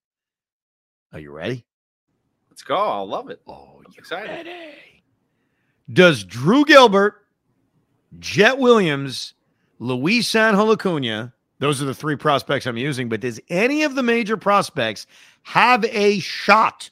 Are 1.13 1.21
you 1.21 1.31
ready? 1.31 1.65
Let's 2.51 2.63
go. 2.63 2.77
I 2.77 3.01
love 3.01 3.31
it. 3.31 3.41
Oh, 3.47 3.83
you 3.89 3.95
excited. 3.99 4.31
Ready? 4.31 5.03
Does 5.93 6.25
Drew 6.25 6.65
Gilbert, 6.65 7.27
Jett 8.19 8.59
Williams, 8.59 9.35
Luis 9.79 10.35
Angel 10.35 10.73
Acuna, 10.73 11.35
those 11.59 11.81
are 11.81 11.87
the 11.87 11.95
three 11.95 12.17
prospects 12.17 12.67
I'm 12.67 12.77
using, 12.77 13.09
but 13.09 13.21
does 13.21 13.41
any 13.49 13.83
of 13.83 13.95
the 13.95 14.03
major 14.03 14.37
prospects 14.37 15.07
have 15.43 15.85
a 15.85 16.19
shot 16.19 16.91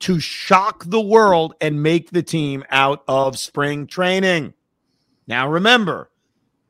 to 0.00 0.20
shock 0.20 0.84
the 0.86 1.00
world 1.00 1.54
and 1.60 1.82
make 1.82 2.10
the 2.10 2.22
team 2.22 2.64
out 2.70 3.02
of 3.08 3.38
spring 3.38 3.86
training? 3.86 4.54
Now, 5.26 5.48
remember, 5.48 6.10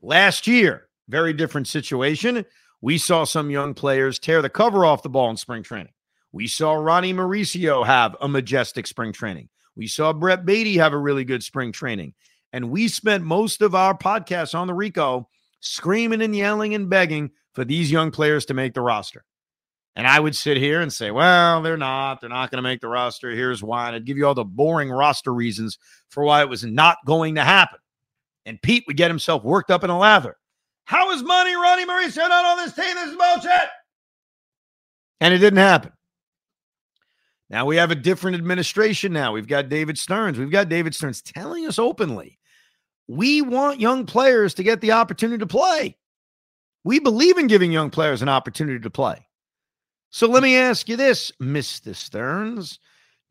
last 0.02 0.46
year, 0.46 0.88
very 1.08 1.32
different 1.32 1.68
situation. 1.68 2.44
We 2.80 2.98
saw 2.98 3.24
some 3.24 3.50
young 3.50 3.74
players 3.74 4.18
tear 4.18 4.42
the 4.42 4.50
cover 4.50 4.84
off 4.84 5.02
the 5.02 5.08
ball 5.08 5.30
in 5.30 5.36
spring 5.36 5.62
training. 5.62 5.92
We 6.32 6.46
saw 6.46 6.74
Ronny 6.74 7.14
Mauricio 7.14 7.84
have 7.86 8.16
a 8.20 8.28
majestic 8.28 8.86
spring 8.86 9.12
training. 9.12 9.48
We 9.74 9.86
saw 9.86 10.12
Brett 10.12 10.44
Baty 10.44 10.76
have 10.78 10.92
a 10.92 10.98
really 10.98 11.24
good 11.24 11.42
spring 11.42 11.72
training. 11.72 12.14
And 12.52 12.70
we 12.70 12.88
spent 12.88 13.24
most 13.24 13.62
of 13.62 13.74
our 13.74 13.96
podcast 13.96 14.54
on 14.54 14.66
the 14.66 14.74
Rico 14.74 15.28
screaming 15.60 16.22
and 16.22 16.34
yelling 16.34 16.74
and 16.74 16.88
begging 16.88 17.30
for 17.52 17.64
these 17.64 17.90
young 17.90 18.10
players 18.10 18.46
to 18.46 18.54
make 18.54 18.74
the 18.74 18.80
roster. 18.80 19.24
And 19.96 20.06
I 20.06 20.20
would 20.20 20.36
sit 20.36 20.58
here 20.58 20.82
and 20.82 20.92
say, 20.92 21.10
well, 21.10 21.62
they're 21.62 21.78
not. 21.78 22.20
They're 22.20 22.30
not 22.30 22.50
going 22.50 22.58
to 22.58 22.62
make 22.62 22.82
the 22.82 22.88
roster. 22.88 23.30
Here's 23.30 23.62
why. 23.62 23.86
And 23.86 23.96
I'd 23.96 24.04
give 24.04 24.18
you 24.18 24.26
all 24.26 24.34
the 24.34 24.44
boring 24.44 24.90
roster 24.90 25.32
reasons 25.32 25.78
for 26.10 26.22
why 26.22 26.42
it 26.42 26.48
was 26.50 26.64
not 26.64 26.98
going 27.06 27.36
to 27.36 27.44
happen. 27.44 27.78
And 28.44 28.60
Pete 28.60 28.84
would 28.86 28.98
get 28.98 29.10
himself 29.10 29.42
worked 29.42 29.70
up 29.70 29.82
in 29.84 29.90
a 29.90 29.98
lather. 29.98 30.36
How 30.84 31.10
is 31.12 31.22
money, 31.22 31.54
Ronny 31.54 31.86
Mauricio 31.86 32.28
not 32.28 32.44
on 32.44 32.58
this 32.58 32.74
team? 32.74 32.94
This 32.94 33.10
is 33.10 33.16
bullshit. 33.16 33.68
And 35.20 35.32
it 35.32 35.38
didn't 35.38 35.58
happen. 35.58 35.92
Now 37.48 37.64
we 37.64 37.76
have 37.76 37.90
a 37.90 37.96
different 37.96 38.36
administration 38.36 39.12
now. 39.12 39.32
We've 39.32 39.48
got 39.48 39.68
David 39.68 39.98
Stearns. 39.98 40.38
We've 40.38 40.50
got 40.50 40.68
David 40.68 40.94
Stearns 40.94 41.22
telling 41.22 41.66
us 41.66 41.78
openly 41.78 42.38
we 43.08 43.40
want 43.40 43.80
young 43.80 44.04
players 44.04 44.54
to 44.54 44.62
get 44.62 44.80
the 44.80 44.92
opportunity 44.92 45.38
to 45.38 45.46
play. 45.46 45.96
We 46.84 46.98
believe 46.98 47.38
in 47.38 47.46
giving 47.46 47.72
young 47.72 47.90
players 47.90 48.22
an 48.22 48.28
opportunity 48.28 48.80
to 48.80 48.90
play. 48.90 49.25
So 50.10 50.28
let 50.28 50.42
me 50.42 50.56
ask 50.56 50.88
you 50.88 50.96
this, 50.96 51.32
Mr. 51.40 51.94
Stearns. 51.94 52.78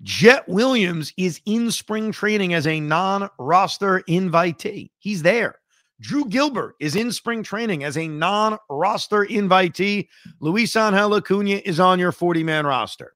Jett 0.01 0.47
Williams 0.47 1.13
is 1.17 1.41
in 1.45 1.71
spring 1.71 2.11
training 2.11 2.53
as 2.53 2.67
a 2.67 2.79
non 2.79 3.29
roster 3.39 4.01
invitee. 4.09 4.91
He's 4.99 5.21
there. 5.21 5.55
Drew 6.01 6.25
Gilbert 6.25 6.75
is 6.79 6.95
in 6.95 7.11
spring 7.11 7.41
training 7.43 7.83
as 7.83 7.97
a 7.97 8.07
non 8.07 8.57
roster 8.69 9.25
invitee. 9.25 10.07
Luis 10.41 10.75
Angel 10.75 11.15
Acuna 11.15 11.61
is 11.65 11.79
on 11.79 11.99
your 11.99 12.11
40 12.11 12.43
man 12.43 12.65
roster. 12.65 13.13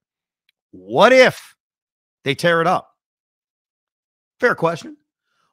What 0.70 1.12
if 1.12 1.54
they 2.24 2.34
tear 2.34 2.60
it 2.60 2.66
up? 2.66 2.90
Fair 4.38 4.54
question. 4.54 4.96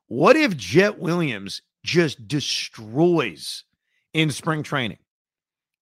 What 0.07 0.37
if 0.37 0.55
Jett 0.55 0.97
Williams 0.97 1.61
just 1.83 2.27
destroys 2.27 3.65
in 4.13 4.31
spring 4.31 4.63
training? 4.63 4.99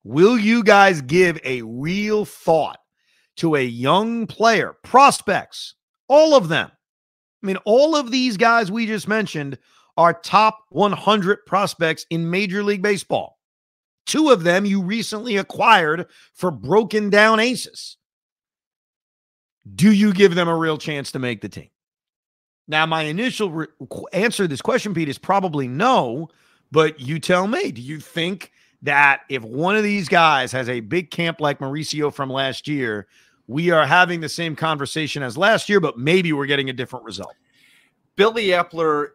Will 0.06 0.38
you 0.38 0.64
guys 0.64 1.02
give 1.02 1.38
a 1.44 1.62
real 1.64 2.24
thought 2.24 2.80
to 3.38 3.56
a 3.56 3.62
young 3.62 4.28
player, 4.28 4.78
prospects, 4.82 5.76
all 6.08 6.34
of 6.34 6.48
them? 6.48 6.72
I 7.44 7.46
mean, 7.46 7.58
all 7.66 7.98
of 7.98 8.10
these 8.10 8.38
guys 8.38 8.72
we 8.72 8.86
just 8.86 9.10
mentioned 9.10 9.58
are 9.98 10.14
top 10.14 10.60
100 10.70 11.46
prospects 11.46 12.06
in 12.10 12.30
Major 12.30 12.64
League 12.64 12.82
Baseball. 12.82 13.38
Two 14.06 14.30
of 14.30 14.44
them 14.44 14.66
you 14.66 14.82
recently 14.82 15.36
acquired 15.36 16.06
for 16.34 16.52
broken 16.52 17.10
down 17.10 17.42
aces 17.42 17.98
do 19.74 19.92
you 19.92 20.14
give 20.14 20.36
them 20.36 20.48
a 20.48 20.56
real 20.56 20.78
chance 20.78 21.12
to 21.12 21.20
make 21.20 21.42
the 21.42 21.50
team? 21.50 21.70
Now, 22.68 22.86
my 22.86 23.04
initial 23.04 23.52
re- 23.52 23.68
answer 24.14 24.44
to 24.44 24.48
this 24.48 24.62
question, 24.62 24.94
Pete, 24.94 25.10
is 25.10 25.18
probably 25.18 25.68
no, 25.68 26.30
but 26.72 27.00
you 27.00 27.20
tell 27.20 27.48
me. 27.48 27.72
Do 27.72 27.82
you 27.82 28.00
think 28.00 28.52
that 28.82 29.22
if 29.30 29.44
one 29.44 29.76
of 29.76 29.84
these 29.84 30.08
guys 30.08 30.52
has 30.52 30.70
a 30.70 30.80
big 30.80 31.12
camp 31.12 31.42
like 31.42 31.60
Mauricio 31.60 32.14
from 32.14 32.30
last 32.30 32.68
year, 32.68 33.08
we 33.48 33.72
are 33.72 33.86
having 33.86 34.22
the 34.22 34.30
same 34.30 34.56
conversation 34.56 35.24
as 35.24 35.38
last 35.38 35.70
year, 35.70 35.80
but 35.80 35.98
maybe 35.98 36.34
we're 36.34 36.46
getting 36.46 36.70
a 36.70 36.74
different 36.74 37.06
result? 37.06 37.36
Billy 38.16 38.48
Eppler 38.48 39.10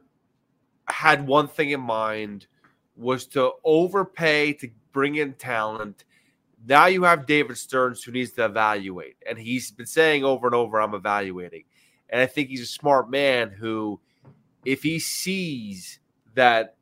had 0.86 1.26
one 1.26 1.48
thing 1.48 1.70
in 1.70 1.80
mind 1.80 2.46
was 2.96 3.26
to 3.26 3.52
overpay 3.64 4.52
to 4.54 4.68
bring 4.92 5.16
in 5.16 5.32
talent. 5.34 6.04
Now 6.66 6.86
you 6.86 7.04
have 7.04 7.26
David 7.26 7.56
Stearns 7.56 8.02
who 8.02 8.12
needs 8.12 8.32
to 8.32 8.44
evaluate. 8.44 9.16
And 9.26 9.38
he's 9.38 9.70
been 9.70 9.86
saying 9.86 10.24
over 10.24 10.46
and 10.46 10.54
over, 10.54 10.80
I'm 10.80 10.94
evaluating. 10.94 11.64
And 12.10 12.20
I 12.20 12.26
think 12.26 12.48
he's 12.48 12.62
a 12.62 12.66
smart 12.66 13.10
man 13.10 13.50
who, 13.50 14.00
if 14.64 14.82
he 14.82 14.98
sees 14.98 16.00
that 16.34 16.76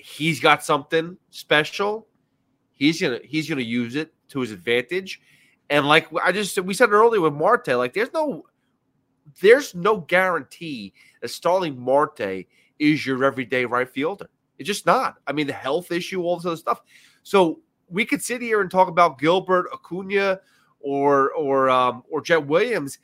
he's 0.00 0.40
got 0.40 0.64
something 0.64 1.16
special, 1.30 2.06
he's 2.72 3.00
gonna 3.00 3.20
he's 3.24 3.48
gonna 3.48 3.62
use 3.62 3.96
it 3.96 4.12
to 4.28 4.40
his 4.40 4.52
advantage. 4.52 5.20
And 5.68 5.86
like 5.86 6.08
I 6.24 6.32
just 6.32 6.58
we 6.60 6.74
said 6.74 6.90
earlier 6.90 7.20
with 7.20 7.34
Marte, 7.34 7.68
like 7.68 7.92
there's 7.92 8.12
no 8.12 8.44
there's 9.40 9.74
no 9.74 9.98
guarantee 9.98 10.92
that 11.20 11.28
Starling 11.28 11.78
Marte 11.78 12.46
is 12.78 13.06
your 13.06 13.24
everyday 13.24 13.64
right 13.64 13.88
fielder. 13.88 14.28
It's 14.58 14.66
just 14.66 14.86
not. 14.86 15.16
I 15.26 15.32
mean, 15.32 15.46
the 15.46 15.52
health 15.52 15.92
issue, 15.92 16.22
all 16.22 16.36
this 16.36 16.46
other 16.46 16.56
stuff. 16.56 16.82
So 17.22 17.60
we 17.88 18.04
could 18.04 18.22
sit 18.22 18.42
here 18.42 18.60
and 18.60 18.70
talk 18.70 18.88
about 18.88 19.18
Gilbert, 19.18 19.68
Acuna, 19.72 20.40
or 20.80 21.32
or 21.32 21.70
um, 21.70 22.02
or 22.10 22.20
Jett 22.20 22.46
Williams. 22.46 22.98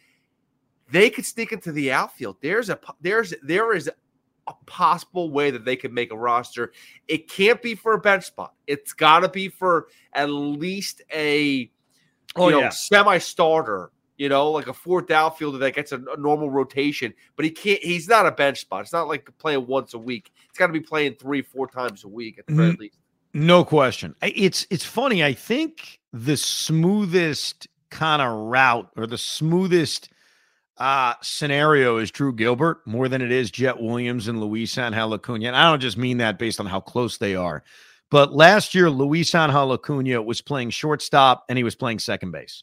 They 0.91 1.11
could 1.11 1.27
sneak 1.27 1.53
into 1.53 1.73
the 1.73 1.93
outfield. 1.93 2.37
There's 2.41 2.71
a 2.71 2.79
there's 3.01 3.35
there 3.43 3.75
is 3.75 3.91
possible 4.67 5.31
way 5.31 5.51
that 5.51 5.65
they 5.65 5.77
could 5.77 5.93
make 5.93 6.13
a 6.13 6.17
roster. 6.17 6.73
It 7.09 7.29
can't 7.29 7.61
be 7.63 7.75
for 7.75 7.95
a 7.95 7.99
bench 7.99 8.25
spot. 8.25 8.55
It's 8.67 8.93
got 8.93 9.21
to 9.21 9.29
be 9.29 9.49
for 9.49 9.89
at 10.13 10.31
least 10.31 11.03
a 11.13 11.71
oh, 12.37 12.49
you 12.49 12.55
know, 12.55 12.61
yeah. 12.61 12.69
semi-starter. 12.71 13.91
You 14.19 14.31
know, 14.31 14.51
like 14.51 14.67
a 14.67 14.73
fourth 14.73 15.11
outfielder 15.11 15.59
that 15.59 15.75
gets 15.75 15.93
a, 15.93 15.97
a, 15.97 16.17
normal 16.17 16.51
rotation, 16.51 17.13
but 17.37 17.45
he 17.45 17.51
can't. 17.51 17.83
He's 17.83 18.09
not 18.09 18.25
a 18.25 18.31
bench 18.31 18.61
spot. 18.63 18.81
It's 18.81 18.93
not 18.93 19.09
like 19.09 19.29
playing 19.37 19.67
once 19.67 19.93
a 19.93 19.99
week. 19.99 20.33
It's 20.49 20.59
got 20.59 20.69
to 20.69 20.73
be 20.73 20.81
playing 20.81 21.17
three, 21.17 21.43
four 21.43 21.67
times 21.67 22.03
a 22.05 22.09
week 22.09 22.39
at 22.39 22.47
the 22.47 22.55
very 22.55 22.71
mm-hmm. 22.71 22.81
least. 22.81 22.99
No 23.35 23.63
question. 23.63 24.15
It's 24.23 24.67
it's 24.71 24.87
funny. 24.87 25.23
I 25.23 25.35
think 25.35 26.01
the 26.15 26.39
smoothest 26.39 27.69
kind 27.91 28.23
of 28.23 28.33
route 28.33 28.91
or 28.97 29.07
the 29.07 29.19
smoothest 29.19 30.09
uh, 30.79 31.15
scenario 31.23 31.99
is 31.99 32.11
Drew 32.11 32.33
Gilbert 32.33 32.87
more 32.87 33.09
than 33.09 33.23
it 33.23 33.33
is 33.33 33.51
Jett 33.51 33.81
Williams 33.81 34.29
and 34.29 34.41
Luis 34.41 34.77
Angel 34.77 35.15
Acuna. 35.15 35.49
And 35.49 35.57
I 35.57 35.71
don't 35.71 35.81
just 35.81 35.97
mean 35.97 36.19
that 36.19 36.39
based 36.39 36.61
on 36.61 36.67
how 36.67 36.81
close 36.81 37.17
they 37.17 37.35
are. 37.35 37.65
But 38.11 38.35
last 38.35 38.75
year, 38.75 38.91
Luis 38.91 39.35
Angel 39.35 39.73
Acuna 39.73 40.23
was 40.23 40.41
playing 40.43 40.71
shortstop 40.71 41.45
and 41.49 41.57
he 41.57 41.65
was 41.65 41.75
playing 41.75 41.99
second 41.99 42.31
base. 42.31 42.62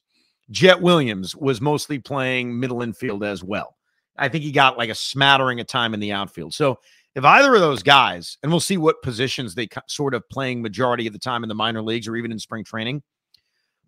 Jett 0.51 0.81
Williams 0.81 1.35
was 1.35 1.61
mostly 1.61 1.99
playing 1.99 2.59
middle 2.59 2.81
infield 2.81 3.23
as 3.23 3.43
well. 3.43 3.75
I 4.17 4.29
think 4.29 4.43
he 4.43 4.51
got 4.51 4.77
like 4.77 4.89
a 4.89 4.95
smattering 4.95 5.59
of 5.59 5.67
time 5.67 5.93
in 5.93 5.99
the 5.99 6.11
outfield. 6.11 6.53
So 6.53 6.79
if 7.15 7.23
either 7.23 7.53
of 7.55 7.61
those 7.61 7.81
guys, 7.81 8.37
and 8.43 8.51
we'll 8.51 8.59
see 8.59 8.77
what 8.77 9.01
positions 9.01 9.55
they 9.55 9.67
sort 9.87 10.13
of 10.13 10.27
playing 10.29 10.61
majority 10.61 11.07
of 11.07 11.13
the 11.13 11.19
time 11.19 11.43
in 11.43 11.49
the 11.49 11.55
minor 11.55 11.81
leagues 11.81 12.07
or 12.07 12.15
even 12.15 12.31
in 12.31 12.39
spring 12.39 12.63
training, 12.63 13.01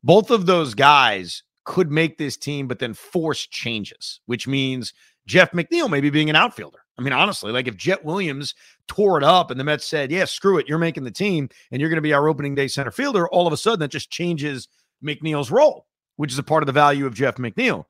both 0.03 0.31
of 0.31 0.45
those 0.45 0.73
guys 0.73 1.43
could 1.65 1.91
make 1.91 2.17
this 2.17 2.37
team, 2.37 2.67
but 2.67 2.79
then 2.79 2.93
force 2.93 3.45
changes, 3.47 4.21
which 4.25 4.47
means 4.47 4.93
Jeff 5.27 5.51
McNeil 5.51 5.89
maybe 5.89 6.09
being 6.09 6.29
an 6.29 6.35
outfielder. 6.35 6.79
I 6.97 7.01
mean, 7.01 7.13
honestly, 7.13 7.51
like 7.51 7.67
if 7.67 7.75
Jett 7.75 8.05
Williams 8.05 8.55
tore 8.87 9.17
it 9.17 9.23
up 9.23 9.51
and 9.51 9.59
the 9.59 9.63
Mets 9.63 9.85
said, 9.85 10.11
yeah, 10.11 10.25
screw 10.25 10.57
it, 10.57 10.69
you're 10.69 10.77
making 10.77 11.03
the 11.03 11.11
team 11.11 11.49
and 11.71 11.81
you're 11.81 11.89
going 11.89 11.97
to 11.97 12.01
be 12.01 12.13
our 12.13 12.27
opening 12.27 12.55
day 12.55 12.67
center 12.67 12.91
fielder, 12.91 13.27
all 13.27 13.47
of 13.47 13.53
a 13.53 13.57
sudden 13.57 13.81
that 13.81 13.91
just 13.91 14.09
changes 14.09 14.69
McNeil's 15.03 15.51
role, 15.51 15.87
which 16.15 16.31
is 16.31 16.39
a 16.39 16.43
part 16.43 16.63
of 16.63 16.67
the 16.67 16.73
value 16.73 17.05
of 17.05 17.13
Jeff 17.13 17.35
McNeil. 17.35 17.85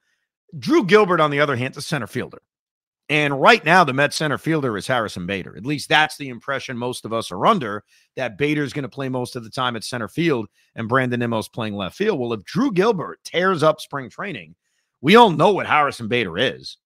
Drew 0.58 0.86
Gilbert, 0.86 1.20
on 1.20 1.32
the 1.32 1.40
other 1.40 1.56
hand, 1.56 1.74
is 1.74 1.78
a 1.78 1.82
center 1.82 2.08
fielder. 2.08 2.42
And 3.10 3.40
right 3.40 3.64
now, 3.64 3.84
the 3.84 3.94
Mets 3.94 4.16
center 4.16 4.40
fielder 4.40 4.76
is 4.78 4.88
Harrison 4.88 5.28
Bader. 5.28 5.56
At 5.56 5.66
least 5.66 5.90
that's 5.90 6.18
the 6.18 6.30
impression 6.30 6.76
most 6.76 7.06
of 7.06 7.14
us 7.14 7.32
are 7.32 7.46
under 7.46 7.84
that 8.16 8.38
Bader's 8.38 8.74
going 8.74 8.84
to 8.84 8.90
play 8.90 9.10
most 9.10 9.36
of 9.36 9.44
the 9.44 9.50
time 9.50 9.76
at 9.76 9.84
center 9.84 10.08
field 10.08 10.48
and 10.76 10.90
Brandon 10.90 11.20
Nimmo's 11.20 11.48
playing 11.48 11.76
left 11.76 11.96
field. 11.96 12.20
Well, 12.20 12.34
if 12.34 12.44
Drew 12.44 12.72
Gilbert 12.72 13.20
tears 13.24 13.62
up 13.62 13.80
spring 13.80 14.10
training, 14.10 14.56
we 15.02 15.16
all 15.16 15.30
know 15.30 15.52
what 15.52 15.68
Harrison 15.68 16.08
Bader 16.08 16.38
is. 16.38 16.78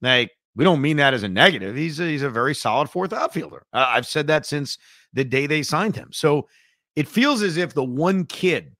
Like, 0.00 0.30
we 0.54 0.62
don't 0.62 0.80
mean 0.80 0.98
that 0.98 1.14
as 1.14 1.24
a 1.24 1.28
negative. 1.28 1.74
He's 1.74 1.98
a, 1.98 2.04
he's 2.04 2.22
a 2.22 2.30
very 2.30 2.54
solid 2.54 2.88
fourth 2.88 3.12
outfielder. 3.12 3.66
Uh, 3.72 3.86
I've 3.88 4.06
said 4.06 4.28
that 4.28 4.46
since 4.46 4.78
the 5.14 5.24
day 5.24 5.48
they 5.48 5.64
signed 5.64 5.96
him. 5.96 6.10
So 6.12 6.46
it 6.94 7.08
feels 7.08 7.42
as 7.42 7.56
if 7.56 7.74
the 7.74 7.82
one 7.82 8.24
kid, 8.24 8.76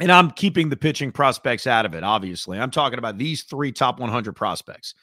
and 0.00 0.10
I'm 0.10 0.30
keeping 0.30 0.70
the 0.70 0.76
pitching 0.76 1.12
prospects 1.12 1.66
out 1.66 1.84
of 1.84 1.92
it, 1.92 2.04
obviously. 2.04 2.58
I'm 2.58 2.70
talking 2.70 2.98
about 2.98 3.18
these 3.18 3.42
three 3.42 3.70
top 3.70 4.00
100 4.00 4.34
prospects 4.34 4.94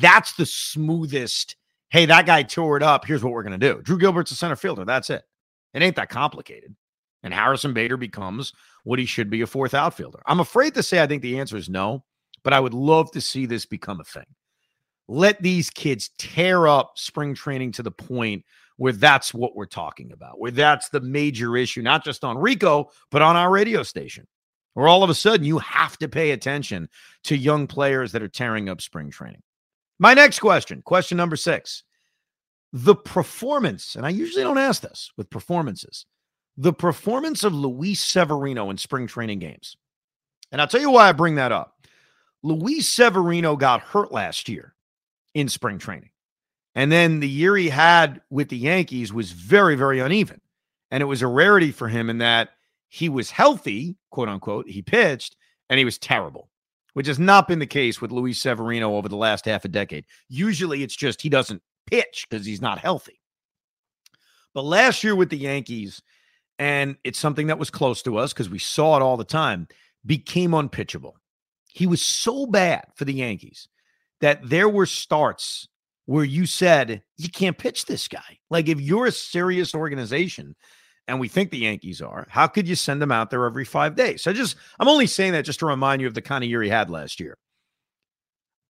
that's 0.00 0.32
the 0.34 0.46
smoothest. 0.46 1.56
Hey, 1.90 2.06
that 2.06 2.26
guy 2.26 2.42
tore 2.42 2.76
it 2.76 2.82
up. 2.82 3.04
Here's 3.04 3.22
what 3.22 3.32
we're 3.32 3.42
going 3.42 3.58
to 3.58 3.74
do. 3.74 3.80
Drew 3.82 3.98
Gilbert's 3.98 4.30
a 4.30 4.36
center 4.36 4.56
fielder. 4.56 4.84
That's 4.84 5.10
it. 5.10 5.22
It 5.74 5.82
ain't 5.82 5.96
that 5.96 6.10
complicated. 6.10 6.74
And 7.22 7.34
Harrison 7.34 7.72
Bader 7.72 7.96
becomes 7.96 8.52
what 8.84 8.98
he 8.98 9.06
should 9.06 9.30
be 9.30 9.40
a 9.40 9.46
fourth 9.46 9.74
outfielder. 9.74 10.20
I'm 10.26 10.40
afraid 10.40 10.74
to 10.74 10.82
say 10.82 11.02
I 11.02 11.06
think 11.06 11.22
the 11.22 11.38
answer 11.40 11.56
is 11.56 11.68
no, 11.68 12.04
but 12.44 12.52
I 12.52 12.60
would 12.60 12.74
love 12.74 13.10
to 13.12 13.20
see 13.20 13.46
this 13.46 13.66
become 13.66 14.00
a 14.00 14.04
thing. 14.04 14.26
Let 15.08 15.42
these 15.42 15.70
kids 15.70 16.10
tear 16.18 16.68
up 16.68 16.92
spring 16.96 17.34
training 17.34 17.72
to 17.72 17.82
the 17.82 17.90
point 17.90 18.44
where 18.76 18.92
that's 18.92 19.34
what 19.34 19.56
we're 19.56 19.66
talking 19.66 20.12
about, 20.12 20.38
where 20.38 20.50
that's 20.50 20.90
the 20.90 21.00
major 21.00 21.56
issue, 21.56 21.82
not 21.82 22.04
just 22.04 22.22
on 22.22 22.38
Rico, 22.38 22.90
but 23.10 23.22
on 23.22 23.34
our 23.34 23.50
radio 23.50 23.82
station 23.82 24.26
where 24.78 24.86
all 24.86 25.02
of 25.02 25.10
a 25.10 25.14
sudden 25.14 25.44
you 25.44 25.58
have 25.58 25.98
to 25.98 26.08
pay 26.08 26.30
attention 26.30 26.88
to 27.24 27.36
young 27.36 27.66
players 27.66 28.12
that 28.12 28.22
are 28.22 28.28
tearing 28.28 28.68
up 28.68 28.80
spring 28.80 29.10
training. 29.10 29.42
My 29.98 30.14
next 30.14 30.38
question, 30.38 30.82
question 30.82 31.16
number 31.16 31.36
six. 31.36 31.82
The 32.72 32.94
performance, 32.94 33.96
and 33.96 34.04
I 34.04 34.10
usually 34.10 34.44
don't 34.44 34.58
ask 34.58 34.82
this 34.82 35.10
with 35.16 35.30
performances, 35.30 36.06
the 36.56 36.72
performance 36.72 37.44
of 37.44 37.54
Luis 37.54 38.02
Severino 38.02 38.70
in 38.70 38.78
spring 38.78 39.06
training 39.06 39.38
games. 39.38 39.76
And 40.52 40.60
I'll 40.60 40.68
tell 40.68 40.80
you 40.80 40.90
why 40.90 41.08
I 41.08 41.12
bring 41.12 41.36
that 41.36 41.52
up. 41.52 41.74
Luis 42.42 42.88
Severino 42.88 43.56
got 43.56 43.80
hurt 43.80 44.12
last 44.12 44.48
year 44.48 44.74
in 45.34 45.48
spring 45.48 45.78
training. 45.78 46.10
And 46.74 46.92
then 46.92 47.20
the 47.20 47.28
year 47.28 47.56
he 47.56 47.68
had 47.68 48.20
with 48.30 48.48
the 48.48 48.56
Yankees 48.56 49.12
was 49.12 49.32
very, 49.32 49.74
very 49.74 49.98
uneven. 49.98 50.40
And 50.90 51.02
it 51.02 51.06
was 51.06 51.22
a 51.22 51.26
rarity 51.26 51.72
for 51.72 51.88
him 51.88 52.08
in 52.08 52.18
that 52.18 52.50
he 52.88 53.08
was 53.08 53.30
healthy, 53.30 53.96
quote 54.10 54.28
unquote, 54.28 54.68
he 54.68 54.82
pitched, 54.82 55.36
and 55.68 55.78
he 55.78 55.84
was 55.84 55.98
terrible, 55.98 56.48
which 56.98 57.06
has 57.06 57.20
not 57.20 57.46
been 57.46 57.60
the 57.60 57.64
case 57.64 58.00
with 58.00 58.10
Luis 58.10 58.42
Severino 58.42 58.96
over 58.96 59.08
the 59.08 59.14
last 59.14 59.44
half 59.44 59.64
a 59.64 59.68
decade. 59.68 60.04
Usually 60.28 60.82
it's 60.82 60.96
just 60.96 61.22
he 61.22 61.28
doesn't 61.28 61.62
pitch 61.86 62.26
because 62.28 62.44
he's 62.44 62.60
not 62.60 62.80
healthy. 62.80 63.20
But 64.52 64.64
last 64.64 65.04
year 65.04 65.14
with 65.14 65.30
the 65.30 65.36
Yankees, 65.36 66.02
and 66.58 66.96
it's 67.04 67.20
something 67.20 67.46
that 67.46 67.58
was 67.60 67.70
close 67.70 68.02
to 68.02 68.16
us 68.16 68.32
because 68.32 68.50
we 68.50 68.58
saw 68.58 68.96
it 68.96 69.02
all 69.02 69.16
the 69.16 69.22
time, 69.22 69.68
became 70.06 70.54
unpitchable. 70.54 71.16
He 71.72 71.86
was 71.86 72.02
so 72.02 72.46
bad 72.46 72.86
for 72.96 73.04
the 73.04 73.14
Yankees 73.14 73.68
that 74.20 74.40
there 74.48 74.68
were 74.68 74.84
starts 74.84 75.68
where 76.06 76.24
you 76.24 76.46
said, 76.46 77.04
you 77.16 77.28
can't 77.28 77.56
pitch 77.56 77.86
this 77.86 78.08
guy. 78.08 78.40
Like, 78.50 78.66
if 78.66 78.80
you're 78.80 79.06
a 79.06 79.12
serious 79.12 79.72
organization 79.72 80.56
and 81.08 81.18
we 81.18 81.26
think 81.26 81.50
the 81.50 81.58
Yankees 81.58 82.02
are, 82.02 82.26
how 82.30 82.46
could 82.46 82.68
you 82.68 82.74
send 82.74 83.00
them 83.00 83.10
out 83.10 83.30
there 83.30 83.44
every 83.46 83.64
five 83.64 83.96
days? 83.96 84.22
So 84.22 84.32
just, 84.32 84.56
I'm 84.78 84.88
only 84.88 85.06
saying 85.06 85.32
that 85.32 85.46
just 85.46 85.60
to 85.60 85.66
remind 85.66 86.02
you 86.02 86.06
of 86.06 86.14
the 86.14 86.22
kind 86.22 86.44
of 86.44 86.50
year 86.50 86.62
he 86.62 86.68
had 86.68 86.90
last 86.90 87.18
year. 87.18 87.38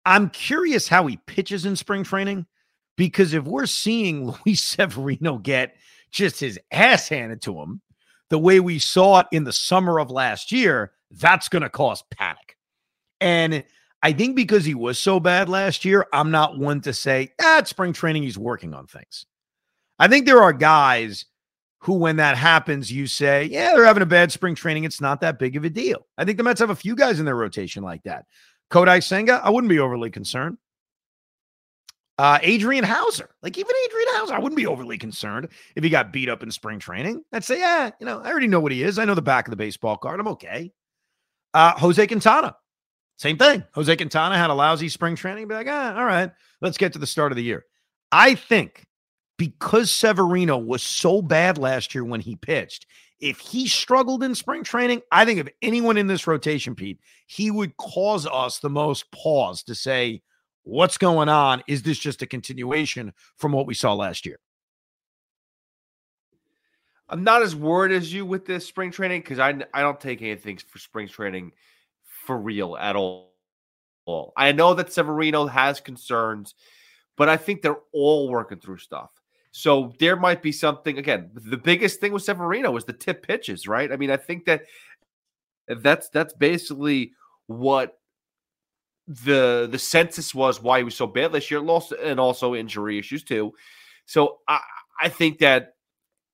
I'm 0.05 0.29
curious 0.29 0.87
how 0.87 1.07
he 1.07 1.17
pitches 1.25 1.65
in 1.65 1.75
spring 1.75 2.03
training 2.03 2.45
because 2.95 3.33
if 3.33 3.43
we're 3.43 3.65
seeing 3.65 4.33
Luis 4.45 4.63
Severino 4.63 5.39
get 5.39 5.75
just 6.11 6.39
his 6.39 6.59
ass 6.71 7.09
handed 7.09 7.41
to 7.41 7.59
him 7.59 7.81
the 8.29 8.39
way 8.39 8.59
we 8.59 8.79
saw 8.79 9.19
it 9.19 9.27
in 9.31 9.43
the 9.43 9.53
summer 9.53 9.99
of 9.99 10.11
last 10.11 10.51
year, 10.51 10.91
that's 11.11 11.49
going 11.49 11.63
to 11.63 11.69
cause 11.69 12.03
panic. 12.11 12.55
And 13.19 13.63
I 14.03 14.13
think 14.13 14.35
because 14.35 14.63
he 14.63 14.75
was 14.75 14.99
so 14.99 15.19
bad 15.19 15.49
last 15.49 15.85
year, 15.85 16.05
I'm 16.13 16.29
not 16.29 16.59
one 16.59 16.81
to 16.81 16.93
say, 16.93 17.31
ah, 17.41 17.63
spring 17.65 17.93
training, 17.93 18.23
he's 18.23 18.37
working 18.37 18.73
on 18.73 18.85
things. 18.85 19.25
I 19.97 20.07
think 20.07 20.25
there 20.25 20.43
are 20.43 20.53
guys 20.53 21.25
who, 21.79 21.93
when 21.93 22.17
that 22.17 22.37
happens, 22.37 22.91
you 22.91 23.07
say, 23.07 23.45
yeah, 23.45 23.73
they're 23.73 23.85
having 23.85 24.03
a 24.03 24.07
bad 24.07 24.31
spring 24.31 24.55
training. 24.55 24.83
It's 24.83 25.01
not 25.01 25.21
that 25.21 25.39
big 25.39 25.55
of 25.55 25.63
a 25.63 25.69
deal. 25.69 26.07
I 26.17 26.25
think 26.25 26.37
the 26.37 26.43
Mets 26.43 26.59
have 26.59 26.69
a 26.69 26.75
few 26.75 26.95
guys 26.95 27.19
in 27.19 27.25
their 27.25 27.35
rotation 27.35 27.83
like 27.83 28.03
that. 28.03 28.25
Kodai 28.71 29.03
Senga, 29.03 29.41
I 29.43 29.49
wouldn't 29.49 29.69
be 29.69 29.79
overly 29.79 30.09
concerned. 30.09 30.57
Uh, 32.19 32.39
Adrian 32.41 32.83
Houser, 32.83 33.29
like 33.43 33.57
even 33.59 33.71
Adrian 33.85 34.07
Houser, 34.15 34.33
I 34.33 34.39
wouldn't 34.39 34.57
be 34.57 34.65
overly 34.65 34.97
concerned 34.97 35.49
if 35.75 35.83
he 35.83 35.89
got 35.91 36.11
beat 36.11 36.29
up 36.29 36.41
in 36.41 36.49
spring 36.49 36.79
training. 36.79 37.23
I'd 37.31 37.43
say, 37.43 37.59
yeah, 37.59 37.91
you 37.99 38.07
know, 38.07 38.19
I 38.19 38.31
already 38.31 38.47
know 38.47 38.59
what 38.59 38.71
he 38.71 38.81
is. 38.81 38.97
I 38.97 39.05
know 39.05 39.13
the 39.13 39.21
back 39.21 39.47
of 39.47 39.51
the 39.51 39.55
baseball 39.55 39.97
card. 39.97 40.19
I'm 40.19 40.27
okay. 40.29 40.71
Uh, 41.53 41.73
Jose 41.77 42.07
Quintana, 42.07 42.55
same 43.17 43.37
thing. 43.37 43.63
Jose 43.73 43.95
Quintana 43.95 44.35
had 44.35 44.49
a 44.49 44.55
lousy 44.55 44.89
spring 44.89 45.15
training. 45.15 45.47
Be 45.47 45.53
like, 45.53 45.67
ah, 45.69 45.95
all 45.95 46.05
right, 46.05 46.31
let's 46.59 46.79
get 46.79 46.93
to 46.93 46.99
the 46.99 47.05
start 47.05 47.31
of 47.31 47.35
the 47.35 47.43
year. 47.43 47.65
I 48.11 48.33
think 48.33 48.83
because 49.37 49.91
Severino 49.91 50.57
was 50.57 50.83
so 50.83 51.21
bad 51.21 51.57
last 51.57 51.93
year 51.93 52.03
when 52.03 52.21
he 52.21 52.35
pitched, 52.35 52.85
if 53.19 53.39
he 53.39 53.67
struggled 53.67 54.23
in 54.23 54.35
spring 54.35 54.63
training, 54.63 55.01
I 55.11 55.25
think 55.25 55.39
if 55.39 55.47
anyone 55.61 55.97
in 55.97 56.07
this 56.07 56.27
rotation, 56.27 56.75
Pete, 56.75 56.99
he 57.25 57.49
would 57.49 57.75
cause 57.77 58.27
us 58.27 58.59
the 58.59 58.69
most 58.69 59.11
pause 59.11 59.63
to 59.63 59.75
say, 59.75 60.21
what's 60.63 60.97
going 60.97 61.29
on? 61.29 61.63
Is 61.67 61.81
this 61.81 61.97
just 61.97 62.21
a 62.21 62.27
continuation 62.27 63.13
from 63.37 63.53
what 63.53 63.65
we 63.65 63.73
saw 63.73 63.93
last 63.93 64.25
year? 64.25 64.39
I'm 67.09 67.23
not 67.23 67.41
as 67.41 67.55
worried 67.55 67.93
as 67.93 68.13
you 68.13 68.25
with 68.25 68.45
this 68.45 68.65
spring 68.65 68.91
training 68.91 69.21
because 69.21 69.39
I 69.39 69.57
I 69.73 69.81
don't 69.81 69.99
take 69.99 70.21
anything 70.21 70.57
for 70.57 70.77
spring 70.77 71.07
training 71.07 71.53
for 72.03 72.37
real 72.37 72.75
at 72.75 72.95
all. 72.97 73.33
I 74.35 74.51
know 74.51 74.73
that 74.73 74.91
Severino 74.91 75.47
has 75.47 75.79
concerns, 75.79 76.53
but 77.15 77.29
I 77.29 77.37
think 77.37 77.61
they're 77.61 77.79
all 77.93 78.29
working 78.29 78.59
through 78.59 78.79
stuff. 78.79 79.09
So 79.51 79.93
there 79.99 80.15
might 80.15 80.41
be 80.41 80.51
something 80.51 80.97
again. 80.97 81.31
The 81.33 81.57
biggest 81.57 81.99
thing 81.99 82.11
with 82.11 82.23
Severino 82.23 82.71
was 82.71 82.85
the 82.85 82.93
tip 82.93 83.25
pitches, 83.25 83.67
right? 83.67 83.91
I 83.91 83.95
mean, 83.95 84.11
I 84.11 84.17
think 84.17 84.45
that 84.45 84.63
that's 85.67 86.09
that's 86.09 86.33
basically 86.33 87.13
what 87.47 87.99
the 89.07 89.67
the 89.71 89.79
census 89.79 90.35
was 90.35 90.61
why 90.61 90.79
he 90.79 90.83
was 90.83 90.95
so 90.95 91.07
bad 91.07 91.31
this 91.31 91.49
year, 91.49 91.59
lost 91.59 91.93
and 91.93 92.19
also 92.19 92.55
injury 92.55 92.99
issues 92.99 93.23
too. 93.23 93.53
So 94.05 94.39
I 94.47 94.59
I 94.99 95.09
think 95.09 95.39
that 95.39 95.75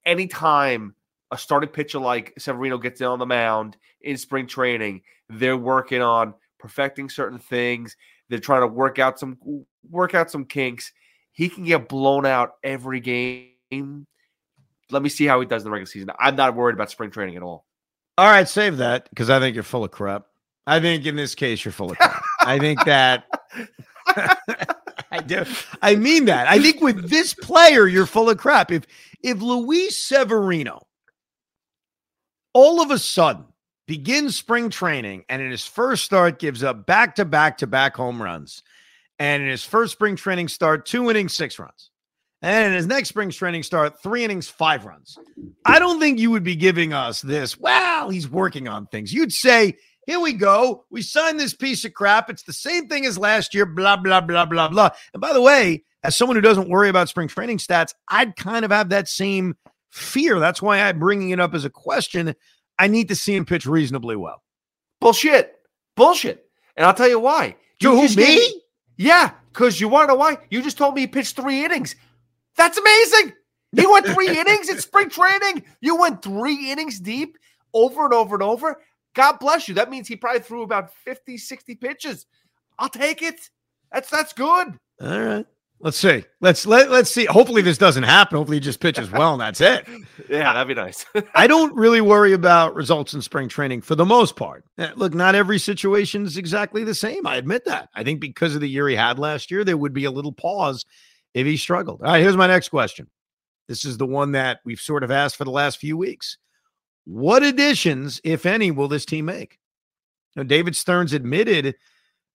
anytime 0.06 0.96
a 1.32 1.38
starting 1.38 1.70
pitcher 1.70 2.00
like 2.00 2.34
Severino 2.38 2.78
gets 2.78 3.02
in 3.02 3.08
on 3.08 3.20
the 3.20 3.26
mound 3.26 3.78
in 4.02 4.18
spring 4.18 4.48
training, 4.48 5.02
they're 5.30 5.58
working 5.58 6.02
on 6.02 6.34
perfecting 6.60 7.10
certain 7.10 7.40
things. 7.40 7.96
They're 8.30 8.40
trying 8.40 8.62
to 8.62 8.68
work 8.68 9.00
out 9.00 9.20
some 9.20 9.38
work 9.90 10.16
out 10.16 10.32
some 10.32 10.46
kinks. 10.46 10.92
He 11.34 11.50
can 11.50 11.66
get 11.66 11.90
blown 11.90 12.26
out 12.26 12.54
every 12.64 13.00
game. 13.00 14.08
Let 14.92 15.02
me 15.02 15.10
see 15.10 15.26
how 15.26 15.40
he 15.40 15.48
does 15.48 15.64
in 15.64 15.66
the 15.66 15.72
regular 15.72 15.88
season. 15.88 16.12
I'm 16.20 16.36
not 16.36 16.56
worried 16.56 16.76
about 16.76 16.92
spring 16.92 17.12
training 17.12 17.36
at 17.36 17.44
all. 17.44 17.66
All 18.18 18.28
right, 18.28 18.48
save 18.48 18.78
that 18.78 19.10
because 19.10 19.30
I 19.30 19.40
think 19.40 19.56
you're 19.56 19.64
full 19.64 19.84
of 19.84 19.92
crap. 19.92 20.28
I 20.68 20.80
think 20.80 21.06
in 21.06 21.16
this 21.16 21.36
case 21.36 21.66
you're 21.66 21.72
full 21.72 21.92
of 21.92 21.98
crap. 21.98 22.24
I 22.42 22.60
think 22.60 22.84
that 22.86 23.26
I 25.12 25.20
do. 25.26 25.44
I 25.82 25.96
mean 25.96 26.26
that. 26.26 26.48
I 26.48 26.60
think 26.60 26.82
with 26.82 27.10
this 27.10 27.34
player 27.34 27.88
you're 27.88 28.06
full 28.06 28.30
of 28.30 28.38
crap. 28.38 28.72
If 28.72 28.84
if 29.24 29.42
Luis 29.42 29.98
Severino 29.98 30.86
all 32.54 32.82
of 32.82 32.92
a 32.92 33.00
sudden 33.00 33.46
begins 33.88 34.36
spring 34.36 34.70
training 34.70 35.26
and 35.28 35.42
in 35.42 35.50
his 35.50 35.66
first 35.66 36.06
start 36.06 36.38
gives 36.38 36.64
up 36.64 36.86
back 36.86 37.16
to 37.16 37.26
back 37.26 37.58
to 37.58 37.68
back 37.68 37.96
home 37.96 38.22
runs, 38.22 38.62
and 39.20 39.44
in 39.44 39.50
his 39.50 39.64
first 39.64 39.94
spring 39.94 40.16
training 40.16 40.48
start, 40.48 40.86
two 40.86 41.10
innings, 41.10 41.34
six 41.34 41.60
runs. 41.60 41.92
And 42.42 42.68
in 42.68 42.74
his 42.74 42.88
next 42.88 43.10
spring 43.10 43.30
training 43.30 43.64
start, 43.64 44.02
three 44.04 44.26
innings, 44.26 44.50
five 44.50 44.86
runs. 44.86 45.18
I 45.66 45.80
don't 45.80 46.00
think 46.00 46.20
you 46.20 46.30
would 46.32 46.44
be 46.44 46.58
giving 46.58 46.92
us 46.92 47.22
this. 47.22 47.58
Well, 47.58 48.10
he's 48.10 48.30
working 48.30 48.68
on 48.68 48.86
things. 48.88 49.14
You'd 49.14 49.32
say, 49.32 49.78
here 50.08 50.20
we 50.20 50.34
go. 50.34 50.84
We 50.90 51.02
signed 51.02 51.40
this 51.40 51.54
piece 51.54 51.86
of 51.86 51.94
crap. 51.94 52.30
It's 52.30 52.44
the 52.44 52.52
same 52.52 52.90
thing 52.90 53.06
as 53.06 53.18
last 53.18 53.54
year, 53.54 53.66
blah, 53.66 53.96
blah, 53.96 54.20
blah, 54.20 54.46
blah, 54.46 54.68
blah. 54.68 54.90
And 55.14 55.22
by 55.22 55.32
the 55.32 55.42
way, 55.42 55.86
as 56.04 56.18
someone 56.18 56.36
who 56.36 56.42
doesn't 56.42 56.68
worry 56.68 56.90
about 56.90 57.08
spring 57.08 57.30
training 57.30 57.60
stats, 57.60 57.94
I'd 58.10 58.36
kind 58.36 58.66
of 58.66 58.72
have 58.72 58.90
that 58.90 59.08
same 59.08 59.56
fear. 59.90 60.38
That's 60.40 60.62
why 60.62 60.82
I'm 60.82 61.00
bringing 61.00 61.30
it 61.30 61.40
up 61.40 61.54
as 61.54 61.64
a 61.64 61.70
question. 61.70 62.36
I 62.78 62.88
need 62.88 63.08
to 63.08 63.16
see 63.16 63.34
him 63.34 63.46
pitch 63.46 63.66
reasonably 63.66 64.18
well. 64.18 64.44
Bullshit. 65.00 65.56
Bullshit. 65.96 66.46
And 66.76 66.86
I'll 66.86 66.94
tell 66.94 67.08
you 67.08 67.20
why. 67.20 67.56
You 67.80 67.92
who, 67.92 68.02
me? 68.02 68.16
Gave, 68.16 68.52
yeah, 68.98 69.32
because 69.52 69.80
you 69.80 69.88
want 69.88 70.08
to 70.08 70.14
know 70.14 70.20
why? 70.20 70.38
You 70.50 70.62
just 70.62 70.78
told 70.78 70.96
me 70.96 71.02
he 71.02 71.08
pitched 71.08 71.36
three 71.36 71.64
innings. 71.66 71.96
That's 72.56 72.78
amazing. 72.78 73.34
He 73.76 73.88
went 73.88 74.06
three 74.08 74.28
innings 74.40 74.70
in 74.70 74.80
spring 74.80 75.10
training. 75.10 75.64
You 75.82 75.96
went 75.96 76.22
three 76.22 76.72
innings 76.72 77.00
deep 77.00 77.38
over 77.74 78.06
and 78.06 78.14
over 78.14 78.36
and 78.36 78.44
over. 78.44 78.82
God 79.16 79.40
bless 79.40 79.68
you. 79.68 79.76
That 79.76 79.90
means 79.90 80.08
he 80.08 80.16
probably 80.16 80.42
threw 80.42 80.64
about 80.64 80.94
50, 80.94 81.38
60 81.38 81.76
pitches. 81.76 82.26
I'll 82.80 82.90
take 82.90 83.22
it. 83.22 83.50
That's 83.92 84.10
that's 84.10 84.34
good. 84.34 84.78
All 85.02 85.22
right. 85.22 85.46
Let's 85.84 85.98
see. 85.98 86.24
Let's 86.40 86.66
let 86.66 86.90
let's 86.90 87.12
see. 87.12 87.26
Hopefully 87.26 87.62
this 87.62 87.78
doesn't 87.78 88.04
happen. 88.04 88.38
Hopefully 88.38 88.56
he 88.56 88.62
just 88.62 88.80
pitches 88.80 89.12
well 89.12 89.34
and 89.34 89.42
that's 89.42 89.60
it. 89.60 89.86
yeah, 90.30 90.54
that'd 90.54 90.70
be 90.70 90.82
nice. 90.82 91.06
I 91.36 91.46
don't 91.46 91.76
really 91.76 92.00
worry 92.00 92.32
about 92.32 92.74
results 92.74 93.14
in 93.14 93.22
spring 93.22 93.50
training 93.50 93.82
for 93.82 93.96
the 93.96 94.06
most 94.06 94.38
part. 94.38 94.64
Eh, 94.78 94.92
look, 94.96 95.14
not 95.14 95.36
every 95.36 95.60
situation 95.60 96.26
is 96.26 96.38
exactly 96.38 96.86
the 96.86 96.96
same. 96.96 97.28
I 97.28 97.36
admit 97.36 97.66
that. 97.66 97.90
I 97.94 98.06
think 98.06 98.22
because 98.22 98.56
of 98.56 98.62
the 98.62 98.70
year 98.70 98.88
he 98.88 98.96
had 98.96 99.20
last 99.20 99.52
year, 99.52 99.66
there 99.66 99.76
would 99.76 99.94
be 99.94 100.06
a 100.06 100.12
little 100.12 100.32
pause 100.32 100.86
if 101.34 101.46
he 101.46 101.58
struggled. 101.58 102.00
All 102.02 102.14
right, 102.14 102.22
here's 102.22 102.38
my 102.38 102.48
next 102.48 102.70
question. 102.70 103.10
This 103.68 103.84
is 103.84 103.98
the 103.98 104.08
one 104.08 104.32
that 104.32 104.62
we've 104.64 104.80
sort 104.80 105.04
of 105.04 105.12
asked 105.12 105.36
for 105.36 105.44
the 105.44 105.52
last 105.52 105.80
few 105.80 105.98
weeks. 105.98 106.38
What 107.04 107.44
additions, 107.44 108.22
if 108.24 108.46
any, 108.46 108.72
will 108.72 108.88
this 108.88 109.06
team 109.06 109.26
make? 109.26 109.60
Now, 110.38 110.44
David 110.44 110.78
Stearns 110.78 111.12
admitted 111.12 111.76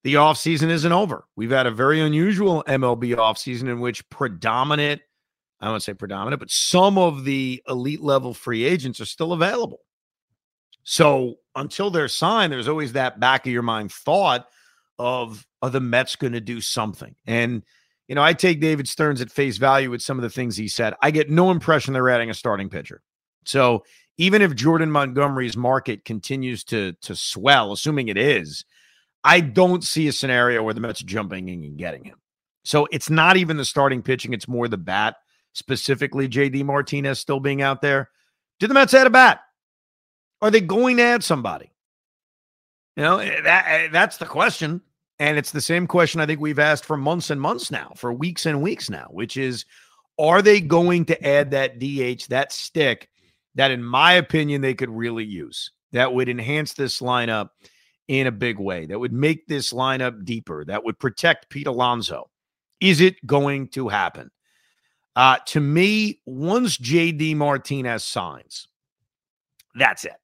the 0.03 0.15
offseason 0.15 0.69
isn't 0.69 0.91
over. 0.91 1.25
We've 1.35 1.51
had 1.51 1.67
a 1.67 1.71
very 1.71 1.99
unusual 1.99 2.63
MLB 2.67 3.15
offseason 3.15 3.63
in 3.63 3.79
which 3.79 4.07
predominant, 4.09 5.01
I 5.59 5.69
won't 5.69 5.83
say 5.83 5.93
predominant, 5.93 6.39
but 6.39 6.51
some 6.51 6.97
of 6.97 7.25
the 7.25 7.61
elite 7.67 8.01
level 8.01 8.33
free 8.33 8.63
agents 8.63 9.01
are 9.01 9.05
still 9.05 9.33
available. 9.33 9.79
So 10.83 11.35
until 11.55 11.91
they're 11.91 12.07
signed, 12.07 12.53
there's 12.53 12.67
always 12.67 12.93
that 12.93 13.19
back 13.19 13.45
of 13.45 13.51
your 13.51 13.61
mind 13.61 13.91
thought 13.91 14.47
of 14.97 15.45
are 15.61 15.69
the 15.69 15.79
Mets 15.79 16.15
going 16.15 16.33
to 16.33 16.41
do 16.41 16.61
something? 16.61 17.15
And 17.25 17.63
you 18.07 18.15
know, 18.15 18.23
I 18.23 18.33
take 18.33 18.59
David 18.59 18.87
Stearns 18.87 19.21
at 19.21 19.31
face 19.31 19.57
value 19.57 19.91
with 19.91 20.01
some 20.01 20.17
of 20.17 20.23
the 20.23 20.31
things 20.31 20.57
he 20.57 20.67
said. 20.67 20.95
I 21.01 21.11
get 21.11 21.29
no 21.29 21.51
impression 21.51 21.93
they're 21.93 22.09
adding 22.09 22.31
a 22.31 22.33
starting 22.33 22.67
pitcher. 22.67 23.03
So 23.45 23.83
even 24.17 24.41
if 24.41 24.55
Jordan 24.55 24.91
Montgomery's 24.91 25.55
market 25.55 26.05
continues 26.05 26.63
to 26.65 26.93
to 27.01 27.15
swell, 27.15 27.71
assuming 27.71 28.07
it 28.07 28.17
is, 28.17 28.65
I 29.23 29.41
don't 29.41 29.83
see 29.83 30.07
a 30.07 30.11
scenario 30.11 30.63
where 30.63 30.73
the 30.73 30.81
Mets 30.81 31.01
are 31.01 31.05
jumping 31.05 31.49
in 31.49 31.63
and 31.63 31.77
getting 31.77 32.03
him. 32.03 32.17
So 32.63 32.87
it's 32.91 33.09
not 33.09 33.37
even 33.37 33.57
the 33.57 33.65
starting 33.65 34.01
pitching, 34.01 34.33
it's 34.33 34.47
more 34.47 34.67
the 34.67 34.77
bat, 34.77 35.17
specifically 35.53 36.27
JD 36.27 36.63
Martinez 36.63 37.19
still 37.19 37.39
being 37.39 37.61
out 37.61 37.81
there. 37.81 38.09
Do 38.59 38.67
the 38.67 38.73
Mets 38.73 38.93
add 38.93 39.07
a 39.07 39.09
bat? 39.09 39.41
Are 40.41 40.51
they 40.51 40.61
going 40.61 40.97
to 40.97 41.03
add 41.03 41.23
somebody? 41.23 41.71
You 42.95 43.03
know, 43.03 43.17
eh, 43.19 43.41
that 43.41 43.65
eh, 43.67 43.87
that's 43.91 44.17
the 44.17 44.25
question. 44.25 44.81
And 45.19 45.37
it's 45.37 45.51
the 45.51 45.61
same 45.61 45.85
question 45.85 46.21
I 46.21 46.25
think 46.25 46.39
we've 46.39 46.59
asked 46.59 46.85
for 46.85 46.95
months 46.95 47.29
and 47.29 47.41
months 47.41 47.71
now, 47.71 47.91
for 47.95 48.13
weeks 48.13 48.45
and 48.45 48.61
weeks 48.61 48.89
now, 48.89 49.07
which 49.09 49.35
is 49.35 49.65
are 50.17 50.41
they 50.41 50.61
going 50.61 51.05
to 51.05 51.27
add 51.27 51.51
that 51.51 51.79
DH, 51.79 52.27
that 52.29 52.51
stick 52.51 53.09
that, 53.55 53.71
in 53.71 53.83
my 53.83 54.13
opinion, 54.13 54.61
they 54.61 54.73
could 54.73 54.89
really 54.89 55.25
use 55.25 55.71
that 55.91 56.13
would 56.13 56.29
enhance 56.29 56.73
this 56.73 56.99
lineup 56.99 57.49
in 58.09 58.25
a 58.25 58.31
big 58.31 58.59
way, 58.59 58.87
that 58.87 58.99
would 58.99 59.13
make 59.13 59.47
this 59.47 59.71
lineup 59.71 60.25
deeper, 60.25 60.65
that 60.65 60.83
would 60.83 60.97
protect 60.99 61.49
Pete 61.49 61.67
Alonso. 61.67 62.29
Is 62.81 63.01
it 63.01 63.25
going 63.25 63.67
to 63.69 63.87
happen? 63.87 64.31
Uh, 65.15 65.37
to 65.45 65.59
me, 65.59 66.19
once 66.25 66.77
JD 66.77 67.35
Martinez 67.35 68.03
signs, 68.03 68.67
that's 69.75 70.05
it. 70.05 70.15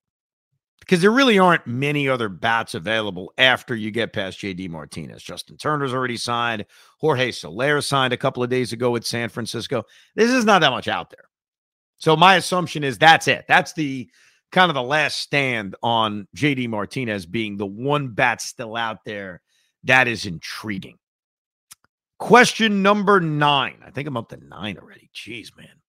Because 0.80 1.02
there 1.02 1.12
really 1.12 1.38
aren't 1.38 1.68
many 1.68 2.10
other 2.10 2.28
bats 2.28 2.74
available 2.74 3.32
after 3.38 3.76
you 3.76 3.92
get 3.92 4.14
past 4.14 4.40
JD 4.40 4.70
Martinez. 4.70 5.22
Justin 5.22 5.58
Turner's 5.58 5.94
already 5.94 6.18
signed. 6.18 6.66
Jorge 7.00 7.32
Soler 7.32 7.82
signed 7.82 8.14
a 8.14 8.18
couple 8.18 8.42
of 8.42 8.50
days 8.50 8.74
ago 8.74 8.90
with 8.92 9.06
San 9.06 9.30
Francisco. 9.30 9.84
This 10.16 10.32
is 10.32 10.46
not 10.46 10.60
that 10.62 10.72
much 10.72 10.88
out 10.88 11.12
there. 11.12 11.26
So 11.98 12.16
my 12.16 12.36
assumption 12.36 12.84
is 12.84 12.98
that's 12.98 13.28
it. 13.28 13.46
That's 13.48 13.74
the 13.74 14.10
kind 14.56 14.70
of 14.70 14.74
the 14.74 14.82
last 14.82 15.20
stand 15.20 15.76
on 15.84 16.30
JD 16.36 16.70
Martinez 16.70 17.26
being 17.26 17.58
the 17.58 17.66
one 17.66 18.08
bat 18.08 18.42
still 18.42 18.78
out 18.78 19.04
there. 19.06 19.42
That 19.84 20.08
is 20.08 20.26
intriguing. 20.26 20.98
Question 22.20 22.82
number 22.82 23.20
nine. 23.20 23.84
I 23.86 23.92
think 23.92 24.08
I'm 24.08 24.16
up 24.16 24.30
to 24.30 24.38
nine 24.38 24.78
already. 24.78 25.10
Jeez, 25.14 25.50
man. 25.58 25.82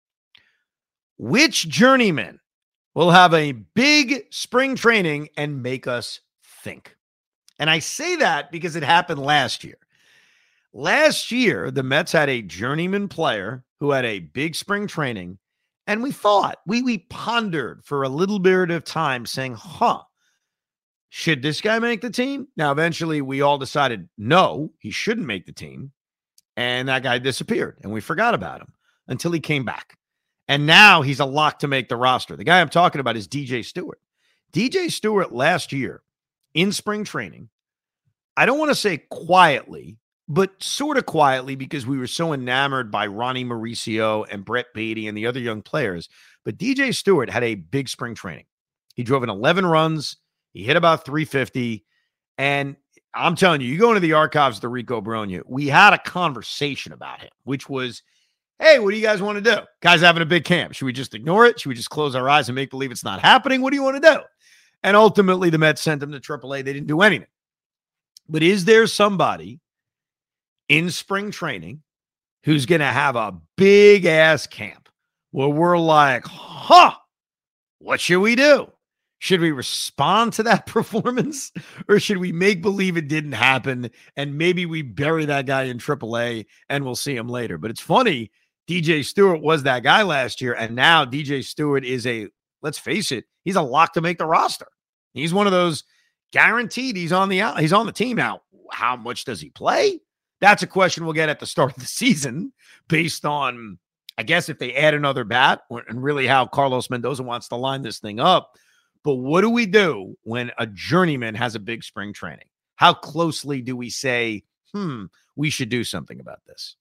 Which 1.16 1.68
journeyman 1.68 2.40
will 2.92 3.12
have 3.12 3.32
a 3.34 3.52
big 3.52 4.24
spring 4.30 4.74
training 4.74 5.28
and 5.36 5.62
make 5.62 5.86
us 5.86 6.18
think? 6.42 6.96
And 7.60 7.70
I 7.70 7.78
say 7.78 8.16
that 8.16 8.50
because 8.50 8.74
it 8.74 8.82
happened 8.82 9.22
last 9.22 9.62
year. 9.62 9.78
Last 10.72 11.30
year, 11.30 11.70
the 11.70 11.84
Mets 11.84 12.10
had 12.10 12.28
a 12.28 12.42
journeyman 12.42 13.06
player 13.06 13.64
who 13.78 13.92
had 13.92 14.04
a 14.04 14.18
big 14.18 14.56
spring 14.56 14.88
training 14.88 15.38
and 15.86 16.02
we 16.02 16.12
thought, 16.12 16.58
we 16.66 16.82
we 16.82 16.98
pondered 16.98 17.84
for 17.84 18.02
a 18.02 18.08
little 18.08 18.38
bit 18.38 18.70
of 18.70 18.84
time 18.84 19.26
saying, 19.26 19.54
huh, 19.54 20.02
should 21.08 21.42
this 21.42 21.60
guy 21.60 21.78
make 21.78 22.00
the 22.00 22.10
team? 22.10 22.48
Now, 22.56 22.72
eventually 22.72 23.22
we 23.22 23.40
all 23.40 23.58
decided 23.58 24.08
no, 24.18 24.72
he 24.78 24.90
shouldn't 24.90 25.26
make 25.26 25.46
the 25.46 25.52
team. 25.52 25.92
And 26.56 26.88
that 26.88 27.02
guy 27.02 27.18
disappeared 27.18 27.78
and 27.82 27.92
we 27.92 28.00
forgot 28.00 28.34
about 28.34 28.60
him 28.60 28.72
until 29.08 29.32
he 29.32 29.40
came 29.40 29.64
back. 29.64 29.96
And 30.48 30.66
now 30.66 31.02
he's 31.02 31.20
a 31.20 31.24
lock 31.24 31.60
to 31.60 31.68
make 31.68 31.88
the 31.88 31.96
roster. 31.96 32.36
The 32.36 32.44
guy 32.44 32.60
I'm 32.60 32.68
talking 32.68 33.00
about 33.00 33.16
is 33.16 33.28
DJ 33.28 33.64
Stewart. 33.64 34.00
DJ 34.52 34.90
Stewart 34.90 35.32
last 35.32 35.72
year 35.72 36.02
in 36.54 36.72
spring 36.72 37.04
training, 37.04 37.48
I 38.36 38.46
don't 38.46 38.58
want 38.58 38.70
to 38.70 38.76
say 38.76 38.98
quietly, 39.10 39.98
but 40.28 40.62
sort 40.62 40.98
of 40.98 41.06
quietly 41.06 41.54
because 41.54 41.86
we 41.86 41.98
were 41.98 42.06
so 42.06 42.32
enamored 42.32 42.90
by 42.90 43.06
Ronny 43.06 43.44
Mauricio 43.44 44.26
and 44.30 44.44
Brett 44.44 44.66
Baty 44.74 45.06
and 45.06 45.16
the 45.16 45.26
other 45.26 45.40
young 45.40 45.62
players. 45.62 46.08
But 46.44 46.58
DJ 46.58 46.94
Stewart 46.94 47.30
had 47.30 47.44
a 47.44 47.54
big 47.54 47.88
spring 47.88 48.14
training. 48.14 48.46
He 48.94 49.02
drove 49.02 49.22
in 49.22 49.30
11 49.30 49.66
runs, 49.66 50.16
he 50.52 50.64
hit 50.64 50.76
about 50.76 51.04
350. 51.04 51.84
And 52.38 52.76
I'm 53.14 53.36
telling 53.36 53.60
you, 53.60 53.68
you 53.68 53.78
go 53.78 53.90
into 53.90 54.00
the 54.00 54.14
archives 54.14 54.58
of 54.58 54.62
the 54.62 54.68
Rico 54.68 55.00
Brogna, 55.00 55.42
we 55.46 55.68
had 55.68 55.92
a 55.92 55.98
conversation 55.98 56.92
about 56.92 57.20
him, 57.20 57.30
which 57.44 57.68
was 57.68 58.02
Hey, 58.58 58.78
what 58.78 58.92
do 58.92 58.96
you 58.96 59.02
guys 59.02 59.20
want 59.20 59.36
to 59.36 59.54
do? 59.54 59.60
Guys 59.82 60.00
having 60.00 60.22
a 60.22 60.26
big 60.26 60.44
camp. 60.44 60.72
Should 60.72 60.86
we 60.86 60.92
just 60.92 61.14
ignore 61.14 61.44
it? 61.44 61.60
Should 61.60 61.68
we 61.68 61.74
just 61.74 61.90
close 61.90 62.14
our 62.14 62.28
eyes 62.28 62.48
and 62.48 62.56
make 62.56 62.70
believe 62.70 62.90
it's 62.90 63.04
not 63.04 63.20
happening? 63.20 63.60
What 63.60 63.70
do 63.70 63.76
you 63.76 63.82
want 63.82 64.02
to 64.02 64.14
do? 64.14 64.20
And 64.82 64.96
ultimately, 64.96 65.50
the 65.50 65.58
Mets 65.58 65.82
sent 65.82 66.02
him 66.02 66.10
to 66.12 66.20
AAA. 66.20 66.64
They 66.64 66.72
didn't 66.72 66.86
do 66.86 67.02
anything. 67.02 67.28
But 68.28 68.42
is 68.42 68.64
there 68.64 68.86
somebody 68.86 69.60
in 70.68 70.90
spring 70.90 71.30
training 71.30 71.82
who's 72.44 72.66
going 72.66 72.80
to 72.80 72.86
have 72.86 73.16
a 73.16 73.38
big 73.56 74.04
ass 74.04 74.46
camp 74.46 74.88
where 75.30 75.48
we're 75.48 75.78
like, 75.78 76.24
huh, 76.24 76.92
what 77.78 78.00
should 78.00 78.20
we 78.20 78.36
do? 78.36 78.70
Should 79.18 79.40
we 79.40 79.50
respond 79.50 80.34
to 80.34 80.42
that 80.44 80.66
performance 80.66 81.52
or 81.88 81.98
should 81.98 82.18
we 82.18 82.32
make 82.32 82.62
believe 82.62 82.96
it 82.96 83.08
didn't 83.08 83.32
happen 83.32 83.90
and 84.16 84.38
maybe 84.38 84.66
we 84.66 84.82
bury 84.82 85.24
that 85.24 85.46
guy 85.46 85.64
in 85.64 85.78
AAA 85.78 86.46
and 86.68 86.84
we'll 86.84 86.96
see 86.96 87.16
him 87.16 87.28
later? 87.28 87.58
But 87.58 87.70
it's 87.70 87.80
funny 87.80 88.30
DJ 88.68 89.04
Stewart 89.04 89.40
was 89.40 89.62
that 89.62 89.82
guy 89.82 90.02
last 90.02 90.40
year, 90.40 90.54
and 90.54 90.74
now 90.74 91.04
DJ 91.04 91.44
Stewart 91.44 91.84
is 91.84 92.06
a 92.06 92.28
let's 92.62 92.78
face 92.78 93.12
it, 93.12 93.24
he's 93.44 93.56
a 93.56 93.62
lock 93.62 93.92
to 93.92 94.00
make 94.00 94.18
the 94.18 94.26
roster. 94.26 94.66
He's 95.14 95.32
one 95.32 95.46
of 95.46 95.52
those 95.52 95.84
guaranteed. 96.32 96.96
He's 96.96 97.12
on 97.12 97.28
the 97.28 97.40
out. 97.40 97.60
He's 97.60 97.72
on 97.72 97.86
the 97.86 97.92
team 97.92 98.16
now. 98.16 98.40
How 98.72 98.96
much 98.96 99.24
does 99.24 99.40
he 99.40 99.50
play? 99.50 100.00
That's 100.40 100.62
a 100.62 100.66
question 100.66 101.04
we'll 101.04 101.14
get 101.14 101.28
at 101.28 101.40
the 101.40 101.46
start 101.46 101.72
of 101.72 101.78
the 101.78 101.86
season, 101.86 102.52
based 102.88 103.24
on 103.24 103.78
I 104.18 104.22
guess 104.22 104.48
if 104.48 104.58
they 104.58 104.74
add 104.74 104.94
another 104.94 105.24
bat 105.24 105.62
and 105.70 106.02
really 106.02 106.26
how 106.26 106.46
Carlos 106.46 106.88
Mendoza 106.88 107.22
wants 107.22 107.48
to 107.48 107.56
line 107.56 107.82
this 107.82 107.98
thing 107.98 108.18
up. 108.18 108.56
But 109.02 109.16
what 109.16 109.42
do 109.42 109.50
we 109.50 109.66
do 109.66 110.16
when 110.22 110.50
a 110.58 110.66
journeyman 110.66 111.34
has 111.34 111.54
a 111.54 111.60
big 111.60 111.84
spring 111.84 112.12
training? 112.12 112.46
How 112.76 112.92
closely 112.92 113.62
do 113.62 113.76
we 113.76 113.90
say, 113.90 114.42
hmm, 114.72 115.04
we 115.36 115.50
should 115.50 115.68
do 115.68 115.84
something 115.84 116.18
about 116.18 116.40
this? 116.46 116.76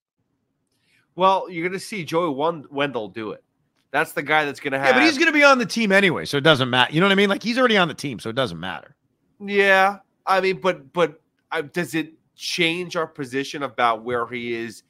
Well, 1.15 1.49
you're 1.49 1.67
going 1.67 1.79
to 1.79 1.85
see 1.85 2.03
Joey 2.03 2.33
Wendle 2.69 3.09
do 3.09 3.31
it. 3.31 3.43
That's 3.91 4.11
the 4.13 4.23
guy 4.23 4.43
that's 4.43 4.59
going 4.59 4.73
to 4.73 4.79
have. 4.79 4.87
Yeah, 4.87 4.93
but 4.93 5.03
he's 5.03 5.17
going 5.17 5.31
to 5.31 5.37
be 5.37 5.43
on 5.43 5.57
the 5.57 5.65
team 5.65 5.91
anyway, 5.91 6.25
so 6.25 6.37
it 6.37 6.43
doesn't 6.43 6.69
matter. 6.69 6.91
You 6.91 6.99
know 6.99 7.05
what 7.05 7.13
I 7.13 7.15
mean? 7.15 7.29
Like 7.29 7.43
he's 7.43 7.57
already 7.57 7.77
on 7.77 7.87
the 7.87 7.93
team, 7.93 8.19
so 8.19 8.29
it 8.29 8.35
doesn't 8.35 8.59
matter. 8.59 8.95
Yeah, 9.39 9.99
I 10.25 10.41
mean, 10.41 10.59
but 10.59 10.91
but 10.91 11.21
uh, 11.51 11.61
does 11.61 11.95
it 11.95 12.13
change 12.35 12.95
our 12.95 13.07
position 13.07 13.63
about 13.63 14.03
where 14.03 14.27
he 14.27 14.53
is 14.53 14.83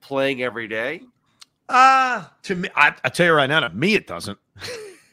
playing 0.00 0.42
every 0.42 0.68
day? 0.68 1.02
Uh 1.68 2.24
to 2.42 2.54
me, 2.54 2.68
I, 2.74 2.94
I 3.04 3.08
tell 3.08 3.26
you 3.26 3.32
right 3.32 3.48
now, 3.48 3.60
to 3.60 3.70
me 3.70 3.94
it 3.94 4.06
doesn't. 4.06 4.38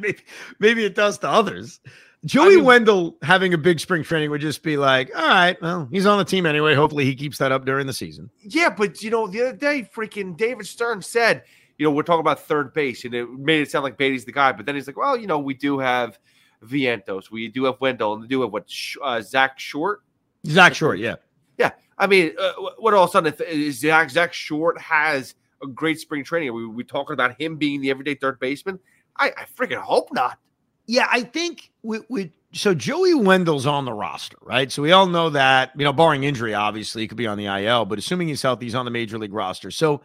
maybe, 0.00 0.18
maybe 0.58 0.84
it 0.84 0.94
does 0.94 1.18
to 1.18 1.28
others. 1.28 1.80
Joey 2.24 2.46
I 2.46 2.56
mean, 2.56 2.64
Wendle 2.64 3.16
having 3.22 3.54
a 3.54 3.58
big 3.58 3.80
spring 3.80 4.02
training 4.02 4.30
would 4.30 4.42
just 4.42 4.62
be 4.62 4.76
like, 4.76 5.10
all 5.16 5.26
right, 5.26 5.60
well, 5.62 5.88
he's 5.90 6.04
on 6.04 6.18
the 6.18 6.24
team 6.24 6.44
anyway. 6.44 6.74
Hopefully 6.74 7.06
he 7.06 7.14
keeps 7.14 7.38
that 7.38 7.50
up 7.50 7.64
during 7.64 7.86
the 7.86 7.94
season. 7.94 8.28
Yeah, 8.42 8.68
but 8.68 9.02
you 9.02 9.10
know, 9.10 9.26
the 9.26 9.40
other 9.40 9.56
day, 9.56 9.88
freaking 9.94 10.36
David 10.36 10.66
Stern 10.66 11.00
said, 11.00 11.44
you 11.78 11.84
know, 11.84 11.90
we're 11.90 12.02
talking 12.02 12.20
about 12.20 12.40
third 12.40 12.74
base, 12.74 13.06
and 13.06 13.14
it 13.14 13.30
made 13.30 13.62
it 13.62 13.70
sound 13.70 13.84
like 13.84 13.96
Baty's 13.96 14.26
the 14.26 14.32
guy. 14.32 14.52
But 14.52 14.66
then 14.66 14.74
he's 14.74 14.86
like, 14.86 14.98
well, 14.98 15.16
you 15.16 15.26
know, 15.26 15.38
we 15.38 15.54
do 15.54 15.78
have 15.78 16.18
Vientos, 16.62 17.30
we 17.30 17.48
do 17.48 17.64
have 17.64 17.80
Wendle, 17.80 18.12
and 18.12 18.20
we 18.20 18.28
do 18.28 18.42
have 18.42 18.52
what 18.52 18.70
uh, 19.02 19.22
Zack 19.22 19.58
Short. 19.58 20.02
Zack 20.46 20.74
Short, 20.74 20.98
yeah, 20.98 21.16
yeah. 21.58 21.70
I 21.98 22.06
mean, 22.06 22.32
uh, 22.38 22.52
what 22.78 22.94
all 22.94 23.04
of 23.04 23.10
a 23.10 23.12
sudden 23.12 23.34
is 23.48 23.80
Zach 23.80 24.10
Zack 24.10 24.32
Short 24.32 24.80
has 24.80 25.34
a 25.62 25.66
great 25.66 26.00
spring 26.00 26.24
training? 26.24 26.48
Are 26.48 26.52
we 26.52 26.66
we 26.66 26.84
talking 26.84 27.14
about 27.14 27.40
him 27.40 27.56
being 27.56 27.80
the 27.80 27.90
everyday 27.90 28.14
third 28.14 28.40
baseman? 28.40 28.78
I, 29.16 29.32
I 29.36 29.44
freaking 29.56 29.80
hope 29.80 30.12
not. 30.12 30.38
Yeah, 30.86 31.06
I 31.10 31.22
think 31.22 31.70
with, 31.82 32.04
with 32.08 32.30
so 32.52 32.74
Joey 32.74 33.14
Wendle's 33.14 33.66
on 33.66 33.84
the 33.84 33.92
roster, 33.92 34.36
right? 34.42 34.72
So 34.72 34.82
we 34.82 34.92
all 34.92 35.06
know 35.06 35.30
that, 35.30 35.70
you 35.76 35.84
know, 35.84 35.92
barring 35.92 36.24
injury, 36.24 36.54
obviously, 36.54 37.02
he 37.02 37.08
could 37.08 37.16
be 37.16 37.26
on 37.26 37.38
the 37.38 37.46
IL, 37.46 37.84
but 37.84 37.98
assuming 37.98 38.28
he's 38.28 38.42
healthy, 38.42 38.66
he's 38.66 38.74
on 38.74 38.84
the 38.84 38.90
major 38.90 39.18
league 39.18 39.32
roster. 39.32 39.70
So 39.70 40.02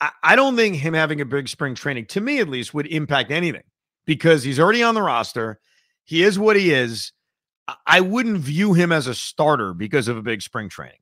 I, 0.00 0.10
I 0.22 0.36
don't 0.36 0.56
think 0.56 0.76
him 0.76 0.94
having 0.94 1.20
a 1.20 1.24
big 1.24 1.48
spring 1.48 1.74
training, 1.74 2.06
to 2.06 2.20
me 2.20 2.40
at 2.40 2.48
least, 2.48 2.74
would 2.74 2.86
impact 2.88 3.30
anything 3.30 3.62
because 4.06 4.42
he's 4.42 4.58
already 4.58 4.82
on 4.82 4.94
the 4.94 5.02
roster. 5.02 5.60
He 6.04 6.22
is 6.22 6.38
what 6.38 6.56
he 6.56 6.72
is. 6.72 7.12
I 7.86 8.00
wouldn't 8.00 8.38
view 8.38 8.72
him 8.72 8.92
as 8.92 9.06
a 9.06 9.14
starter 9.14 9.74
because 9.74 10.08
of 10.08 10.16
a 10.16 10.22
big 10.22 10.42
spring 10.42 10.68
training. 10.68 11.00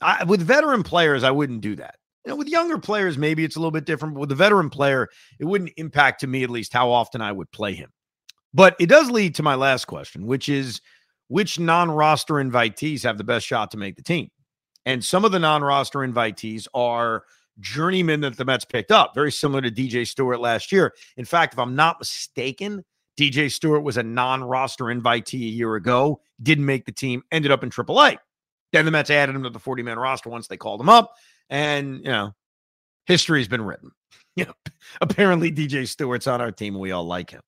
I, 0.00 0.24
with 0.24 0.40
veteran 0.40 0.82
players, 0.82 1.24
I 1.24 1.30
wouldn't 1.30 1.60
do 1.60 1.76
that. 1.76 1.96
You 2.24 2.30
know, 2.30 2.36
with 2.36 2.48
younger 2.48 2.78
players, 2.78 3.18
maybe 3.18 3.44
it's 3.44 3.56
a 3.56 3.58
little 3.58 3.70
bit 3.70 3.84
different, 3.84 4.14
but 4.14 4.20
with 4.20 4.32
a 4.32 4.36
veteran 4.36 4.70
player, 4.70 5.08
it 5.38 5.44
wouldn't 5.44 5.72
impact 5.76 6.20
to 6.20 6.26
me 6.26 6.44
at 6.44 6.50
least 6.50 6.72
how 6.72 6.90
often 6.90 7.20
I 7.20 7.32
would 7.32 7.50
play 7.50 7.74
him. 7.74 7.90
But 8.54 8.76
it 8.78 8.88
does 8.88 9.10
lead 9.10 9.34
to 9.36 9.42
my 9.42 9.54
last 9.54 9.86
question, 9.86 10.26
which 10.26 10.48
is 10.48 10.80
which 11.28 11.58
non 11.58 11.90
roster 11.90 12.34
invitees 12.34 13.02
have 13.02 13.18
the 13.18 13.24
best 13.24 13.46
shot 13.46 13.70
to 13.72 13.76
make 13.76 13.96
the 13.96 14.02
team? 14.02 14.30
And 14.86 15.04
some 15.04 15.24
of 15.24 15.32
the 15.32 15.38
non 15.38 15.62
roster 15.62 16.00
invitees 16.00 16.66
are 16.74 17.24
journeymen 17.60 18.20
that 18.20 18.36
the 18.36 18.44
Mets 18.44 18.64
picked 18.64 18.90
up, 18.90 19.14
very 19.14 19.32
similar 19.32 19.60
to 19.62 19.70
DJ 19.70 20.06
Stewart 20.06 20.40
last 20.40 20.72
year. 20.72 20.94
In 21.16 21.24
fact, 21.24 21.54
if 21.54 21.58
I'm 21.58 21.76
not 21.76 21.98
mistaken, 21.98 22.84
DJ 23.18 23.50
Stewart 23.50 23.82
was 23.82 23.96
a 23.96 24.02
non 24.02 24.44
roster 24.44 24.84
invitee 24.84 25.42
a 25.42 25.52
year 25.52 25.74
ago, 25.74 26.20
didn't 26.40 26.66
make 26.66 26.86
the 26.86 26.92
team, 26.92 27.22
ended 27.32 27.50
up 27.50 27.64
in 27.64 27.70
AAA. 27.70 28.18
Then 28.72 28.84
the 28.84 28.90
Mets 28.90 29.10
added 29.10 29.34
him 29.34 29.42
to 29.42 29.50
the 29.50 29.58
40 29.58 29.82
man 29.82 29.98
roster 29.98 30.30
once 30.30 30.46
they 30.46 30.56
called 30.56 30.80
him 30.80 30.88
up. 30.88 31.14
And, 31.50 31.98
you 31.98 32.10
know, 32.10 32.32
history's 33.06 33.48
been 33.48 33.62
written. 33.62 33.90
You 34.36 34.44
know, 34.44 34.54
apparently 35.00 35.50
DJ 35.50 35.88
Stewart's 35.88 36.28
on 36.28 36.40
our 36.40 36.52
team 36.52 36.76
and 36.76 36.80
we 36.80 36.92
all 36.92 37.04
like 37.04 37.28
him. 37.28 37.40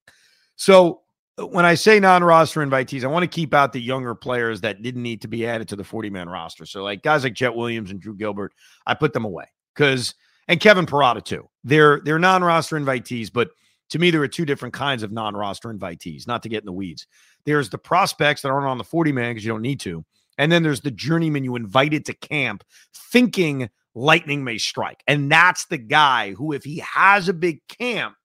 So 0.57 1.03
uh, 1.39 1.47
when 1.47 1.63
I 1.63 1.75
say 1.75 2.01
non-roster 2.01 2.59
invitees, 2.59 3.05
I 3.05 3.07
want 3.07 3.23
to 3.23 3.29
keep 3.29 3.53
out 3.53 3.71
the 3.71 3.79
younger 3.79 4.13
players 4.13 4.59
that 4.59 4.81
didn't 4.81 5.01
need 5.01 5.21
to 5.21 5.29
be 5.29 5.47
added 5.47 5.69
to 5.69 5.77
the 5.77 5.83
40-man 5.83 6.27
roster. 6.27 6.65
So 6.65 6.83
like 6.83 7.01
guys 7.01 7.23
like 7.23 7.33
Jett 7.33 7.55
Williams 7.55 7.91
and 7.91 8.01
Drew 8.01 8.13
Gilbert, 8.13 8.51
I 8.85 8.93
put 8.93 9.13
them 9.13 9.23
away 9.23 9.45
because 9.73 10.15
and 10.49 10.59
Kevin 10.59 10.85
Parada 10.85 11.23
too. 11.23 11.47
They're 11.63 12.01
they're 12.01 12.19
non-roster 12.19 12.77
invitees, 12.77 13.31
but 13.31 13.51
to 13.91 13.99
me 13.99 14.11
there 14.11 14.21
are 14.21 14.27
two 14.27 14.45
different 14.45 14.73
kinds 14.73 15.03
of 15.03 15.11
non-roster 15.11 15.73
invitees. 15.73 16.27
Not 16.27 16.43
to 16.43 16.49
get 16.49 16.61
in 16.61 16.65
the 16.65 16.73
weeds. 16.73 17.07
There's 17.45 17.69
the 17.69 17.77
prospects 17.77 18.41
that 18.41 18.49
aren't 18.49 18.67
on 18.67 18.77
the 18.77 18.83
40-man 18.83 19.31
because 19.31 19.45
you 19.45 19.51
don't 19.51 19.61
need 19.61 19.79
to, 19.81 20.03
and 20.37 20.51
then 20.51 20.63
there's 20.63 20.81
the 20.81 20.91
journeyman 20.91 21.43
you 21.43 21.55
invited 21.55 22.05
to 22.05 22.13
camp 22.13 22.63
thinking 22.93 23.69
lightning 23.93 24.43
may 24.43 24.57
strike, 24.57 25.03
and 25.07 25.31
that's 25.31 25.65
the 25.65 25.77
guy 25.77 26.33
who, 26.33 26.51
if 26.51 26.63
he 26.63 26.79
has 26.79 27.29
a 27.29 27.33
big 27.33 27.61
camp 27.67 28.15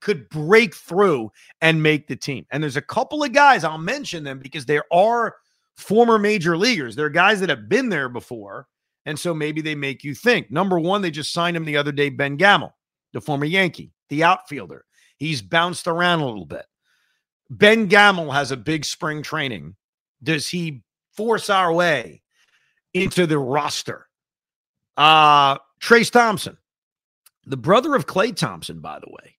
could 0.00 0.28
break 0.28 0.74
through 0.74 1.30
and 1.60 1.82
make 1.82 2.06
the 2.06 2.16
team. 2.16 2.46
And 2.50 2.62
there's 2.62 2.76
a 2.76 2.82
couple 2.82 3.24
of 3.24 3.32
guys, 3.32 3.64
I'll 3.64 3.78
mention 3.78 4.24
them 4.24 4.38
because 4.38 4.66
there 4.66 4.84
are 4.92 5.34
former 5.76 6.18
major 6.18 6.56
leaguers. 6.56 6.94
There 6.94 7.06
are 7.06 7.10
guys 7.10 7.40
that 7.40 7.48
have 7.48 7.68
been 7.68 7.88
there 7.88 8.08
before. 8.08 8.68
And 9.04 9.18
so 9.18 9.32
maybe 9.32 9.60
they 9.60 9.74
make 9.74 10.04
you 10.04 10.14
think. 10.14 10.50
Number 10.50 10.78
one, 10.78 11.00
they 11.00 11.10
just 11.10 11.32
signed 11.32 11.56
him 11.56 11.64
the 11.64 11.76
other 11.76 11.92
day, 11.92 12.08
Ben 12.08 12.36
Gamel, 12.36 12.74
the 13.12 13.20
former 13.20 13.44
Yankee, 13.44 13.92
the 14.08 14.24
outfielder. 14.24 14.84
He's 15.16 15.42
bounced 15.42 15.86
around 15.86 16.20
a 16.20 16.26
little 16.26 16.46
bit. 16.46 16.66
Ben 17.48 17.86
Gamel 17.86 18.30
has 18.30 18.50
a 18.50 18.56
big 18.56 18.84
spring 18.84 19.22
training. 19.22 19.76
Does 20.22 20.48
he 20.48 20.82
force 21.12 21.48
our 21.48 21.72
way 21.72 22.22
into 22.92 23.26
the 23.26 23.38
roster? 23.38 24.06
Uh 24.96 25.58
Trayce 25.80 26.10
Thompson, 26.10 26.56
the 27.44 27.56
brother 27.56 27.94
of 27.94 28.06
Klay 28.06 28.34
Thompson, 28.34 28.80
by 28.80 28.98
the 28.98 29.10
way, 29.10 29.36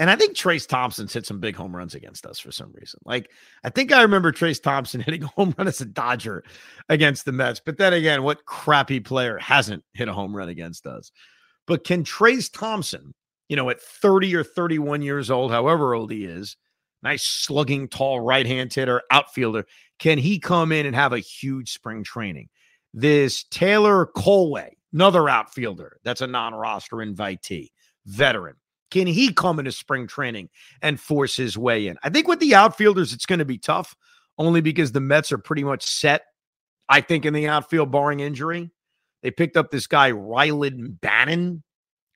and 0.00 0.08
I 0.08 0.16
think 0.16 0.34
Trayce 0.34 0.66
Thompson's 0.66 1.12
hit 1.12 1.26
some 1.26 1.40
big 1.40 1.54
home 1.54 1.76
runs 1.76 1.94
against 1.94 2.24
us 2.24 2.38
for 2.38 2.50
some 2.50 2.72
reason. 2.72 3.00
Like, 3.04 3.30
I 3.64 3.68
think 3.68 3.92
I 3.92 4.00
remember 4.00 4.32
Trayce 4.32 4.62
Thompson 4.62 5.00
hitting 5.06 5.22
a 5.22 5.26
home 5.26 5.54
run 5.58 5.68
as 5.68 5.82
a 5.82 5.84
Dodger 5.84 6.42
against 6.88 7.26
the 7.26 7.32
Mets. 7.32 7.60
But 7.64 7.76
then 7.76 7.92
again, 7.92 8.22
what 8.22 8.46
crappy 8.46 8.98
player 9.00 9.36
hasn't 9.36 9.84
hit 9.92 10.08
a 10.08 10.14
home 10.14 10.34
run 10.34 10.48
against 10.48 10.86
us? 10.86 11.12
But 11.70 11.84
can 11.84 12.02
Trayce 12.02 12.52
Thompson, 12.52 13.14
you 13.48 13.54
know, 13.54 13.70
at 13.70 13.80
30 13.80 14.34
or 14.34 14.42
31 14.42 15.02
years 15.02 15.30
old, 15.30 15.52
however 15.52 15.94
old 15.94 16.10
he 16.10 16.24
is, 16.24 16.56
nice 17.00 17.22
slugging, 17.22 17.86
tall 17.86 18.18
right 18.18 18.44
hand 18.44 18.74
hitter, 18.74 19.02
outfielder, 19.12 19.64
can 20.00 20.18
he 20.18 20.40
come 20.40 20.72
in 20.72 20.84
and 20.84 20.96
have 20.96 21.12
a 21.12 21.20
huge 21.20 21.70
spring 21.70 22.02
training? 22.02 22.48
This 22.92 23.44
Taylor 23.44 24.10
Kohlwey, 24.16 24.70
another 24.92 25.28
outfielder 25.28 25.98
that's 26.02 26.22
a 26.22 26.26
non 26.26 26.54
roster 26.54 26.96
invitee, 26.96 27.68
veteran 28.04 28.56
can 28.90 29.06
he 29.06 29.32
come 29.32 29.60
into 29.60 29.70
spring 29.70 30.08
training 30.08 30.48
and 30.82 30.98
force 30.98 31.36
his 31.36 31.56
way 31.56 31.86
in? 31.86 31.96
I 32.02 32.10
think 32.10 32.26
with 32.26 32.40
the 32.40 32.56
outfielders, 32.56 33.12
it's 33.12 33.26
going 33.26 33.38
to 33.38 33.44
be 33.44 33.58
tough 33.58 33.94
only 34.38 34.60
because 34.60 34.90
the 34.90 34.98
Mets 34.98 35.30
are 35.30 35.38
pretty 35.38 35.62
much 35.62 35.84
set, 35.84 36.22
I 36.88 37.00
think, 37.00 37.24
in 37.24 37.32
the 37.32 37.46
outfield, 37.46 37.92
barring 37.92 38.18
injury. 38.18 38.72
They 39.22 39.30
picked 39.30 39.56
up 39.56 39.70
this 39.70 39.86
guy, 39.86 40.12
Rylan 40.12 41.00
Bannon. 41.00 41.62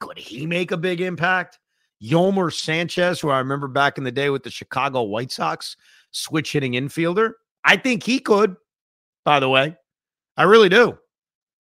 Could 0.00 0.18
he 0.18 0.46
make 0.46 0.70
a 0.70 0.76
big 0.76 1.00
impact? 1.00 1.58
Yolmer 2.02 2.52
Sanchez, 2.52 3.20
who 3.20 3.30
I 3.30 3.38
remember 3.38 3.68
back 3.68 3.98
in 3.98 4.04
the 4.04 4.12
day 4.12 4.30
with 4.30 4.42
the 4.42 4.50
Chicago 4.50 5.02
White 5.02 5.32
Sox, 5.32 5.76
switch 6.10 6.52
hitting 6.52 6.72
infielder. 6.72 7.32
I 7.64 7.76
think 7.76 8.02
he 8.02 8.18
could, 8.18 8.56
by 9.24 9.40
the 9.40 9.48
way. 9.48 9.76
I 10.36 10.42
really 10.42 10.68
do 10.68 10.98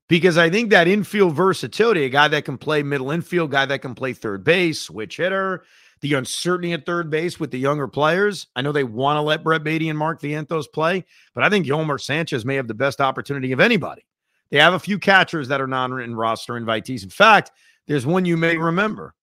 because 0.08 0.36
I 0.36 0.50
think 0.50 0.70
that 0.70 0.88
infield 0.88 1.34
versatility, 1.34 2.04
a 2.04 2.10
guy 2.10 2.28
that 2.28 2.44
can 2.44 2.58
play 2.58 2.82
middle 2.82 3.10
infield, 3.10 3.50
guy 3.50 3.66
that 3.66 3.80
can 3.80 3.94
play 3.94 4.12
third 4.12 4.44
base, 4.44 4.80
switch 4.80 5.16
hitter, 5.16 5.64
the 6.00 6.14
uncertainty 6.14 6.72
at 6.72 6.84
third 6.84 7.08
base 7.08 7.40
with 7.40 7.50
the 7.50 7.58
younger 7.58 7.88
players. 7.88 8.48
I 8.54 8.62
know 8.62 8.72
they 8.72 8.84
want 8.84 9.16
to 9.16 9.22
let 9.22 9.44
Brett 9.44 9.64
Baty 9.64 9.88
and 9.88 9.98
Mark 9.98 10.20
Vientos 10.20 10.66
play, 10.72 11.04
but 11.34 11.44
I 11.44 11.48
think 11.48 11.66
Yolmer 11.66 12.00
Sanchez 12.00 12.44
may 12.44 12.56
have 12.56 12.68
the 12.68 12.74
best 12.74 13.00
opportunity 13.00 13.52
of 13.52 13.60
anybody. 13.60 14.04
They 14.50 14.58
have 14.58 14.74
a 14.74 14.78
few 14.78 14.98
catchers 14.98 15.48
that 15.48 15.60
are 15.60 15.66
non-written 15.66 16.14
roster 16.14 16.54
invitees. 16.54 17.02
In 17.02 17.10
fact, 17.10 17.50
There's 17.86 18.06
one 18.06 18.24
you 18.24 18.36
may 18.36 18.56
remember. 18.56 19.14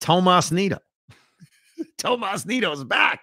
Tomas 0.00 0.50
Nido. 0.50 0.78
Tomas 1.98 2.44
Nido's 2.44 2.84
back 2.84 3.20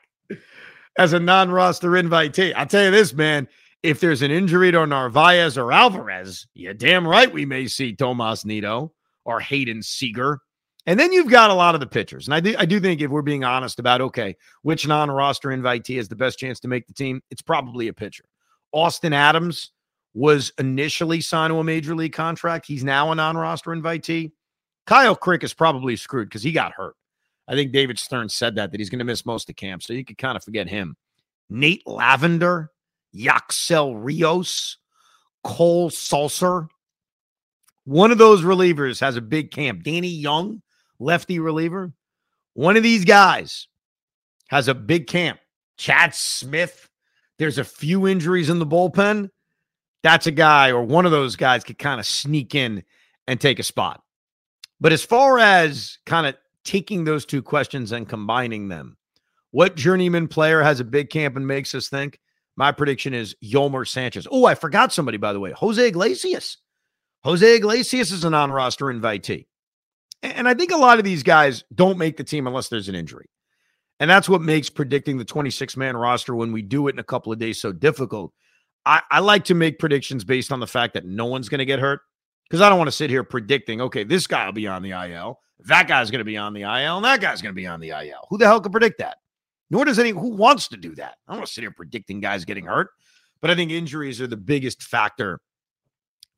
as 0.98 1.14
a 1.14 1.20
non-roster 1.20 1.92
invitee. 1.92 2.54
I'll 2.56 2.66
tell 2.66 2.86
you 2.86 2.92
this, 2.92 3.14
man. 3.14 3.48
If 3.82 4.00
there's 4.00 4.22
an 4.22 4.32
injury 4.32 4.72
to 4.72 4.86
Narvaez 4.86 5.58
or 5.58 5.72
Alvarez, 5.72 6.48
you're 6.54 6.74
damn 6.74 7.06
right 7.06 7.32
we 7.32 7.46
may 7.46 7.68
see 7.68 7.94
Tomas 7.94 8.46
Nido 8.46 8.94
or 9.26 9.42
Hayden 9.42 9.80
Senger. 9.80 10.38
And 10.86 11.00
then 11.00 11.12
you've 11.14 11.30
got 11.30 11.50
a 11.50 11.54
lot 11.54 11.76
of 11.76 11.82
the 11.82 11.88
pitchers. 11.88 12.28
And 12.28 12.34
I 12.34 12.40
do, 12.40 12.56
I 12.58 12.66
do 12.66 12.80
think 12.80 13.02
if 13.02 13.10
we're 13.10 13.22
being 13.22 13.44
honest 13.44 13.80
about, 13.80 14.02
okay, 14.02 14.36
which 14.64 14.88
non 14.88 15.10
roster 15.10 15.50
invitee 15.50 15.98
has 15.98 16.08
the 16.08 16.16
best 16.16 16.40
chance 16.40 16.60
to 16.62 16.68
make 16.68 16.88
the 16.88 16.94
team, 16.94 17.22
it's 17.30 17.42
probably 17.42 17.88
a 17.88 17.94
pitcher. 17.94 18.26
Austin 18.72 19.14
Adams 19.14 19.72
was 20.14 20.51
initially 20.57 21.22
signed 21.22 21.51
to 21.51 21.59
a 21.59 21.64
major 21.64 21.95
league 21.95 22.14
contract. 22.14 22.66
He's 22.66 22.84
now 22.84 23.11
a 23.11 23.16
non 23.16 23.36
roster 23.38 23.72
invitee. 23.72 24.32
Kyle 24.86 25.16
Crick 25.16 25.43
is 25.43 25.53
probably 25.53 25.95
screwed 25.95 26.30
because 26.30 26.43
he 26.43 26.51
got 26.51 26.74
hurt. 26.74 26.95
I 27.47 27.55
think 27.55 27.72
David 27.72 27.99
Stern 27.99 28.30
said 28.30 28.55
that, 28.55 28.72
that 28.72 28.80
he's 28.80 28.89
going 28.89 28.99
to 28.99 29.05
miss 29.05 29.26
most 29.26 29.49
of 29.49 29.55
camp. 29.55 29.84
So 29.84 29.93
you 29.93 30.05
could 30.05 30.18
kind 30.18 30.38
of 30.38 30.43
forget 30.43 30.68
him. 30.68 30.95
Nate 31.49 31.86
Lavender, 31.86 32.72
Yaxel 33.16 33.95
Rios, 34.01 34.78
Cole 35.43 35.89
Sulser. 35.89 36.68
One 37.86 38.11
of 38.11 38.18
those 38.18 38.43
relievers 38.43 39.01
has 39.01 39.18
a 39.18 39.22
big 39.22 39.51
camp. 39.51 39.84
Danny 39.84 40.07
Young, 40.07 40.61
lefty 40.99 41.39
reliever. 41.39 41.93
One 42.53 42.78
of 42.78 42.84
these 42.84 43.03
guys 43.03 43.68
has 44.47 44.68
a 44.68 44.74
big 44.74 45.07
camp. 45.07 45.39
Chad 45.78 46.16
Smith. 46.16 46.89
There's 47.39 47.57
a 47.57 47.64
few 47.64 48.07
injuries 48.07 48.49
in 48.49 48.59
the 48.59 48.66
bullpen. 48.66 49.30
That's 50.04 50.28
a 50.28 50.32
guy 50.32 50.70
or 50.70 50.84
one 50.84 51.06
of 51.06 51.12
those 51.12 51.36
guys 51.36 51.64
could 51.64 51.80
kind 51.80 51.99
of 51.99 52.06
sneak 52.06 52.56
in 52.56 52.84
and 53.28 53.39
take 53.39 53.60
a 53.60 53.64
spot. 53.64 54.04
But 54.80 54.91
as 54.91 55.04
far 55.04 55.39
as 55.39 55.97
kind 56.06 56.28
of 56.28 56.36
taking 56.66 57.06
those 57.06 57.26
two 57.26 57.41
questions 57.41 57.91
and 57.91 58.08
combining 58.08 58.68
them, 58.68 58.97
what 59.51 59.76
journeyman 59.76 60.28
player 60.28 60.62
has 60.62 60.80
a 60.80 60.86
big 60.86 61.10
camp 61.10 61.38
and 61.38 61.47
makes 61.47 61.74
us 61.74 61.88
think? 61.88 62.20
My 62.56 62.72
prediction 62.72 63.14
is 63.14 63.36
Yolmer 63.43 63.88
Sanchez. 63.88 64.28
Oh, 64.30 64.45
I 64.45 64.56
forgot 64.56 64.91
somebody, 64.91 65.18
by 65.18 65.34
the 65.34 65.39
way. 65.39 65.51
Jose 65.51 65.88
Iglesias. 65.88 66.58
Jose 67.24 67.56
Iglesias 67.56 68.12
is 68.12 68.24
a 68.24 68.30
non 68.30 68.51
roster 68.51 68.86
invitee. 68.86 69.45
And 70.22 70.47
I 70.47 70.54
think 70.54 70.72
a 70.72 70.78
lot 70.78 70.99
of 70.99 71.06
these 71.06 71.24
guys 71.24 71.64
don't 71.74 71.97
make 71.97 72.18
the 72.18 72.24
team 72.24 72.47
unless 72.47 72.70
there's 72.70 72.89
an 72.89 72.95
injury. 72.95 73.30
And 73.99 74.10
that's 74.10 74.30
what 74.30 74.41
makes 74.41 74.70
predicting 74.70 75.18
the 75.18 75.26
26 75.26 75.78
man 75.78 75.95
roster 75.95 76.36
when 76.36 76.51
we 76.51 76.62
do 76.62 76.88
it 76.88 76.95
in 76.95 76.99
a 76.99 77.04
couple 77.04 77.32
of 77.32 77.39
days 77.39 77.60
so 77.60 77.72
difficult. 77.72 78.34
I, 78.86 79.02
I 79.10 79.20
like 79.20 79.46
to 79.46 79.56
make 79.56 79.80
predictions 79.80 80.24
based 80.24 80.52
on 80.52 80.60
the 80.60 80.68
fact 80.68 80.94
that 80.94 81.06
no 81.06 81.26
one's 81.26 81.50
going 81.50 81.60
to 81.60 81.66
get 81.66 81.80
hurt 81.80 82.02
because 82.44 82.62
I 82.62 82.70
don't 82.70 82.78
want 82.78 82.90
to 82.90 82.96
sit 82.96 83.10
here 83.10 83.24
predicting, 83.24 83.82
okay, 83.82 84.04
this 84.04 84.28
guy 84.28 84.46
will 84.46 84.54
be 84.54 84.68
on 84.68 84.84
the 84.84 84.92
IL, 84.92 85.40
that 85.66 85.88
guy's 85.88 86.12
going 86.12 86.20
to 86.20 86.26
be 86.26 86.38
on 86.38 86.54
the 86.54 86.62
IL, 86.62 86.98
and 86.98 87.06
that 87.06 87.22
guy's 87.22 87.42
going 87.42 87.54
to 87.54 87.60
be 87.60 87.68
on 87.68 87.80
the 87.80 87.90
IL. 87.90 88.28
Who 88.30 88.38
the 88.38 88.46
hell 88.46 88.60
can 88.60 88.72
predict 88.72 89.00
that? 89.00 89.18
Nor 89.70 89.86
does 89.86 90.00
any 90.00 90.12
who 90.12 90.30
wants 90.30 90.68
to 90.70 90.78
do 90.78 90.94
that. 90.96 91.16
I 91.28 91.32
don't 91.32 91.40
want 91.40 91.48
to 91.48 91.54
sit 91.54 91.62
here 91.62 91.72
predicting 91.72 92.20
guys 92.20 92.46
getting 92.46 92.66
hurt, 92.66 92.90
but 93.42 93.50
I 93.50 93.56
think 93.56 93.72
injuries 93.72 94.22
are 94.22 94.28
the 94.28 94.38
biggest 94.38 94.84
factor 94.84 95.40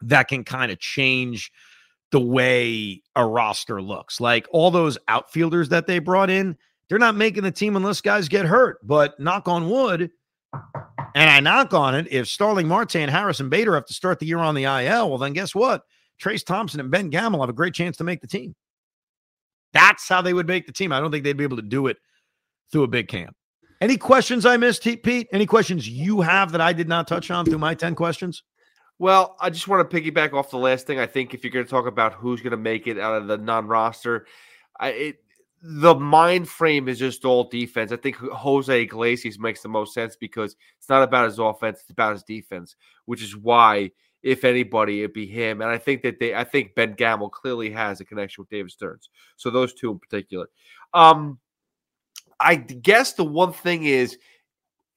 that 0.01 0.27
can 0.27 0.43
kind 0.43 0.71
of 0.71 0.79
change 0.79 1.51
the 2.11 2.19
way 2.19 3.01
a 3.15 3.25
roster 3.25 3.81
looks. 3.81 4.21
Like 4.21 4.47
all 4.51 4.71
those 4.71 4.97
outfielders 5.07 5.69
that 5.69 5.87
they 5.87 5.99
brought 5.99 6.29
in, 6.29 6.55
they're 6.87 6.99
not 6.99 7.15
making 7.15 7.43
the 7.43 7.51
team 7.51 7.75
unless 7.75 7.99
guys 7.99 8.29
get 8.29 8.45
hurt. 8.45 8.77
But 8.85 9.19
knock 9.19 9.47
on 9.47 9.69
wood, 9.69 10.11
and 11.15 11.29
I 11.29 11.39
knock 11.39 11.73
on 11.73 11.95
it, 11.95 12.07
if 12.11 12.27
Starling 12.27 12.67
Marte 12.67 12.97
and 12.97 13.09
Harrison 13.09 13.49
Bader 13.49 13.73
have 13.73 13.85
to 13.85 13.93
start 13.93 14.19
the 14.19 14.25
year 14.25 14.37
on 14.37 14.53
the 14.53 14.65
IL, 14.65 15.09
well, 15.09 15.17
then 15.17 15.31
guess 15.31 15.55
what? 15.55 15.83
Trayce 16.21 16.45
Thompson 16.45 16.81
and 16.81 16.91
Ben 16.91 17.09
Gamel 17.09 17.39
have 17.39 17.49
a 17.49 17.53
great 17.53 17.73
chance 17.73 17.97
to 17.97 18.03
make 18.03 18.19
the 18.19 18.27
team. 18.27 18.53
That's 19.71 20.07
how 20.09 20.21
they 20.21 20.33
would 20.33 20.47
make 20.47 20.65
the 20.65 20.73
team. 20.73 20.91
I 20.91 20.99
don't 20.99 21.11
think 21.11 21.23
they'd 21.23 21.37
be 21.37 21.45
able 21.45 21.55
to 21.55 21.63
do 21.63 21.87
it 21.87 21.97
through 22.71 22.83
a 22.83 22.87
big 22.87 23.07
camp. 23.07 23.33
Any 23.79 23.97
questions 23.97 24.45
I 24.45 24.57
missed, 24.57 24.83
Pete? 24.83 25.27
Any 25.31 25.45
questions 25.45 25.87
you 25.87 26.21
have 26.21 26.51
that 26.51 26.61
I 26.61 26.73
did 26.73 26.89
not 26.89 27.07
touch 27.07 27.31
on 27.31 27.45
through 27.45 27.59
my 27.59 27.73
10 27.73 27.95
questions? 27.95 28.43
Well, 28.99 29.35
I 29.39 29.49
just 29.49 29.67
want 29.67 29.89
to 29.89 30.01
piggyback 30.01 30.33
off 30.33 30.49
the 30.49 30.57
last 30.57 30.85
thing. 30.85 30.99
I 30.99 31.05
think 31.05 31.33
if 31.33 31.43
you're 31.43 31.51
going 31.51 31.65
to 31.65 31.69
talk 31.69 31.85
about 31.85 32.13
who's 32.13 32.41
going 32.41 32.51
to 32.51 32.57
make 32.57 32.87
it 32.87 32.97
out 32.97 33.21
of 33.21 33.27
the 33.27 33.37
non-roster, 33.37 34.25
I, 34.79 34.87
it, 34.89 35.17
the 35.67 35.95
mind 35.95 36.47
frame 36.47 36.87
is 36.87 36.99
just 36.99 37.25
all 37.25 37.49
defense. 37.49 37.91
I 37.91 37.95
think 37.95 38.17
Jose 38.17 38.81
Iglesias 38.81 39.39
makes 39.39 39.61
the 39.61 39.69
most 39.69 39.95
sense 39.95 40.15
because 40.15 40.55
it's 40.77 40.89
not 40.89 41.01
about 41.01 41.25
his 41.25 41.39
offense; 41.39 41.79
it's 41.81 41.89
about 41.89 42.13
his 42.13 42.23
defense, 42.23 42.75
which 43.05 43.23
is 43.23 43.35
why, 43.35 43.89
if 44.21 44.43
anybody, 44.43 44.99
it'd 44.99 45.13
be 45.13 45.25
him. 45.25 45.61
And 45.61 45.71
I 45.71 45.79
think 45.79 46.03
that 46.03 46.19
they, 46.19 46.35
I 46.35 46.43
think 46.43 46.75
Ben 46.75 46.93
Gamel 46.93 47.29
clearly 47.29 47.71
has 47.71 47.99
a 47.99 48.05
connection 48.05 48.43
with 48.43 48.49
David 48.49 48.71
Stearns. 48.71 49.09
So 49.37 49.49
those 49.49 49.73
two 49.73 49.91
in 49.91 49.97
particular. 49.97 50.47
Um, 50.93 51.39
I 52.39 52.55
guess 52.55 53.13
the 53.13 53.23
one 53.23 53.53
thing 53.53 53.85
is, 53.85 54.19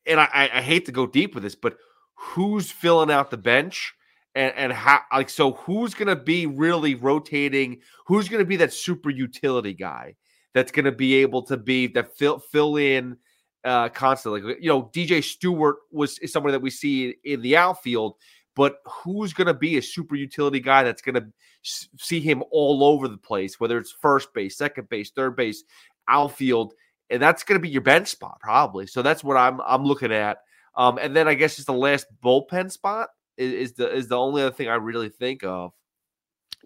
and 0.07 0.21
I, 0.21 0.51
I 0.53 0.61
hate 0.61 0.85
to 0.87 0.93
go 0.93 1.07
deep 1.07 1.35
with 1.35 1.45
this, 1.45 1.55
but 1.55 1.79
who's 2.15 2.71
filling 2.71 3.11
out 3.11 3.31
the 3.31 3.39
bench 3.39 3.95
and 4.35 4.53
and 4.55 4.73
how 4.73 5.01
like 5.13 5.31
so 5.31 5.53
who's 5.53 5.95
going 5.95 6.09
to 6.09 6.17
be 6.17 6.47
really 6.47 6.95
rotating 6.95 7.81
who's 8.07 8.29
going 8.29 8.41
to 8.41 8.47
be 8.47 8.57
that 8.57 8.73
super 8.73 9.09
utility 9.09 9.73
guy 9.73 10.15
that's 10.55 10.73
going 10.73 10.85
to 10.85 10.93
be 10.93 11.17
able 11.17 11.43
to 11.43 11.57
be 11.57 11.87
that 11.89 12.17
fill 12.17 12.39
fill 12.39 12.77
in 12.77 13.17
uh 13.65 13.89
constantly. 13.89 14.57
You 14.61 14.69
know 14.69 14.85
DJ 14.95 15.23
Stewart 15.23 15.77
was 15.91 16.19
is 16.19 16.33
somebody 16.33 16.53
that 16.53 16.63
we 16.63 16.71
see 16.71 17.15
in 17.25 17.43
the 17.43 17.57
outfield 17.57 18.17
but 18.55 18.79
who's 18.87 19.33
going 19.33 19.47
to 19.47 19.55
be 19.55 19.79
a 19.79 19.83
super 19.83 20.17
utility 20.17 20.59
guy 20.59 20.83
that's 20.83 21.03
going 21.03 21.15
to 21.15 21.27
see 21.63 22.19
him 22.19 22.43
all 22.51 22.83
over 22.83 23.09
the 23.09 23.17
place 23.17 23.59
whether 23.59 23.79
it's 23.79 23.93
first 23.93 24.33
base 24.33 24.57
second 24.57 24.89
base 24.89 25.11
third 25.11 25.37
base 25.37 25.65
outfield 26.09 26.75
and 27.11 27.23
that's 27.23 27.43
going 27.43 27.59
to 27.59 27.63
be 27.63 27.69
your 27.69 27.83
bench 27.83 28.09
spot 28.09 28.39
probably. 28.41 28.87
So 28.87 29.03
that's 29.03 29.25
what 29.25 29.37
I'm 29.37 29.61
I'm 29.61 29.85
looking 29.85 30.13
at. 30.13 30.39
Um, 30.77 30.99
and 30.99 31.15
then 31.15 31.27
I 31.29 31.35
guess 31.35 31.57
just 31.57 31.67
the 31.67 31.73
last 31.73 32.07
bullpen 32.23 32.71
spot 32.71 33.09
is, 33.37 33.53
is 33.53 33.73
the 33.75 33.93
is 33.93 34.09
the 34.09 34.19
only 34.19 34.43
other 34.43 34.55
thing 34.55 34.69
I 34.69 34.75
really 34.75 35.09
think 35.09 35.45
of. 35.45 35.73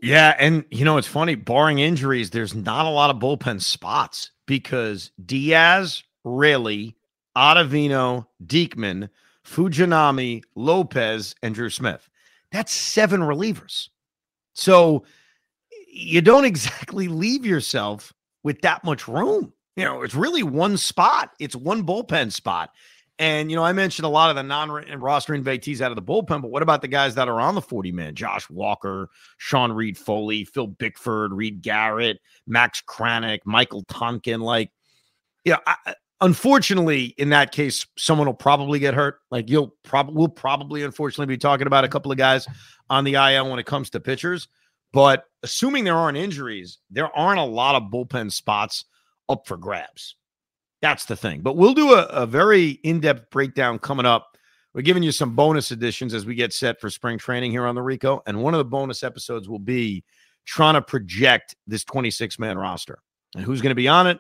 Yeah, 0.00 0.34
and 0.38 0.64
you 0.70 0.84
know 0.84 0.96
it's 0.96 1.06
funny, 1.06 1.34
barring 1.34 1.78
injuries, 1.78 2.30
there's 2.30 2.54
not 2.54 2.86
a 2.86 2.90
lot 2.90 3.10
of 3.10 3.16
bullpen 3.16 3.62
spots 3.62 4.32
because 4.46 5.12
Diaz, 5.24 6.02
Raley, 6.24 6.96
Ottavino, 7.36 8.26
Diekman, 8.44 9.08
Fujinami, 9.44 10.42
Lopez, 10.54 11.34
and 11.42 11.54
Drew 11.54 11.70
Smith. 11.70 12.08
That's 12.50 12.72
seven 12.72 13.20
relievers. 13.20 13.88
So 14.54 15.04
you 15.88 16.20
don't 16.20 16.44
exactly 16.44 17.08
leave 17.08 17.46
yourself 17.46 18.12
with 18.42 18.60
that 18.62 18.84
much 18.84 19.08
room. 19.08 19.52
You 19.76 19.84
know, 19.84 20.02
it's 20.02 20.14
really 20.14 20.42
one 20.42 20.76
spot. 20.76 21.30
It's 21.38 21.56
one 21.56 21.86
bullpen 21.86 22.32
spot. 22.32 22.70
And, 23.22 23.52
you 23.52 23.56
know, 23.56 23.62
I 23.62 23.72
mentioned 23.72 24.04
a 24.04 24.08
lot 24.08 24.30
of 24.30 24.36
the 24.36 24.42
non 24.42 24.68
roster 24.98 25.32
invitees 25.32 25.80
out 25.80 25.92
of 25.92 25.96
the 25.96 26.02
bullpen, 26.02 26.42
but 26.42 26.50
what 26.50 26.60
about 26.60 26.82
the 26.82 26.88
guys 26.88 27.14
that 27.14 27.28
are 27.28 27.40
on 27.40 27.54
the 27.54 27.62
40 27.62 27.92
man? 27.92 28.16
Josh 28.16 28.50
Walker, 28.50 29.10
Sean 29.38 29.70
Reid-Foley, 29.70 30.42
Phil 30.44 30.66
Bickford, 30.66 31.32
Reed 31.32 31.62
Garrett, 31.62 32.18
Max 32.48 32.82
Kranick, 32.84 33.38
Michael 33.44 33.84
Tonkin. 33.84 34.40
Like, 34.40 34.72
yeah, 35.44 35.58
know, 35.64 35.92
unfortunately, 36.20 37.14
in 37.16 37.28
that 37.28 37.52
case, 37.52 37.86
someone 37.96 38.26
will 38.26 38.34
probably 38.34 38.80
get 38.80 38.92
hurt. 38.92 39.20
Like, 39.30 39.48
you'll 39.48 39.76
probably, 39.84 40.16
we'll 40.16 40.26
probably, 40.26 40.82
unfortunately, 40.82 41.32
be 41.32 41.38
talking 41.38 41.68
about 41.68 41.84
a 41.84 41.88
couple 41.88 42.10
of 42.10 42.18
guys 42.18 42.48
on 42.90 43.04
the 43.04 43.14
IL 43.14 43.48
when 43.48 43.60
it 43.60 43.66
comes 43.66 43.90
to 43.90 44.00
pitchers. 44.00 44.48
But 44.92 45.26
assuming 45.44 45.84
there 45.84 45.94
aren't 45.94 46.18
injuries, 46.18 46.80
there 46.90 47.16
aren't 47.16 47.38
a 47.38 47.44
lot 47.44 47.76
of 47.76 47.84
bullpen 47.84 48.32
spots 48.32 48.84
up 49.28 49.46
for 49.46 49.56
grabs. 49.56 50.16
That's 50.82 51.04
the 51.04 51.16
thing. 51.16 51.40
But 51.40 51.56
we'll 51.56 51.74
do 51.74 51.94
a, 51.94 52.02
a 52.06 52.26
very 52.26 52.70
in 52.82 53.00
depth 53.00 53.30
breakdown 53.30 53.78
coming 53.78 54.04
up. 54.04 54.36
We're 54.74 54.82
giving 54.82 55.02
you 55.02 55.12
some 55.12 55.34
bonus 55.36 55.70
editions 55.70 56.12
as 56.12 56.26
we 56.26 56.34
get 56.34 56.52
set 56.52 56.80
for 56.80 56.90
spring 56.90 57.18
training 57.18 57.52
here 57.52 57.66
on 57.66 57.74
the 57.74 57.82
Rico. 57.82 58.22
And 58.26 58.42
one 58.42 58.52
of 58.52 58.58
the 58.58 58.64
bonus 58.64 59.02
episodes 59.02 59.48
will 59.48 59.60
be 59.60 60.04
trying 60.44 60.74
to 60.74 60.82
project 60.82 61.54
this 61.66 61.84
26 61.84 62.38
man 62.38 62.58
roster 62.58 62.98
and 63.36 63.44
who's 63.44 63.62
going 63.62 63.70
to 63.70 63.76
be 63.76 63.86
on 63.86 64.08
it 64.08 64.18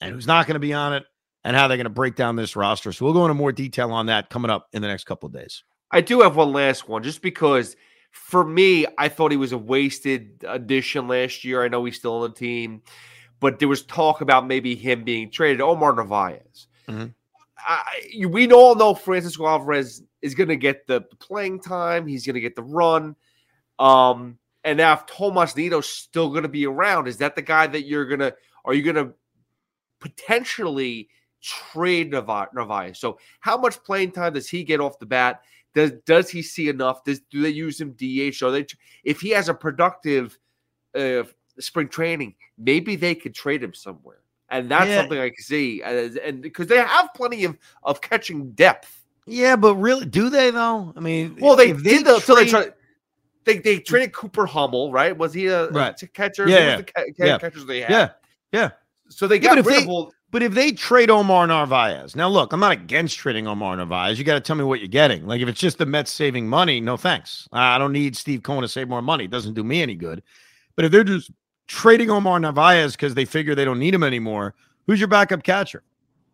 and 0.00 0.12
who's 0.12 0.26
not 0.26 0.46
going 0.46 0.54
to 0.54 0.60
be 0.60 0.72
on 0.72 0.92
it 0.92 1.04
and 1.44 1.56
how 1.56 1.68
they're 1.68 1.76
going 1.76 1.84
to 1.84 1.90
break 1.90 2.16
down 2.16 2.34
this 2.34 2.56
roster. 2.56 2.92
So 2.92 3.04
we'll 3.04 3.14
go 3.14 3.24
into 3.24 3.34
more 3.34 3.52
detail 3.52 3.92
on 3.92 4.06
that 4.06 4.28
coming 4.28 4.50
up 4.50 4.68
in 4.72 4.82
the 4.82 4.88
next 4.88 5.04
couple 5.04 5.28
of 5.28 5.32
days. 5.32 5.62
I 5.92 6.00
do 6.00 6.22
have 6.22 6.34
one 6.34 6.52
last 6.52 6.88
one 6.88 7.04
just 7.04 7.22
because 7.22 7.76
for 8.10 8.44
me, 8.44 8.86
I 8.98 9.08
thought 9.08 9.30
he 9.30 9.36
was 9.36 9.52
a 9.52 9.58
wasted 9.58 10.44
addition 10.48 11.06
last 11.06 11.44
year. 11.44 11.62
I 11.62 11.68
know 11.68 11.84
he's 11.84 11.96
still 11.96 12.14
on 12.14 12.30
the 12.30 12.36
team 12.36 12.82
but 13.42 13.58
there 13.58 13.68
was 13.68 13.82
talk 13.82 14.20
about 14.20 14.46
maybe 14.46 14.76
him 14.76 15.02
being 15.02 15.28
traded. 15.28 15.60
Omar 15.60 15.94
Narvaez. 15.94 16.68
Mm-hmm. 16.88 17.06
I, 17.58 18.26
we 18.28 18.50
all 18.52 18.76
know 18.76 18.94
Francisco 18.94 19.48
Alvarez 19.48 20.04
is 20.22 20.36
going 20.36 20.48
to 20.48 20.56
get 20.56 20.86
the 20.86 21.00
playing 21.18 21.60
time. 21.60 22.06
He's 22.06 22.24
going 22.24 22.34
to 22.34 22.40
get 22.40 22.54
the 22.54 22.62
run. 22.62 23.16
Um, 23.80 24.38
and 24.62 24.78
now 24.78 24.92
if 24.92 25.06
Tomas 25.06 25.56
Nido's 25.56 25.88
still 25.88 26.30
going 26.30 26.44
to 26.44 26.48
be 26.48 26.66
around, 26.66 27.08
is 27.08 27.16
that 27.18 27.34
the 27.34 27.42
guy 27.42 27.66
that 27.66 27.82
you're 27.82 28.06
going 28.06 28.20
to, 28.20 28.32
are 28.64 28.74
you 28.74 28.82
going 28.82 28.94
to 28.94 29.12
potentially 29.98 31.08
trade 31.42 32.12
Narvaez? 32.12 33.00
So 33.00 33.18
how 33.40 33.58
much 33.58 33.82
playing 33.82 34.12
time 34.12 34.34
does 34.34 34.48
he 34.48 34.62
get 34.62 34.80
off 34.80 35.00
the 35.00 35.06
bat? 35.06 35.42
Does 35.74 35.92
does 36.06 36.30
he 36.30 36.42
see 36.42 36.68
enough? 36.68 37.02
Does 37.02 37.20
do 37.30 37.40
they 37.40 37.48
use 37.48 37.80
him 37.80 37.92
DH? 37.92 38.42
Or 38.42 38.50
they 38.50 38.66
if 39.04 39.20
he 39.20 39.30
has 39.30 39.48
a 39.48 39.54
productive 39.54 40.38
uh, 40.94 41.24
spring 41.62 41.88
training, 41.88 42.34
maybe 42.58 42.96
they 42.96 43.14
could 43.14 43.34
trade 43.34 43.62
him 43.62 43.74
somewhere, 43.74 44.18
and 44.50 44.70
that's 44.70 44.88
Yeah. 44.88 45.00
something 45.00 45.18
I 45.18 45.28
can 45.30 45.42
see. 45.42 45.82
And 45.82 46.42
because 46.42 46.66
they 46.66 46.76
have 46.78 47.08
plenty 47.14 47.44
of 47.44 47.56
of 47.82 48.00
catching 48.00 48.50
depth. 48.52 49.04
Yeah, 49.26 49.56
but 49.56 49.76
really, 49.76 50.04
do 50.06 50.28
they 50.30 50.50
though? 50.50 50.92
I 50.96 51.00
mean, 51.00 51.36
Well, 51.40 51.56
they 51.56 51.72
did 51.72 52.04
though. 52.04 52.18
So 52.18 52.34
they 52.34 52.42
trade- 52.46 52.50
tried. 52.64 52.74
They, 53.44 53.58
they 53.58 53.78
traded 53.80 54.12
Cooper 54.12 54.46
Hummel, 54.46 54.92
right? 54.92 55.16
Was 55.16 55.32
he 55.34 55.48
a, 55.48 55.68
Right. 55.70 56.00
a 56.00 56.06
catcher? 56.06 56.48
Yeah, 56.48 56.58
yeah. 56.58 56.76
the 56.76 56.82
ca- 56.84 57.04
Yeah. 57.18 57.38
catchers 57.38 57.66
they 57.66 57.80
had? 57.80 57.90
Yeah, 57.90 58.08
yeah. 58.52 58.70
So 59.08 59.26
they 59.26 59.36
Yeah, 59.36 59.40
got 59.42 59.58
if 59.58 59.66
rid 59.66 59.78
they- 59.78 59.82
of 59.82 59.88
all. 59.88 60.12
But 60.30 60.42
if 60.42 60.54
they 60.54 60.72
trade 60.72 61.10
Omar 61.10 61.46
Narvaez, 61.46 62.16
now 62.16 62.26
look, 62.28 62.54
I'm 62.54 62.60
not 62.60 62.72
against 62.72 63.18
trading 63.18 63.46
Omar 63.46 63.76
Narvaez. 63.76 64.18
You 64.18 64.24
got 64.24 64.34
to 64.34 64.40
tell 64.40 64.56
me 64.56 64.64
what 64.64 64.78
you're 64.80 64.88
getting. 64.88 65.26
Like 65.26 65.42
if 65.42 65.48
it's 65.48 65.60
just 65.60 65.76
the 65.76 65.84
Mets 65.84 66.10
saving 66.10 66.48
money, 66.48 66.80
no 66.80 66.96
thanks. 66.96 67.46
I 67.52 67.76
don't 67.76 67.92
need 67.92 68.16
Steve 68.16 68.42
Cohen 68.42 68.62
to 68.62 68.68
save 68.68 68.88
more 68.88 69.02
money. 69.02 69.24
It 69.24 69.30
doesn't 69.30 69.52
do 69.52 69.62
me 69.62 69.82
any 69.82 69.94
good. 69.94 70.22
But 70.74 70.86
if 70.86 70.90
they're 70.92 71.04
just 71.04 71.30
trading 71.66 72.10
Omar 72.10 72.40
Narvaez 72.40 72.92
because 72.92 73.14
they 73.14 73.24
figure 73.24 73.54
they 73.54 73.64
don't 73.64 73.78
need 73.78 73.94
him 73.94 74.02
anymore, 74.02 74.54
who's 74.86 75.00
your 75.00 75.08
backup 75.08 75.42
catcher? 75.42 75.82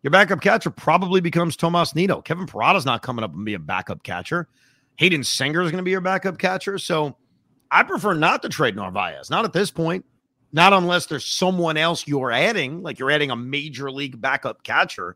Your 0.01 0.11
backup 0.11 0.41
catcher 0.41 0.69
probably 0.69 1.21
becomes 1.21 1.55
Tomas 1.55 1.93
Nido. 1.93 2.21
Kevin 2.21 2.45
Parada's 2.45 2.85
not 2.85 3.01
coming 3.01 3.23
up 3.23 3.33
and 3.33 3.45
be 3.45 3.53
a 3.53 3.59
backup 3.59 4.03
catcher. 4.03 4.47
Hayden 4.95 5.21
Senger 5.21 5.63
is 5.63 5.71
going 5.71 5.77
to 5.77 5.83
be 5.83 5.91
your 5.91 6.01
backup 6.01 6.37
catcher. 6.37 6.77
So 6.77 7.17
I 7.71 7.83
prefer 7.83 8.13
not 8.13 8.41
to 8.43 8.49
trade 8.49 8.75
Narvaez. 8.75 9.29
Not 9.29 9.45
at 9.45 9.53
this 9.53 9.71
point. 9.71 10.05
Not 10.51 10.73
unless 10.73 11.05
there's 11.05 11.25
someone 11.25 11.77
else 11.77 12.07
you're 12.07 12.31
adding, 12.31 12.81
like 12.81 12.97
you're 12.97 13.11
adding 13.11 13.29
a 13.29 13.35
major 13.35 13.91
league 13.91 14.19
backup 14.19 14.63
catcher. 14.63 15.15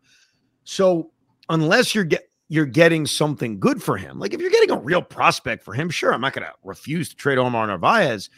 So 0.64 1.12
unless 1.50 1.96
you're 1.96 2.08
you're 2.50 2.66
getting 2.68 3.08
something 3.08 3.60
good 3.60 3.82
for 3.82 3.98
him, 3.98 4.20
like 4.20 4.34
if 4.34 4.42
you're 4.42 4.52
getting 4.52 4.70
a 4.70 4.80
real 4.80 5.02
prospect 5.02 5.64
for 5.64 5.74
him, 5.74 5.90
sure, 5.90 6.14
I'm 6.14 6.22
not 6.22 6.34
going 6.34 6.46
to 6.46 6.54
refuse 6.64 7.10
to 7.10 7.16
trade 7.16 7.40
Omar 7.40 7.66
Narvaez. 7.66 8.30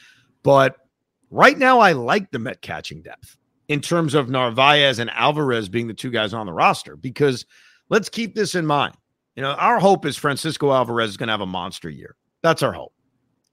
But 0.41 0.78
right 1.32 1.57
now, 1.57 1.80
I 1.80 1.93
like 1.93 2.32
the 2.32 2.39
Met 2.39 2.61
catching 2.61 3.01
depth 3.01 3.38
in 3.67 3.82
terms 3.82 4.13
of 4.13 4.30
Narvaez 4.30 4.99
and 4.99 5.09
Alvarez 5.09 5.69
being 5.69 5.88
the 5.88 5.93
two 5.93 6.11
guys 6.11 6.34
on 6.34 6.45
the 6.45 6.53
roster. 6.53 6.95
Because 6.95 7.45
let's 7.89 8.09
keep 8.09 8.36
this 8.36 8.55
in 8.55 8.65
mind. 8.65 8.95
You 9.36 9.41
know, 9.43 9.51
our 9.51 9.80
hope 9.80 10.05
is 10.05 10.17
Francisco 10.17 10.71
Alvarez 10.71 11.09
is 11.11 11.17
going 11.17 11.28
to 11.28 11.34
have 11.34 11.41
a 11.41 11.45
monster 11.45 11.89
year. 11.89 12.15
That's 12.41 12.63
our 12.63 12.73
hope. 12.73 12.93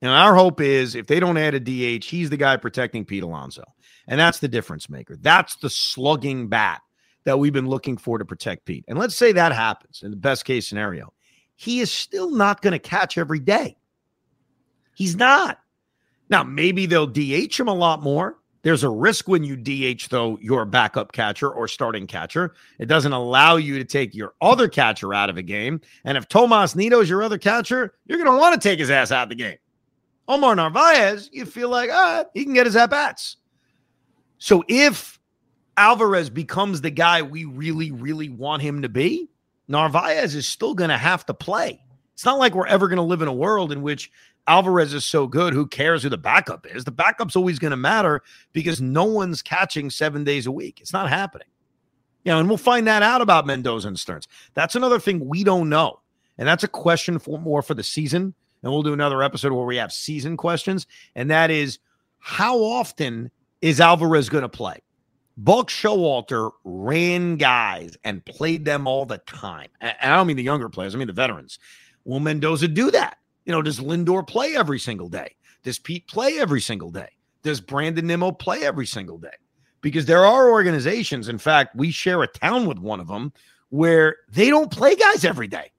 And 0.00 0.10
our 0.10 0.34
hope 0.34 0.60
is 0.60 0.94
if 0.94 1.06
they 1.06 1.20
don't 1.20 1.36
add 1.36 1.54
a 1.54 1.60
DH, 1.60 2.04
he's 2.04 2.30
the 2.30 2.36
guy 2.36 2.56
protecting 2.56 3.04
Pete 3.04 3.22
Alonso. 3.22 3.64
And 4.08 4.18
that's 4.18 4.40
the 4.40 4.48
difference 4.48 4.90
maker. 4.90 5.16
That's 5.20 5.56
the 5.56 5.70
slugging 5.70 6.48
bat 6.48 6.82
that 7.24 7.38
we've 7.38 7.52
been 7.52 7.68
looking 7.68 7.96
for 7.96 8.18
to 8.18 8.24
protect 8.24 8.64
Pete. 8.64 8.84
And 8.88 8.98
let's 8.98 9.14
say 9.14 9.32
that 9.32 9.52
happens 9.52 10.02
in 10.02 10.10
the 10.10 10.16
best 10.16 10.44
case 10.44 10.68
scenario. 10.68 11.12
He 11.54 11.80
is 11.80 11.92
still 11.92 12.30
not 12.30 12.62
going 12.62 12.72
to 12.72 12.80
catch 12.80 13.16
every 13.16 13.38
day. 13.38 13.76
He's 14.94 15.16
not. 15.16 15.58
Now, 16.32 16.42
maybe 16.42 16.86
they'll 16.86 17.06
DH 17.06 17.60
him 17.60 17.68
a 17.68 17.74
lot 17.74 18.02
more. 18.02 18.38
There's 18.62 18.84
a 18.84 18.88
risk 18.88 19.28
when 19.28 19.44
you 19.44 19.54
DH, 19.54 20.08
though, 20.08 20.38
your 20.40 20.64
backup 20.64 21.12
catcher 21.12 21.50
or 21.50 21.68
starting 21.68 22.06
catcher. 22.06 22.54
It 22.78 22.86
doesn't 22.86 23.12
allow 23.12 23.56
you 23.56 23.78
to 23.78 23.84
take 23.84 24.14
your 24.14 24.32
other 24.40 24.66
catcher 24.66 25.12
out 25.12 25.28
of 25.28 25.36
a 25.36 25.42
game. 25.42 25.82
And 26.04 26.16
if 26.16 26.28
Tomas 26.28 26.74
Nido 26.74 27.00
is 27.00 27.10
your 27.10 27.22
other 27.22 27.36
catcher, 27.36 27.92
you're 28.06 28.16
going 28.16 28.34
to 28.34 28.40
want 28.40 28.54
to 28.54 28.66
take 28.66 28.78
his 28.78 28.90
ass 28.90 29.12
out 29.12 29.24
of 29.24 29.28
the 29.28 29.34
game. 29.34 29.58
Omar 30.26 30.56
Narvaez, 30.56 31.28
you 31.34 31.44
feel 31.44 31.68
like, 31.68 31.90
ah, 31.92 32.24
he 32.32 32.44
can 32.44 32.54
get 32.54 32.64
his 32.64 32.76
at 32.76 32.88
bats. 32.88 33.36
So 34.38 34.64
if 34.68 35.20
Alvarez 35.76 36.30
becomes 36.30 36.80
the 36.80 36.90
guy 36.90 37.20
we 37.20 37.44
really, 37.44 37.90
really 37.90 38.30
want 38.30 38.62
him 38.62 38.80
to 38.80 38.88
be, 38.88 39.28
Narvaez 39.68 40.34
is 40.34 40.46
still 40.46 40.74
going 40.74 40.88
to 40.88 40.96
have 40.96 41.26
to 41.26 41.34
play. 41.34 41.84
It's 42.14 42.24
not 42.24 42.38
like 42.38 42.54
we're 42.54 42.66
ever 42.66 42.88
going 42.88 42.96
to 42.96 43.02
live 43.02 43.20
in 43.20 43.28
a 43.28 43.32
world 43.32 43.72
in 43.72 43.82
which 43.82 44.10
Alvarez 44.46 44.92
is 44.92 45.04
so 45.04 45.26
good. 45.26 45.54
Who 45.54 45.66
cares 45.66 46.02
who 46.02 46.08
the 46.08 46.18
backup 46.18 46.66
is? 46.66 46.84
The 46.84 46.90
backup's 46.90 47.36
always 47.36 47.58
going 47.58 47.70
to 47.70 47.76
matter 47.76 48.22
because 48.52 48.80
no 48.80 49.04
one's 49.04 49.42
catching 49.42 49.88
seven 49.90 50.24
days 50.24 50.46
a 50.46 50.52
week. 50.52 50.80
It's 50.80 50.92
not 50.92 51.08
happening. 51.08 51.48
You 52.24 52.32
know, 52.32 52.38
and 52.38 52.48
we'll 52.48 52.58
find 52.58 52.86
that 52.86 53.02
out 53.02 53.20
about 53.20 53.46
Mendoza 53.46 53.88
and 53.88 53.98
Stearns. 53.98 54.28
That's 54.54 54.74
another 54.74 54.98
thing 54.98 55.28
we 55.28 55.44
don't 55.44 55.68
know. 55.68 56.00
And 56.38 56.48
that's 56.48 56.64
a 56.64 56.68
question 56.68 57.18
for 57.18 57.38
more 57.38 57.62
for 57.62 57.74
the 57.74 57.82
season. 57.82 58.34
And 58.62 58.72
we'll 58.72 58.82
do 58.82 58.92
another 58.92 59.22
episode 59.22 59.52
where 59.52 59.66
we 59.66 59.76
have 59.76 59.92
season 59.92 60.36
questions. 60.36 60.86
And 61.14 61.30
that 61.30 61.50
is 61.50 61.78
how 62.18 62.58
often 62.58 63.30
is 63.60 63.80
Alvarez 63.80 64.28
going 64.28 64.42
to 64.42 64.48
play? 64.48 64.78
Buck 65.36 65.68
Showalter 65.68 66.50
ran 66.64 67.36
guys 67.36 67.96
and 68.04 68.24
played 68.24 68.64
them 68.64 68.86
all 68.86 69.06
the 69.06 69.18
time. 69.18 69.68
And 69.80 69.94
I 70.00 70.16
don't 70.16 70.26
mean 70.26 70.36
the 70.36 70.42
younger 70.42 70.68
players, 70.68 70.94
I 70.94 70.98
mean 70.98 71.06
the 71.06 71.12
veterans. 71.12 71.58
Will 72.04 72.20
Mendoza 72.20 72.68
do 72.68 72.90
that? 72.90 73.18
You 73.44 73.52
know, 73.52 73.62
does 73.62 73.80
Lindor 73.80 74.26
play 74.26 74.56
every 74.56 74.78
single 74.78 75.08
day? 75.08 75.34
Does 75.62 75.78
Pete 75.78 76.06
play 76.06 76.38
every 76.38 76.60
single 76.60 76.90
day? 76.90 77.08
Does 77.42 77.60
Brandon 77.60 78.06
Nimmo 78.06 78.32
play 78.32 78.64
every 78.64 78.86
single 78.86 79.18
day? 79.18 79.30
Because 79.80 80.06
there 80.06 80.24
are 80.24 80.50
organizations, 80.50 81.28
in 81.28 81.38
fact, 81.38 81.74
we 81.74 81.90
share 81.90 82.22
a 82.22 82.28
town 82.28 82.66
with 82.66 82.78
one 82.78 83.00
of 83.00 83.08
them 83.08 83.32
where 83.70 84.16
they 84.30 84.48
don't 84.48 84.70
play 84.70 84.94
guys 84.94 85.24
every 85.24 85.48
day. 85.48 85.72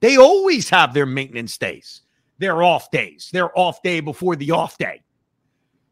They 0.00 0.18
always 0.18 0.68
have 0.68 0.92
their 0.92 1.06
maintenance 1.06 1.56
days, 1.56 2.02
their 2.38 2.62
off 2.62 2.90
days, 2.90 3.30
their 3.32 3.56
off 3.58 3.82
day 3.82 4.00
before 4.00 4.36
the 4.36 4.50
off 4.50 4.76
day. 4.76 5.02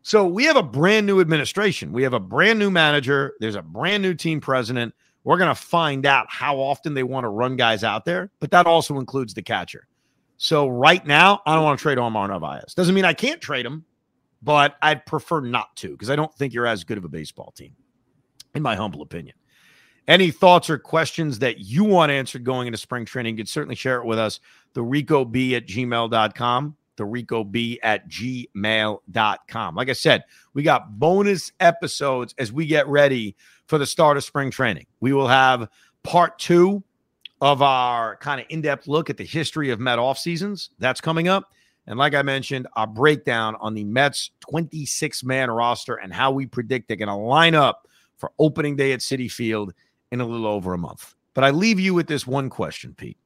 So 0.02 0.26
we 0.26 0.44
have 0.44 0.56
a 0.56 0.62
brand 0.62 1.06
new 1.06 1.20
administration. 1.20 1.92
We 1.92 2.02
have 2.02 2.12
a 2.12 2.20
brand 2.20 2.58
new 2.58 2.70
manager. 2.70 3.32
There's 3.40 3.54
a 3.54 3.62
brand 3.62 4.02
new 4.02 4.12
team 4.12 4.38
president. 4.38 4.94
We're 5.24 5.38
going 5.38 5.48
to 5.48 5.54
find 5.54 6.04
out 6.04 6.26
how 6.28 6.58
often 6.58 6.92
they 6.92 7.02
want 7.02 7.24
to 7.24 7.30
run 7.30 7.56
guys 7.56 7.82
out 7.82 8.04
there, 8.04 8.30
but 8.38 8.50
that 8.50 8.66
also 8.66 8.98
includes 8.98 9.32
the 9.32 9.42
catcher. 9.42 9.86
So 10.36 10.68
right 10.68 11.04
now, 11.06 11.40
I 11.46 11.54
don't 11.54 11.64
want 11.64 11.78
to 11.78 11.82
trade 11.82 11.98
Omar 11.98 12.28
Narvaez. 12.28 12.74
Doesn't 12.74 12.94
mean 12.94 13.04
I 13.04 13.14
can't 13.14 13.40
trade 13.40 13.64
him, 13.64 13.84
but 14.42 14.76
I'd 14.82 15.06
prefer 15.06 15.40
not 15.40 15.74
to 15.76 15.90
because 15.90 16.10
I 16.10 16.16
don't 16.16 16.34
think 16.34 16.52
you're 16.52 16.66
as 16.66 16.84
good 16.84 16.98
of 16.98 17.04
a 17.04 17.08
baseball 17.08 17.52
team, 17.56 17.74
in 18.54 18.62
my 18.62 18.74
humble 18.74 19.02
opinion. 19.02 19.36
Any 20.06 20.30
thoughts 20.30 20.68
or 20.68 20.78
questions 20.78 21.38
that 21.38 21.60
you 21.60 21.84
want 21.84 22.12
answered 22.12 22.44
going 22.44 22.66
into 22.66 22.76
spring 22.76 23.06
training, 23.06 23.34
you 23.34 23.44
can 23.44 23.46
certainly 23.46 23.74
share 23.74 24.00
it 24.00 24.04
with 24.04 24.18
us. 24.18 24.40
The 24.74 24.82
Rico 24.82 25.24
B 25.24 25.54
at 25.54 25.66
gmail.com. 25.66 26.76
The 26.96 27.04
Rico 27.04 27.42
B 27.42 27.80
at 27.82 28.08
gmail.com. 28.08 29.74
Like 29.74 29.88
I 29.88 29.94
said, 29.94 30.24
we 30.52 30.62
got 30.62 30.98
bonus 30.98 31.52
episodes 31.58 32.34
as 32.38 32.52
we 32.52 32.66
get 32.66 32.86
ready 32.86 33.34
for 33.66 33.78
the 33.78 33.86
start 33.86 34.16
of 34.16 34.24
spring 34.24 34.50
training. 34.50 34.86
We 35.00 35.12
will 35.12 35.26
have 35.26 35.68
part 36.02 36.38
two 36.38 36.84
of 37.40 37.62
our 37.62 38.16
kind 38.16 38.40
of 38.40 38.46
in-depth 38.48 38.88
look 38.88 39.10
at 39.10 39.16
the 39.16 39.24
history 39.24 39.70
of 39.70 39.80
Met 39.80 39.98
off 39.98 40.18
seasons. 40.18 40.70
That's 40.78 41.00
coming 41.00 41.28
up. 41.28 41.50
And 41.86 41.98
like 41.98 42.14
I 42.14 42.22
mentioned, 42.22 42.66
our 42.76 42.86
breakdown 42.86 43.56
on 43.60 43.74
the 43.74 43.84
Mets 43.84 44.30
26 44.40 45.24
man 45.24 45.50
roster 45.50 45.96
and 45.96 46.12
how 46.12 46.30
we 46.30 46.46
predict 46.46 46.88
they're 46.88 46.96
going 46.96 47.08
to 47.08 47.14
line 47.14 47.54
up 47.54 47.86
for 48.16 48.32
opening 48.38 48.76
day 48.76 48.92
at 48.92 49.00
Citi 49.00 49.30
Field 49.30 49.74
in 50.10 50.20
a 50.20 50.26
little 50.26 50.46
over 50.46 50.72
a 50.72 50.78
month. 50.78 51.14
But 51.34 51.44
I 51.44 51.50
leave 51.50 51.80
you 51.80 51.92
with 51.92 52.06
this 52.06 52.26
one 52.26 52.48
question, 52.48 52.94
Pete. 52.94 53.18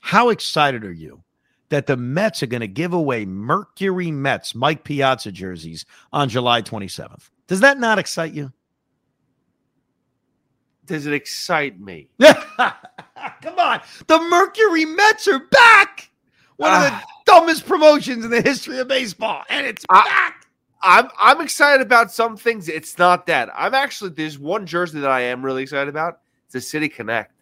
How 0.00 0.28
excited 0.28 0.84
are 0.84 0.92
you 0.92 1.22
that 1.70 1.86
the 1.86 1.96
Mets 1.96 2.42
are 2.42 2.46
going 2.46 2.60
to 2.60 2.68
give 2.68 2.92
away 2.92 3.24
Mercury 3.24 4.10
Mets 4.10 4.54
Mike 4.54 4.84
Piazza 4.84 5.32
jerseys 5.32 5.86
on 6.12 6.28
July 6.28 6.62
27th? 6.62 7.30
Does 7.46 7.60
that 7.60 7.78
not 7.78 7.98
excite 7.98 8.34
you? 8.34 8.52
Does 10.86 11.06
it 11.06 11.12
excite 11.12 11.80
me? 11.80 12.08
Come 12.20 13.58
on. 13.58 13.80
The 14.06 14.20
Mercury 14.20 14.84
Mets 14.84 15.28
are 15.28 15.40
back. 15.40 16.10
One 16.56 16.72
of 16.72 16.82
the 16.82 16.90
ah. 16.92 17.04
dumbest 17.26 17.66
promotions 17.66 18.24
in 18.24 18.30
the 18.30 18.40
history 18.40 18.78
of 18.78 18.88
baseball. 18.88 19.42
And 19.50 19.66
it's 19.66 19.84
back. 19.86 20.46
I'm 20.82 21.08
I'm 21.18 21.40
excited 21.40 21.84
about 21.84 22.12
some 22.12 22.36
things. 22.36 22.68
It's 22.68 22.98
not 22.98 23.26
that. 23.26 23.50
I'm 23.54 23.74
actually 23.74 24.10
there's 24.10 24.38
one 24.38 24.66
jersey 24.66 25.00
that 25.00 25.10
I 25.10 25.22
am 25.22 25.44
really 25.44 25.62
excited 25.62 25.88
about. 25.88 26.20
It's 26.44 26.52
the 26.52 26.60
City 26.60 26.88
Connect. 26.88 27.32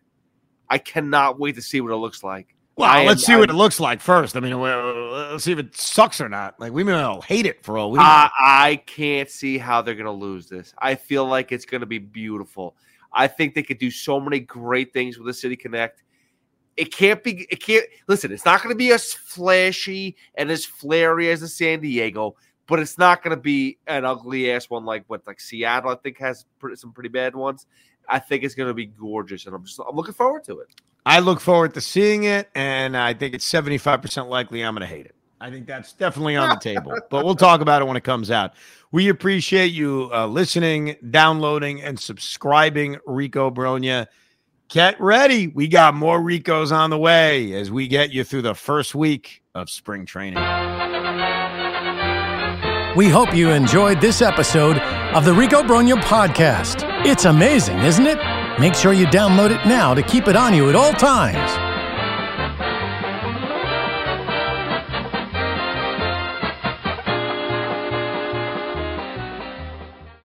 I 0.71 0.79
cannot 0.79 1.39
wait 1.39 1.57
to 1.57 1.63
see 1.63 1.81
what 1.81 1.93
it 1.93 1.97
looks 1.97 2.25
like. 2.25 2.55
Well, 2.77 2.91
I 2.91 3.05
let's 3.05 3.23
am- 3.23 3.27
see 3.27 3.37
what 3.37 3.51
it 3.51 3.53
I'm- 3.53 3.59
looks 3.59 3.79
like 3.79 4.01
first. 4.01 4.37
I 4.37 4.41
mean, 4.41 4.59
let's 4.59 5.45
see 5.45 5.53
if 5.53 5.59
it 5.59 5.77
sucks 5.77 6.21
or 6.21 6.29
not. 6.29 6.59
Like, 6.59 6.73
we 6.73 6.83
may 6.83 6.95
all 6.95 7.21
hate 7.21 7.47
it 7.47 7.63
for 7.63 7.79
all 7.79 7.93
we. 7.93 7.99
I, 8.01 8.31
I 8.41 8.83
can't 8.87 9.31
see 9.31 9.59
how 9.59 9.83
they're 9.83 9.95
going 9.95 10.07
to 10.07 10.11
lose 10.11 10.49
this. 10.49 10.75
I 10.79 10.97
feel 10.97 11.27
like 11.27 11.53
it's 11.53 11.67
going 11.67 11.83
to 11.83 11.87
be 11.87 11.99
beautiful. 11.99 12.77
I 13.15 13.29
think 13.29 13.55
they 13.55 13.63
could 13.63 13.79
do 13.79 13.91
so 13.91 14.21
many 14.21 14.41
great 14.41 14.93
things 14.93 15.17
with 15.17 15.27
the 15.27 15.35
City 15.35 15.57
Connect. 15.57 16.03
It 16.77 16.93
can't 16.93 17.23
be. 17.23 17.47
It 17.51 17.63
can't. 17.63 17.87
Listen, 18.09 18.33
it's 18.33 18.45
not 18.45 18.63
going 18.63 18.75
to 18.75 18.79
be 18.79 18.93
as 18.93 19.13
flashy 19.13 20.17
and 20.35 20.51
as 20.51 20.65
flary 20.65 21.31
as 21.31 21.41
the 21.41 21.49
San 21.49 21.81
Diego, 21.81 22.35
but 22.67 22.81
it's 22.81 22.99
not 22.99 23.23
going 23.23 23.37
to 23.37 23.41
be 23.41 23.79
an 23.87 24.05
ugly 24.05 24.51
ass 24.51 24.69
one 24.69 24.85
like 24.85 25.05
what 25.07 25.25
like 25.27 25.41
Seattle. 25.41 25.91
I 25.91 25.95
think 25.95 26.19
has 26.19 26.45
some 26.75 26.93
pretty 26.93 27.11
bad 27.11 27.37
ones. 27.37 27.67
I 28.09 28.19
think 28.19 28.43
it's 28.43 28.57
going 28.57 28.69
to 28.69 28.75
be 28.75 28.87
gorgeous, 28.87 29.47
and 29.47 29.55
I'm 29.55 29.65
just 29.65 29.79
I'm 29.89 29.95
looking 29.95 30.15
forward 30.15 30.43
to 30.45 30.59
it. 30.61 30.69
I 31.07 31.21
look 31.21 31.41
forward 31.41 31.75
to 31.75 31.81
seeing 31.81 32.25
it, 32.25 32.51
and 32.55 32.97
I 32.97 33.15
think 33.15 33.35
it's 33.35 33.51
75% 33.51 34.29
likely 34.29 34.63
I'm 34.63 34.75
going 34.75 34.89
to 34.89 34.95
hate 34.95 35.07
it. 35.07 35.15
I 35.45 35.51
think 35.51 35.67
that's 35.67 35.93
definitely 35.93 36.37
on 36.37 36.49
the 36.49 36.57
table, 36.57 36.95
but 37.11 37.23
we'll 37.23 37.35
talk 37.35 37.61
about 37.61 37.83
it 37.83 37.85
when 37.85 37.99
it 37.99 38.03
comes 38.03 38.31
out. 38.31 38.55
We 38.93 39.11
appreciate 39.11 39.73
you 39.73 40.09
uh, 40.11 40.27
listening, 40.27 40.97
downloading, 41.11 41.83
and 41.83 42.01
subscribing, 42.01 42.97
Rico 43.05 43.51
Brogna. 43.51 44.07
Get 44.71 44.99
ready. 44.99 45.49
We 45.49 45.69
got 45.69 45.93
more 45.95 46.19
Ricos 46.19 46.73
on 46.73 46.89
the 46.89 46.97
way 46.97 47.53
as 47.53 47.71
we 47.71 47.89
get 47.89 48.11
you 48.11 48.25
through 48.25 48.41
the 48.41 48.55
first 48.55 48.95
week 48.95 49.43
of 49.55 49.69
spring 49.69 50.07
training. 50.07 50.43
We 52.97 53.11
hope 53.11 53.35
you 53.35 53.51
enjoyed 53.51 54.01
this 54.01 54.23
episode 54.23 54.79
of 55.15 55.27
the 55.27 55.35
Rico 55.35 55.63
Brogna 55.63 56.01
podcast. 56.05 56.91
It's 57.05 57.27
amazing, 57.27 57.81
isn't 57.81 58.07
it? 58.07 58.17
Make 58.59 58.75
sure 58.75 58.95
you 58.95 59.05
download 59.09 59.51
it 59.51 59.69
now 59.69 59.93
to 59.93 60.03
keep 60.03 60.27
it 60.27 60.37
on 60.37 60.55
you 60.55 60.71
at 60.71 60.75
all 60.75 60.95
times. 60.95 61.74